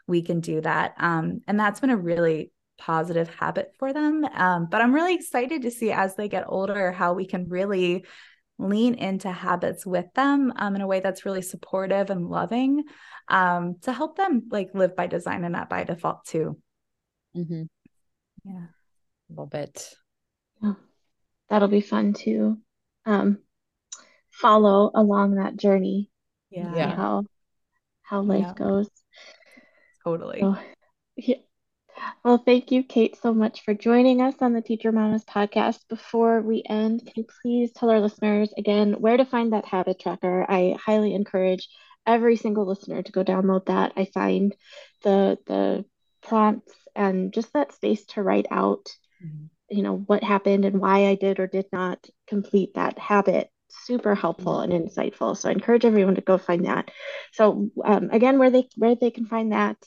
We 0.07 0.21
can 0.21 0.39
do 0.39 0.61
that, 0.61 0.95
um, 0.97 1.41
and 1.47 1.59
that's 1.59 1.79
been 1.79 1.89
a 1.89 1.97
really 1.97 2.51
positive 2.77 3.29
habit 3.33 3.73
for 3.79 3.93
them. 3.93 4.23
Um, 4.25 4.67
but 4.69 4.81
I'm 4.81 4.93
really 4.93 5.15
excited 5.15 5.63
to 5.63 5.71
see 5.71 5.91
as 5.91 6.15
they 6.15 6.29
get 6.29 6.45
older 6.47 6.91
how 6.91 7.13
we 7.13 7.25
can 7.25 7.49
really 7.49 8.05
lean 8.59 8.95
into 8.95 9.31
habits 9.31 9.85
with 9.85 10.05
them 10.15 10.51
um, 10.55 10.75
in 10.75 10.81
a 10.81 10.87
way 10.87 10.99
that's 10.99 11.25
really 11.25 11.41
supportive 11.41 12.09
and 12.09 12.29
loving 12.29 12.83
um, 13.27 13.75
to 13.81 13.93
help 13.93 14.17
them 14.17 14.47
like 14.49 14.69
live 14.73 14.95
by 14.95 15.07
design 15.07 15.43
and 15.43 15.53
not 15.53 15.69
by 15.69 15.83
default 15.83 16.25
too. 16.25 16.57
hmm 17.33 17.63
Yeah. 18.43 18.67
Love 19.29 19.53
it. 19.53 19.93
Yeah. 20.61 20.73
That'll 21.49 21.67
be 21.67 21.81
fun 21.81 22.13
to 22.25 22.57
um, 23.05 23.39
follow 24.31 24.91
along 24.93 25.35
that 25.35 25.57
journey. 25.57 26.09
Yeah. 26.49 26.75
Yeah. 26.75 26.95
how 26.95 27.25
how 28.01 28.21
life 28.21 28.41
Yeah. 28.41 28.53
goes. 28.53 28.89
Totally. 30.03 30.39
So, 30.39 30.55
yeah. 31.15 31.37
Well, 32.23 32.37
thank 32.37 32.71
you, 32.71 32.83
Kate, 32.83 33.15
so 33.17 33.33
much 33.33 33.61
for 33.63 33.73
joining 33.73 34.21
us 34.21 34.35
on 34.41 34.53
the 34.53 34.61
Teacher 34.61 34.91
Mamas 34.91 35.23
podcast. 35.25 35.79
Before 35.89 36.41
we 36.41 36.63
end, 36.67 37.01
can 37.05 37.13
you 37.15 37.25
please 37.41 37.71
tell 37.73 37.89
our 37.89 37.99
listeners 37.99 38.53
again 38.57 38.93
where 38.99 39.17
to 39.17 39.25
find 39.25 39.53
that 39.53 39.65
habit 39.65 39.99
tracker? 39.99 40.45
I 40.49 40.75
highly 40.83 41.13
encourage 41.13 41.67
every 42.05 42.35
single 42.35 42.65
listener 42.65 43.01
to 43.01 43.11
go 43.11 43.23
download 43.23 43.65
that. 43.67 43.93
I 43.95 44.05
find 44.05 44.55
the 45.03 45.37
the 45.47 45.85
prompts 46.21 46.73
and 46.95 47.33
just 47.33 47.53
that 47.53 47.73
space 47.73 48.05
to 48.07 48.23
write 48.23 48.47
out 48.51 48.87
you 49.69 49.83
know, 49.83 49.97
what 50.07 50.23
happened 50.23 50.65
and 50.65 50.79
why 50.79 51.07
I 51.07 51.15
did 51.15 51.39
or 51.39 51.47
did 51.47 51.65
not 51.71 52.05
complete 52.27 52.73
that 52.75 52.97
habit. 52.99 53.49
Super 53.69 54.15
helpful 54.15 54.59
and 54.61 54.71
insightful. 54.71 55.35
So 55.37 55.49
I 55.49 55.51
encourage 55.51 55.85
everyone 55.85 56.15
to 56.15 56.21
go 56.21 56.37
find 56.37 56.65
that. 56.65 56.89
So 57.33 57.69
um, 57.83 58.09
again, 58.11 58.39
where 58.39 58.49
they 58.49 58.67
where 58.77 58.95
they 58.95 59.11
can 59.11 59.25
find 59.25 59.51
that 59.51 59.77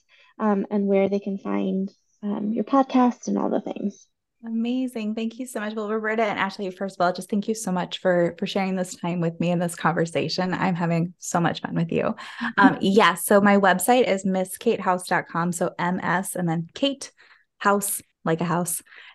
um, 0.41 0.66
and 0.70 0.86
where 0.86 1.09
they 1.09 1.20
can 1.20 1.38
find 1.38 1.93
um, 2.22 2.51
your 2.53 2.64
podcast 2.64 3.28
and 3.28 3.38
all 3.38 3.51
the 3.51 3.61
things. 3.61 4.07
Amazing. 4.45 5.14
Thank 5.14 5.38
you 5.38 5.47
so 5.47 5.61
much. 5.61 5.74
Well, 5.74 5.91
Roberta 5.91 6.22
and 6.22 6.38
Ashley, 6.38 6.70
first 6.70 6.99
of 6.99 7.05
all, 7.05 7.12
just 7.12 7.28
thank 7.28 7.47
you 7.47 7.55
so 7.55 7.70
much 7.70 7.99
for 7.99 8.34
for 8.38 8.47
sharing 8.47 8.74
this 8.74 8.97
time 8.97 9.20
with 9.20 9.38
me 9.38 9.51
in 9.51 9.59
this 9.59 9.76
conversation. 9.76 10.55
I'm 10.55 10.74
having 10.74 11.12
so 11.18 11.41
much 11.41 11.61
fun 11.61 11.74
with 11.74 11.93
you. 11.93 12.14
Um, 12.57 12.78
yes. 12.80 12.97
Yeah, 13.01 13.14
so 13.14 13.41
my 13.41 13.59
website 13.59 14.09
is 14.09 14.24
mskatehouse.com. 14.24 15.53
So 15.53 15.74
MS 15.78 16.36
and 16.36 16.49
then 16.49 16.68
Kate 16.74 17.12
House, 17.59 18.01
like 18.25 18.41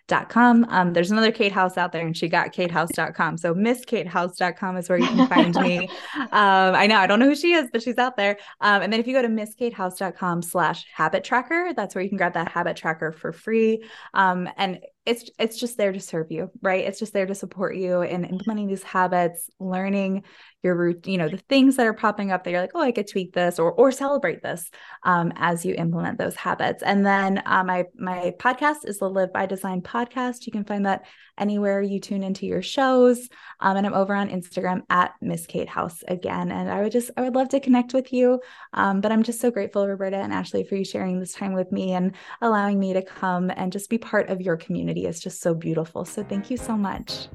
katehouse.com. 0.08 0.66
Um, 0.68 0.92
there's 0.92 1.10
another 1.10 1.32
Kate 1.32 1.52
House 1.52 1.76
out 1.76 1.92
there 1.92 2.06
and 2.06 2.16
she 2.16 2.28
got 2.28 2.52
katehouse.com. 2.52 3.38
So 3.38 3.54
mskatehouse.com 3.54 4.76
is 4.76 4.88
where 4.88 4.98
you 4.98 5.06
can 5.06 5.28
find 5.28 5.54
me. 5.56 5.88
Um, 6.32 6.74
I 6.74 6.86
know, 6.86 6.98
I 6.98 7.06
don't 7.06 7.18
know 7.18 7.28
who 7.28 7.36
she 7.36 7.52
is, 7.52 7.68
but 7.72 7.82
she's 7.82 7.98
out 7.98 8.16
there. 8.16 8.38
Um, 8.60 8.82
and 8.82 8.92
then 8.92 9.00
if 9.00 9.06
you 9.06 9.12
go 9.12 9.22
to 9.22 9.28
mskatehouse.com 9.28 10.42
slash 10.42 10.84
habit 10.94 11.24
tracker, 11.24 11.72
that's 11.74 11.94
where 11.94 12.02
you 12.02 12.08
can 12.08 12.18
grab 12.18 12.34
that 12.34 12.48
habit 12.48 12.76
tracker 12.76 13.12
for 13.12 13.32
free. 13.32 13.84
Um, 14.12 14.48
and 14.56 14.80
it's 15.06 15.30
it's 15.38 15.58
just 15.58 15.76
there 15.78 15.92
to 15.92 16.00
serve 16.00 16.30
you 16.30 16.50
right 16.60 16.84
it's 16.84 16.98
just 16.98 17.12
there 17.12 17.26
to 17.26 17.34
support 17.34 17.76
you 17.76 18.02
in 18.02 18.24
implementing 18.24 18.66
these 18.66 18.82
habits 18.82 19.48
learning 19.60 20.24
your 20.66 20.90
you 21.04 21.16
know 21.16 21.28
the 21.28 21.36
things 21.36 21.76
that 21.76 21.86
are 21.86 21.94
popping 21.94 22.30
up 22.30 22.44
that 22.44 22.50
you're 22.50 22.60
like 22.60 22.72
oh 22.74 22.82
i 22.82 22.92
could 22.92 23.08
tweak 23.08 23.32
this 23.32 23.58
or 23.58 23.72
or 23.72 23.90
celebrate 23.90 24.42
this 24.42 24.70
um, 25.04 25.32
as 25.36 25.64
you 25.64 25.74
implement 25.74 26.18
those 26.18 26.36
habits 26.36 26.82
and 26.82 27.06
then 27.06 27.42
uh, 27.46 27.64
my 27.64 27.84
my 27.96 28.34
podcast 28.38 28.84
is 28.84 28.98
the 28.98 29.08
live 29.08 29.32
by 29.32 29.46
design 29.46 29.80
podcast 29.80 30.46
you 30.46 30.52
can 30.52 30.64
find 30.64 30.84
that 30.86 31.04
anywhere 31.38 31.82
you 31.82 32.00
tune 32.00 32.22
into 32.22 32.46
your 32.46 32.62
shows. 32.62 33.28
Um, 33.60 33.76
and 33.76 33.86
I'm 33.86 33.94
over 33.94 34.14
on 34.14 34.30
Instagram 34.30 34.82
at 34.90 35.14
Miss 35.20 35.46
Kate 35.46 35.68
House 35.68 36.02
again. 36.08 36.50
And 36.50 36.70
I 36.70 36.82
would 36.82 36.92
just, 36.92 37.10
I 37.16 37.22
would 37.22 37.34
love 37.34 37.48
to 37.50 37.60
connect 37.60 37.94
with 37.94 38.12
you. 38.12 38.40
Um, 38.72 39.00
but 39.00 39.12
I'm 39.12 39.22
just 39.22 39.40
so 39.40 39.50
grateful, 39.50 39.86
Roberta 39.86 40.16
and 40.16 40.32
Ashley, 40.32 40.64
for 40.64 40.76
you 40.76 40.84
sharing 40.84 41.20
this 41.20 41.34
time 41.34 41.52
with 41.52 41.72
me 41.72 41.92
and 41.92 42.14
allowing 42.40 42.78
me 42.78 42.92
to 42.94 43.02
come 43.02 43.50
and 43.50 43.72
just 43.72 43.90
be 43.90 43.98
part 43.98 44.30
of 44.30 44.40
your 44.40 44.56
community. 44.56 45.06
It's 45.06 45.20
just 45.20 45.40
so 45.40 45.54
beautiful. 45.54 46.04
So 46.04 46.22
thank 46.22 46.50
you 46.50 46.56
so 46.56 46.76
much. 46.76 47.28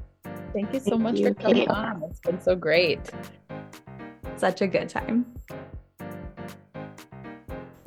Thank 0.52 0.74
you 0.74 0.80
so 0.80 0.90
thank 0.90 1.02
much 1.02 1.18
you. 1.18 1.28
for 1.28 1.34
coming 1.34 1.68
on. 1.68 2.02
It's 2.02 2.20
been 2.20 2.40
so 2.40 2.54
great. 2.54 3.00
Such 4.36 4.60
a 4.60 4.66
good 4.66 4.88
time. 4.88 5.26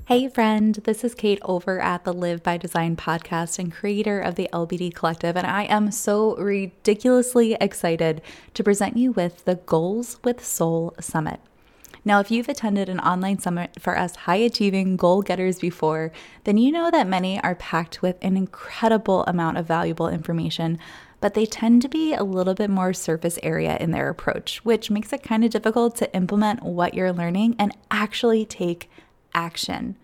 Hey, 0.06 0.28
friend, 0.30 0.76
this 0.84 1.04
is 1.04 1.16
Kate 1.16 1.40
over 1.44 1.80
at 1.80 2.04
the 2.04 2.14
Live 2.14 2.44
by 2.44 2.58
Design 2.58 2.96
podcast 2.96 3.58
and 3.58 3.72
creator 3.72 4.20
of 4.20 4.36
the 4.36 4.48
LBD 4.54 4.94
Collective, 4.94 5.36
and 5.36 5.48
I 5.48 5.64
am 5.64 5.92
so 5.92 6.36
ridiculously 6.38 7.54
excited 7.60 8.22
to 8.54 8.64
present 8.64 8.98
you 8.98 9.12
with 9.12 9.46
the 9.46 9.56
Goals 9.56 10.20
with 10.24 10.46
Soul 10.46 10.94
Summit. 11.00 11.40
Now, 12.08 12.20
if 12.20 12.30
you've 12.30 12.50
attended 12.50 12.88
an 12.88 13.00
online 13.00 13.40
summit 13.40 13.80
for 13.80 13.98
us 13.98 14.16
high 14.16 14.36
achieving 14.36 14.96
goal 14.96 15.24
getters 15.24 15.58
before, 15.58 16.12
then 16.44 16.58
you 16.58 16.72
know 16.72 16.92
that 16.92 17.08
many 17.08 17.42
are 17.42 17.56
packed 17.56 18.04
with 18.04 18.18
an 18.22 18.38
incredible 18.38 19.24
amount 19.24 19.58
of 19.58 19.66
valuable 19.66 20.08
information, 20.08 20.78
but 21.26 21.34
they 21.34 21.48
tend 21.48 21.82
to 21.82 21.90
be 21.90 22.14
a 22.14 22.24
little 22.24 22.54
bit 22.54 22.70
more 22.70 22.94
surface 22.94 23.40
area 23.42 23.78
in 23.80 23.90
their 23.90 24.10
approach, 24.10 24.64
which 24.64 24.92
makes 24.92 25.12
it 25.12 25.24
kind 25.24 25.44
of 25.44 25.50
difficult 25.50 25.96
to 25.96 26.16
implement 26.16 26.62
what 26.62 26.94
you're 26.94 27.12
learning 27.12 27.56
and 27.58 27.76
actually 27.90 28.46
take 28.46 28.92
action. 29.34 29.96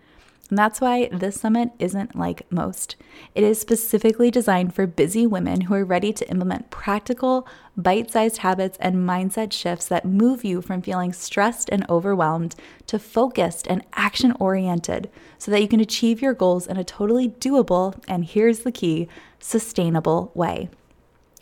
And 0.48 0.58
that's 0.58 0.80
why 0.80 1.08
this 1.12 1.40
summit 1.40 1.70
isn't 1.78 2.16
like 2.16 2.50
most. 2.50 2.96
It 3.36 3.44
is 3.44 3.60
specifically 3.60 4.32
designed 4.32 4.74
for 4.74 4.84
busy 4.84 5.24
women 5.24 5.60
who 5.60 5.74
are 5.74 5.84
ready 5.84 6.12
to 6.12 6.28
implement 6.28 6.70
practical, 6.70 7.46
bite 7.76 8.10
sized 8.10 8.38
habits 8.38 8.76
and 8.80 9.08
mindset 9.08 9.52
shifts 9.52 9.86
that 9.86 10.04
move 10.04 10.44
you 10.44 10.60
from 10.60 10.82
feeling 10.82 11.12
stressed 11.12 11.68
and 11.70 11.88
overwhelmed 11.88 12.56
to 12.88 12.98
focused 12.98 13.68
and 13.68 13.84
action 13.92 14.34
oriented 14.40 15.08
so 15.38 15.52
that 15.52 15.62
you 15.62 15.68
can 15.68 15.78
achieve 15.78 16.20
your 16.20 16.34
goals 16.34 16.66
in 16.66 16.76
a 16.76 16.82
totally 16.82 17.28
doable, 17.28 17.94
and 18.08 18.24
here's 18.24 18.64
the 18.64 18.72
key, 18.72 19.06
sustainable 19.38 20.32
way. 20.34 20.68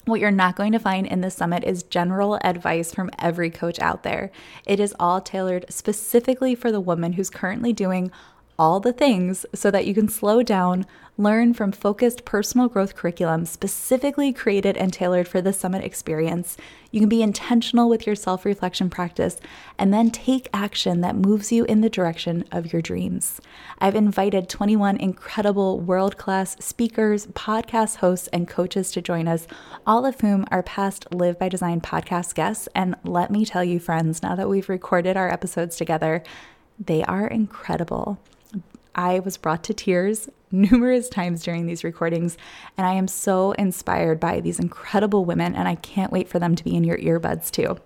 What 0.06 0.20
you're 0.20 0.30
not 0.30 0.56
going 0.56 0.72
to 0.72 0.78
find 0.78 1.06
in 1.06 1.20
this 1.20 1.34
summit 1.34 1.62
is 1.62 1.82
general 1.82 2.38
advice 2.42 2.94
from 2.94 3.10
every 3.18 3.50
coach 3.50 3.78
out 3.80 4.02
there. 4.02 4.30
It 4.66 4.80
is 4.80 4.94
all 4.98 5.20
tailored 5.20 5.66
specifically 5.68 6.54
for 6.54 6.72
the 6.72 6.80
woman 6.80 7.12
who's 7.12 7.30
currently 7.30 7.72
doing 7.72 8.10
all 8.60 8.78
the 8.78 8.92
things 8.92 9.46
so 9.54 9.70
that 9.70 9.86
you 9.86 9.94
can 9.94 10.06
slow 10.06 10.42
down, 10.42 10.84
learn 11.16 11.54
from 11.54 11.72
focused 11.72 12.26
personal 12.26 12.68
growth 12.68 12.94
curriculum 12.94 13.46
specifically 13.46 14.34
created 14.34 14.76
and 14.76 14.92
tailored 14.92 15.26
for 15.26 15.40
the 15.40 15.50
summit 15.50 15.82
experience. 15.82 16.58
You 16.90 17.00
can 17.00 17.08
be 17.08 17.22
intentional 17.22 17.88
with 17.88 18.06
your 18.06 18.14
self 18.14 18.44
reflection 18.44 18.90
practice 18.90 19.40
and 19.78 19.94
then 19.94 20.10
take 20.10 20.46
action 20.52 21.00
that 21.00 21.16
moves 21.16 21.50
you 21.50 21.64
in 21.64 21.80
the 21.80 21.88
direction 21.88 22.44
of 22.52 22.70
your 22.70 22.82
dreams. 22.82 23.40
I've 23.78 23.94
invited 23.94 24.50
21 24.50 24.98
incredible 24.98 25.80
world 25.80 26.18
class 26.18 26.62
speakers, 26.62 27.28
podcast 27.28 27.96
hosts, 27.96 28.28
and 28.28 28.46
coaches 28.46 28.92
to 28.92 29.00
join 29.00 29.26
us, 29.26 29.46
all 29.86 30.04
of 30.04 30.20
whom 30.20 30.44
are 30.50 30.62
past 30.62 31.06
Live 31.10 31.38
by 31.38 31.48
Design 31.48 31.80
podcast 31.80 32.34
guests. 32.34 32.68
And 32.74 32.94
let 33.04 33.30
me 33.30 33.46
tell 33.46 33.64
you, 33.64 33.80
friends, 33.80 34.22
now 34.22 34.34
that 34.34 34.50
we've 34.50 34.68
recorded 34.68 35.16
our 35.16 35.32
episodes 35.32 35.78
together, 35.78 36.22
they 36.78 37.02
are 37.04 37.26
incredible. 37.26 38.18
I 39.00 39.20
was 39.20 39.38
brought 39.38 39.64
to 39.64 39.72
tears 39.72 40.28
numerous 40.50 41.08
times 41.08 41.42
during 41.42 41.64
these 41.64 41.84
recordings, 41.84 42.36
and 42.76 42.86
I 42.86 42.92
am 42.92 43.08
so 43.08 43.52
inspired 43.52 44.20
by 44.20 44.40
these 44.40 44.58
incredible 44.58 45.24
women, 45.24 45.54
and 45.54 45.66
I 45.66 45.76
can't 45.76 46.12
wait 46.12 46.28
for 46.28 46.38
them 46.38 46.54
to 46.54 46.62
be 46.62 46.76
in 46.76 46.84
your 46.84 46.98
earbuds 46.98 47.50
too. 47.50 47.78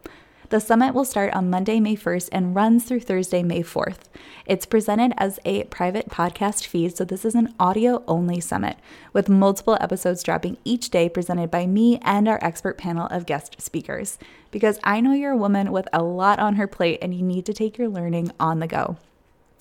The 0.49 0.59
summit 0.59 0.93
will 0.93 1.05
start 1.05 1.33
on 1.33 1.51
Monday, 1.51 1.79
May 1.79 1.95
1st 1.95 2.31
and 2.33 2.57
runs 2.57 2.83
through 2.83 3.01
Thursday, 3.01 3.45
May 3.45 3.63
4th. 3.63 4.09
It's 4.45 4.67
presented 4.67 5.13
as 5.17 5.39
a 5.45 5.63
private 5.65 6.09
podcast 6.09 6.67
feed, 6.67 6.97
so 6.97 7.05
this 7.05 7.25
is 7.25 7.37
an 7.37 7.55
audio 7.61 8.03
only 8.09 8.41
summit 8.41 8.77
with 9.13 9.29
multiple 9.29 9.79
episodes 9.81 10.25
dropping 10.25 10.59
each 10.65 10.91
day 10.91 11.09
presented 11.09 11.49
by 11.49 11.65
me 11.65 12.01
and 12.03 12.27
our 12.27 12.41
expert 12.43 12.77
panel 12.77 13.07
of 13.07 13.25
guest 13.25 13.63
speakers. 13.63 14.19
Because 14.51 14.81
I 14.83 15.01
know 15.01 15.13
you're 15.13 15.31
a 15.31 15.37
woman 15.37 15.71
with 15.71 15.87
a 15.93 16.03
lot 16.03 16.41
on 16.41 16.57
her 16.57 16.67
plate 16.67 16.99
and 17.03 17.15
you 17.15 17.23
need 17.23 17.47
to 17.47 17.53
take 17.53 17.79
your 17.79 17.89
learning 17.89 18.33
on 18.41 18.59
the 18.59 18.67
go. 18.67 18.97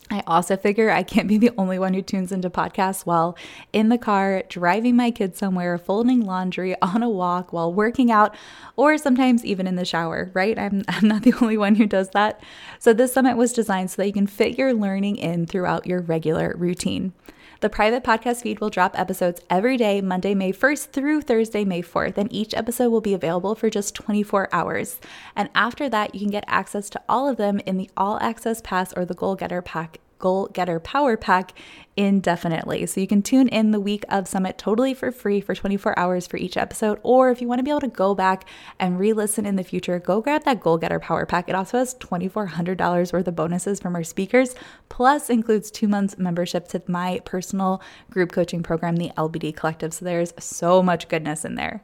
I 0.10 0.22
also 0.28 0.58
figure 0.58 0.90
I 0.90 1.04
can't 1.04 1.28
be 1.28 1.38
the 1.38 1.52
only 1.58 1.80
one 1.80 1.94
who 1.94 2.02
tunes 2.02 2.32
into 2.32 2.50
podcasts 2.50 3.06
while 3.06 3.38
in 3.72 3.90
the 3.90 3.98
car, 3.98 4.44
driving 4.50 4.96
my 4.96 5.12
kids 5.12 5.40
somewhere, 5.40 5.78
folding 5.78 6.22
laundry, 6.22 6.76
on 6.82 7.02
a 7.04 7.10
walk, 7.10 7.54
while 7.54 7.74
working 7.74 8.12
out, 8.12 8.36
or 8.76 8.98
sometimes 8.98 9.46
even 9.46 9.68
in 9.68 9.76
the 9.76 9.86
shower, 9.86 10.30
right? 10.34 10.58
I'm, 10.60 10.84
I'm 10.88 11.08
not 11.08 11.24
the 11.24 11.34
only 11.42 11.58
one 11.58 11.76
who 11.76 11.86
does 11.86 12.10
that. 12.10 12.42
So, 12.80 12.94
this 12.94 13.14
summit 13.14 13.38
was 13.38 13.54
designed 13.54 13.92
so 13.92 13.98
that 13.98 14.08
you 14.08 14.14
can 14.14 14.28
fit 14.28 14.58
your 14.58 14.74
learning 14.74 15.18
in 15.18 15.46
throughout 15.46 15.88
your 15.88 16.02
regular 16.02 16.54
routine. 16.58 17.14
The 17.64 17.70
private 17.70 18.04
podcast 18.04 18.42
feed 18.42 18.60
will 18.60 18.70
drop 18.70 19.00
episodes 19.00 19.40
every 19.50 19.78
day, 19.78 20.02
Monday, 20.02 20.36
May 20.36 20.52
1st 20.52 20.92
through 20.92 21.22
Thursday, 21.22 21.64
May 21.64 21.82
4th, 21.82 22.18
and 22.18 22.28
each 22.30 22.54
episode 22.54 22.90
will 22.90 23.00
be 23.00 23.14
available 23.14 23.56
for 23.56 23.70
just 23.70 23.96
24 23.96 24.50
hours. 24.52 25.00
And 25.34 25.50
after 25.56 25.88
that, 25.88 26.14
you 26.14 26.20
can 26.20 26.30
get 26.30 26.44
access 26.46 26.90
to 26.90 27.02
all 27.08 27.30
of 27.30 27.38
them 27.38 27.62
in 27.66 27.78
the 27.78 27.90
All 27.96 28.20
Access 28.20 28.60
Pass 28.60 28.92
or 28.92 29.06
the 29.06 29.14
Goal 29.14 29.36
Getter 29.36 29.62
Pack 29.62 30.02
Goal 30.24 30.48
Getter 30.54 30.80
Power 30.80 31.18
Pack 31.18 31.52
indefinitely. 31.98 32.86
So 32.86 33.02
you 33.02 33.08
can 33.08 33.22
tune 33.22 33.50
in 33.50 33.72
the 33.72 33.80
week 33.82 34.06
of 34.08 34.26
Summit 34.26 34.58
totally 34.58 34.94
for 34.94 35.12
free 35.12 35.42
for 35.42 35.54
24 35.54 36.00
hours 36.00 36.28
for 36.28 36.38
each 36.38 36.56
episode. 36.56 36.98
Or 37.04 37.30
if 37.30 37.42
you 37.42 37.48
want 37.50 37.60
to 37.60 37.64
be 37.64 37.72
able 37.72 37.82
to 37.82 37.90
go 37.90 38.16
back 38.16 38.48
and 38.80 38.98
re 38.98 39.12
listen 39.12 39.46
in 39.46 39.58
the 39.58 39.66
future, 39.66 40.00
go 40.00 40.22
grab 40.22 40.46
that 40.46 40.62
Goal 40.62 40.78
Getter 40.78 41.02
Power 41.02 41.26
Pack. 41.26 41.50
It 41.50 41.56
also 41.56 41.78
has 41.78 41.94
$2,400 41.96 43.12
worth 43.12 43.28
of 43.28 43.36
bonuses 43.36 43.82
from 43.82 43.96
our 43.96 44.04
speakers, 44.06 44.56
plus 44.88 45.30
includes 45.30 45.70
two 45.70 45.90
months 45.90 46.18
membership 46.18 46.70
to 46.70 46.82
my 46.88 47.20
personal 47.26 47.82
group 48.10 48.32
coaching 48.32 48.64
program, 48.64 48.96
the 48.96 49.12
LBD 49.18 49.54
Collective. 49.54 49.94
So 49.94 50.06
there's 50.06 50.34
so 50.40 50.82
much 50.82 51.10
goodness 51.10 51.44
in 51.44 51.56
there. 51.56 51.84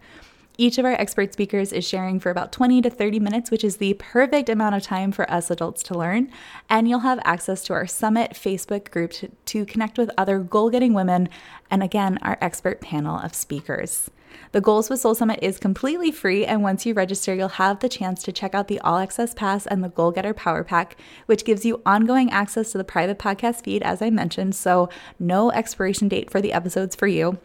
Each 0.60 0.78
of 0.78 0.84
our 0.84 0.92
expert 0.92 1.32
speakers 1.32 1.72
is 1.72 1.88
sharing 1.88 2.20
for 2.20 2.30
about 2.30 2.52
20 2.52 2.82
to 2.82 2.90
30 2.90 3.18
minutes, 3.22 3.50
which 3.50 3.64
is 3.64 3.78
the 3.78 3.94
perfect 3.94 4.50
amount 4.50 4.76
of 4.76 4.84
time 4.84 5.14
for 5.14 5.32
us 5.32 5.50
adults 5.50 5.82
to 5.84 5.98
learn. 5.98 6.30
And 6.70 6.86
you'll 6.86 7.00
have 7.00 7.22
access 7.24 7.64
to 7.64 7.74
our 7.74 7.88
Summit 7.88 8.32
Facebook 8.32 8.92
group 8.92 9.12
to, 9.12 9.30
to 9.46 9.66
connect 9.66 9.98
with 9.98 10.12
other 10.18 10.40
goal 10.40 10.70
getting 10.70 10.94
women 10.94 11.30
and 11.72 11.82
again, 11.82 12.20
our 12.24 12.38
expert 12.42 12.82
panel 12.82 13.18
of 13.18 13.34
speakers. 13.36 14.12
The 14.52 14.60
Goals 14.60 14.90
with 14.90 15.00
Soul 15.00 15.16
Summit 15.16 15.40
is 15.42 15.60
completely 15.60 16.12
free, 16.12 16.46
and 16.46 16.62
once 16.62 16.86
you 16.86 16.94
register, 16.94 17.34
you'll 17.34 17.48
have 17.48 17.80
the 17.80 17.88
chance 17.88 18.22
to 18.24 18.34
check 18.34 18.54
out 18.54 18.68
the 18.68 18.82
All 18.82 18.98
Access 18.98 19.34
Pass 19.34 19.66
and 19.66 19.82
the 19.82 19.88
Goal 19.88 20.12
Getter 20.12 20.34
Power 20.34 20.66
Pack, 20.66 20.98
which 21.26 21.46
gives 21.46 21.64
you 21.64 21.82
ongoing 21.86 22.32
access 22.32 22.74
to 22.74 22.78
the 22.78 22.84
private 22.84 23.18
podcast 23.18 23.64
feed, 23.64 23.82
as 23.82 24.02
I 24.02 24.10
mentioned, 24.10 24.56
so 24.56 24.90
no 25.20 25.52
expiration 25.52 26.10
date 26.10 26.30
for 26.30 26.42
the 26.42 26.52
episodes 26.52 26.98
for 26.98 27.08
you. 27.08 27.40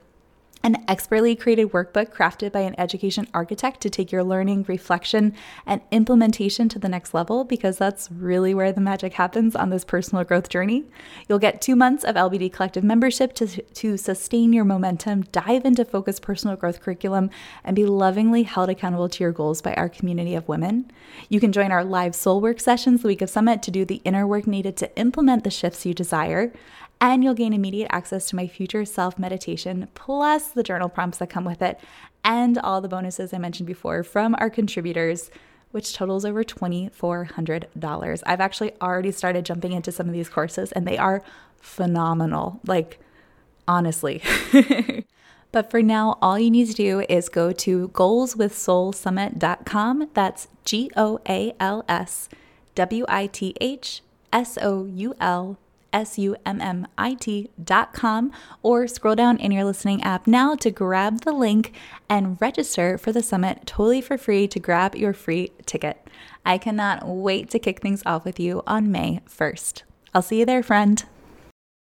An 0.65 0.83
expertly 0.89 1.37
created 1.37 1.71
workbook 1.73 2.11
crafted 2.11 2.51
by 2.51 2.61
an 2.61 2.75
education 2.81 3.29
architect 3.35 3.83
to 3.83 3.91
take 3.91 4.11
your 4.11 4.25
learning, 4.25 4.65
reflection, 4.67 5.35
and 5.67 5.83
implementation 5.91 6.71
to 6.71 6.79
the 6.79 6.89
next 6.89 7.13
level 7.13 7.45
because 7.45 7.77
that's 7.77 8.11
really 8.11 8.55
where 8.55 8.73
the 8.73 8.81
magic 8.81 9.13
happens 9.13 9.55
on 9.55 9.69
this 9.69 9.85
personal 9.85 10.25
growth 10.25 10.49
journey. 10.49 10.85
You'll 11.29 11.39
get 11.39 11.61
two 11.61 11.77
months 11.77 12.03
of 12.03 12.17
LBD 12.17 12.51
Collective 12.51 12.83
membership 12.83 13.35
to, 13.35 13.47
to 13.47 13.99
sustain 13.99 14.55
your 14.55 14.65
momentum, 14.65 15.25
dive 15.33 15.67
into 15.67 15.85
focused 15.85 16.23
personal 16.23 16.57
growth 16.57 16.81
curriculum, 16.81 17.29
and 17.63 17.77
be 17.77 17.85
lovingly 17.85 18.45
held 18.45 18.71
accountable 18.71 19.11
to 19.11 19.23
your 19.23 19.33
goals 19.33 19.61
by 19.61 19.75
our 19.75 19.91
community 19.91 20.35
of 20.35 20.49
women. 20.49 20.91
You 21.29 21.41
can 21.41 21.53
join 21.53 21.73
our 21.73 21.85
live 21.85 22.15
soul 22.15 22.41
work 22.41 22.59
sessions 22.59 23.03
the 23.03 23.09
week 23.09 23.21
of 23.21 23.29
Summit 23.29 23.63
to 23.65 23.71
do 23.71 23.85
the 23.85 24.01
inner 24.05 24.27
work 24.27 24.47
needed 24.47 24.79
to 24.79 24.97
implement 24.99 25.45
the 25.45 25.51
shifts 25.51 25.85
you 25.85 25.93
desire 25.93 26.53
and 27.01 27.23
you'll 27.23 27.35
gain 27.35 27.53
immediate 27.53 27.89
access 27.91 28.29
to 28.29 28.37
my 28.37 28.47
future 28.47 28.85
self 28.85 29.19
meditation, 29.19 29.89
plus 29.95 30.49
the 30.49 30.63
journal 30.63 30.89
prompts 30.89 31.19
that 31.19 31.31
come 31.31 31.45
with 31.45 31.63
it, 31.63 31.79
and 32.25 32.59
all 32.59 32.81
the 32.81 32.89
bonuses 32.89 33.33
I 33.33 33.39
mentioned 33.39 33.67
before 33.67 34.03
from 34.03 34.35
our 34.39 34.51
contributors, 34.51 35.31
which 35.71 35.95
totals 35.95 36.25
over 36.25 36.45
$2,400. 36.45 38.23
I've 38.27 38.41
actually 38.41 38.73
already 38.81 39.13
started 39.13 39.45
jumping 39.45 39.73
into 39.73 39.93
some 39.93 40.07
of 40.07 40.13
these 40.13 40.29
courses, 40.29 40.73
and 40.73 40.87
they 40.87 40.99
are 40.99 41.23
phenomenal. 41.61 42.61
Like, 42.65 43.01
honestly. 43.67 44.23
But 45.55 45.71
for 45.71 45.81
now, 45.83 46.19
all 46.21 46.37
you 46.37 46.51
need 46.51 46.67
to 46.67 46.75
do 46.75 47.07
is 47.09 47.29
go 47.29 47.53
to 47.53 47.89
goalswithsoulsummit.com. 47.91 50.11
That's 50.13 50.49
G 50.65 50.91
O 50.97 51.21
A 51.29 51.55
L 51.61 51.85
S 51.89 52.29
W 52.75 53.05
I 53.09 53.29
T 53.29 53.55
H 53.61 54.03
S 54.33 54.59
O 54.61 54.87
U 54.87 55.15
L 55.21 55.57
S-U-M-M-I-T 55.95 57.51
dot 57.63 57.93
com 57.95 58.33
or 58.63 58.87
scroll 58.87 59.15
down 59.15 59.39
in 59.39 59.53
your 59.53 59.65
listening 59.65 60.03
app 60.03 60.27
now 60.27 60.55
to 60.57 60.71
grab 60.71 61.23
the 61.23 61.33
link 61.33 61.73
and 62.11 62.39
register 62.41 62.99
for 62.99 63.13
the 63.13 63.23
summit 63.23 63.63
totally 63.65 64.03
for 64.03 64.19
free 64.19 64.47
to 64.49 64.59
grab 64.59 64.95
your 64.95 65.15
free 65.15 65.53
ticket. 65.65 66.07
I 66.45 66.59
cannot 66.59 67.07
wait 67.07 67.49
to 67.51 67.59
kick 67.59 67.81
things 67.81 68.03
off 68.05 68.25
with 68.25 68.39
you 68.39 68.63
on 68.67 68.91
May 68.91 69.21
1st. 69.29 69.85
I'll 70.13 70.23
see 70.23 70.41
you 70.41 70.45
there, 70.45 70.63
friend. 70.63 71.03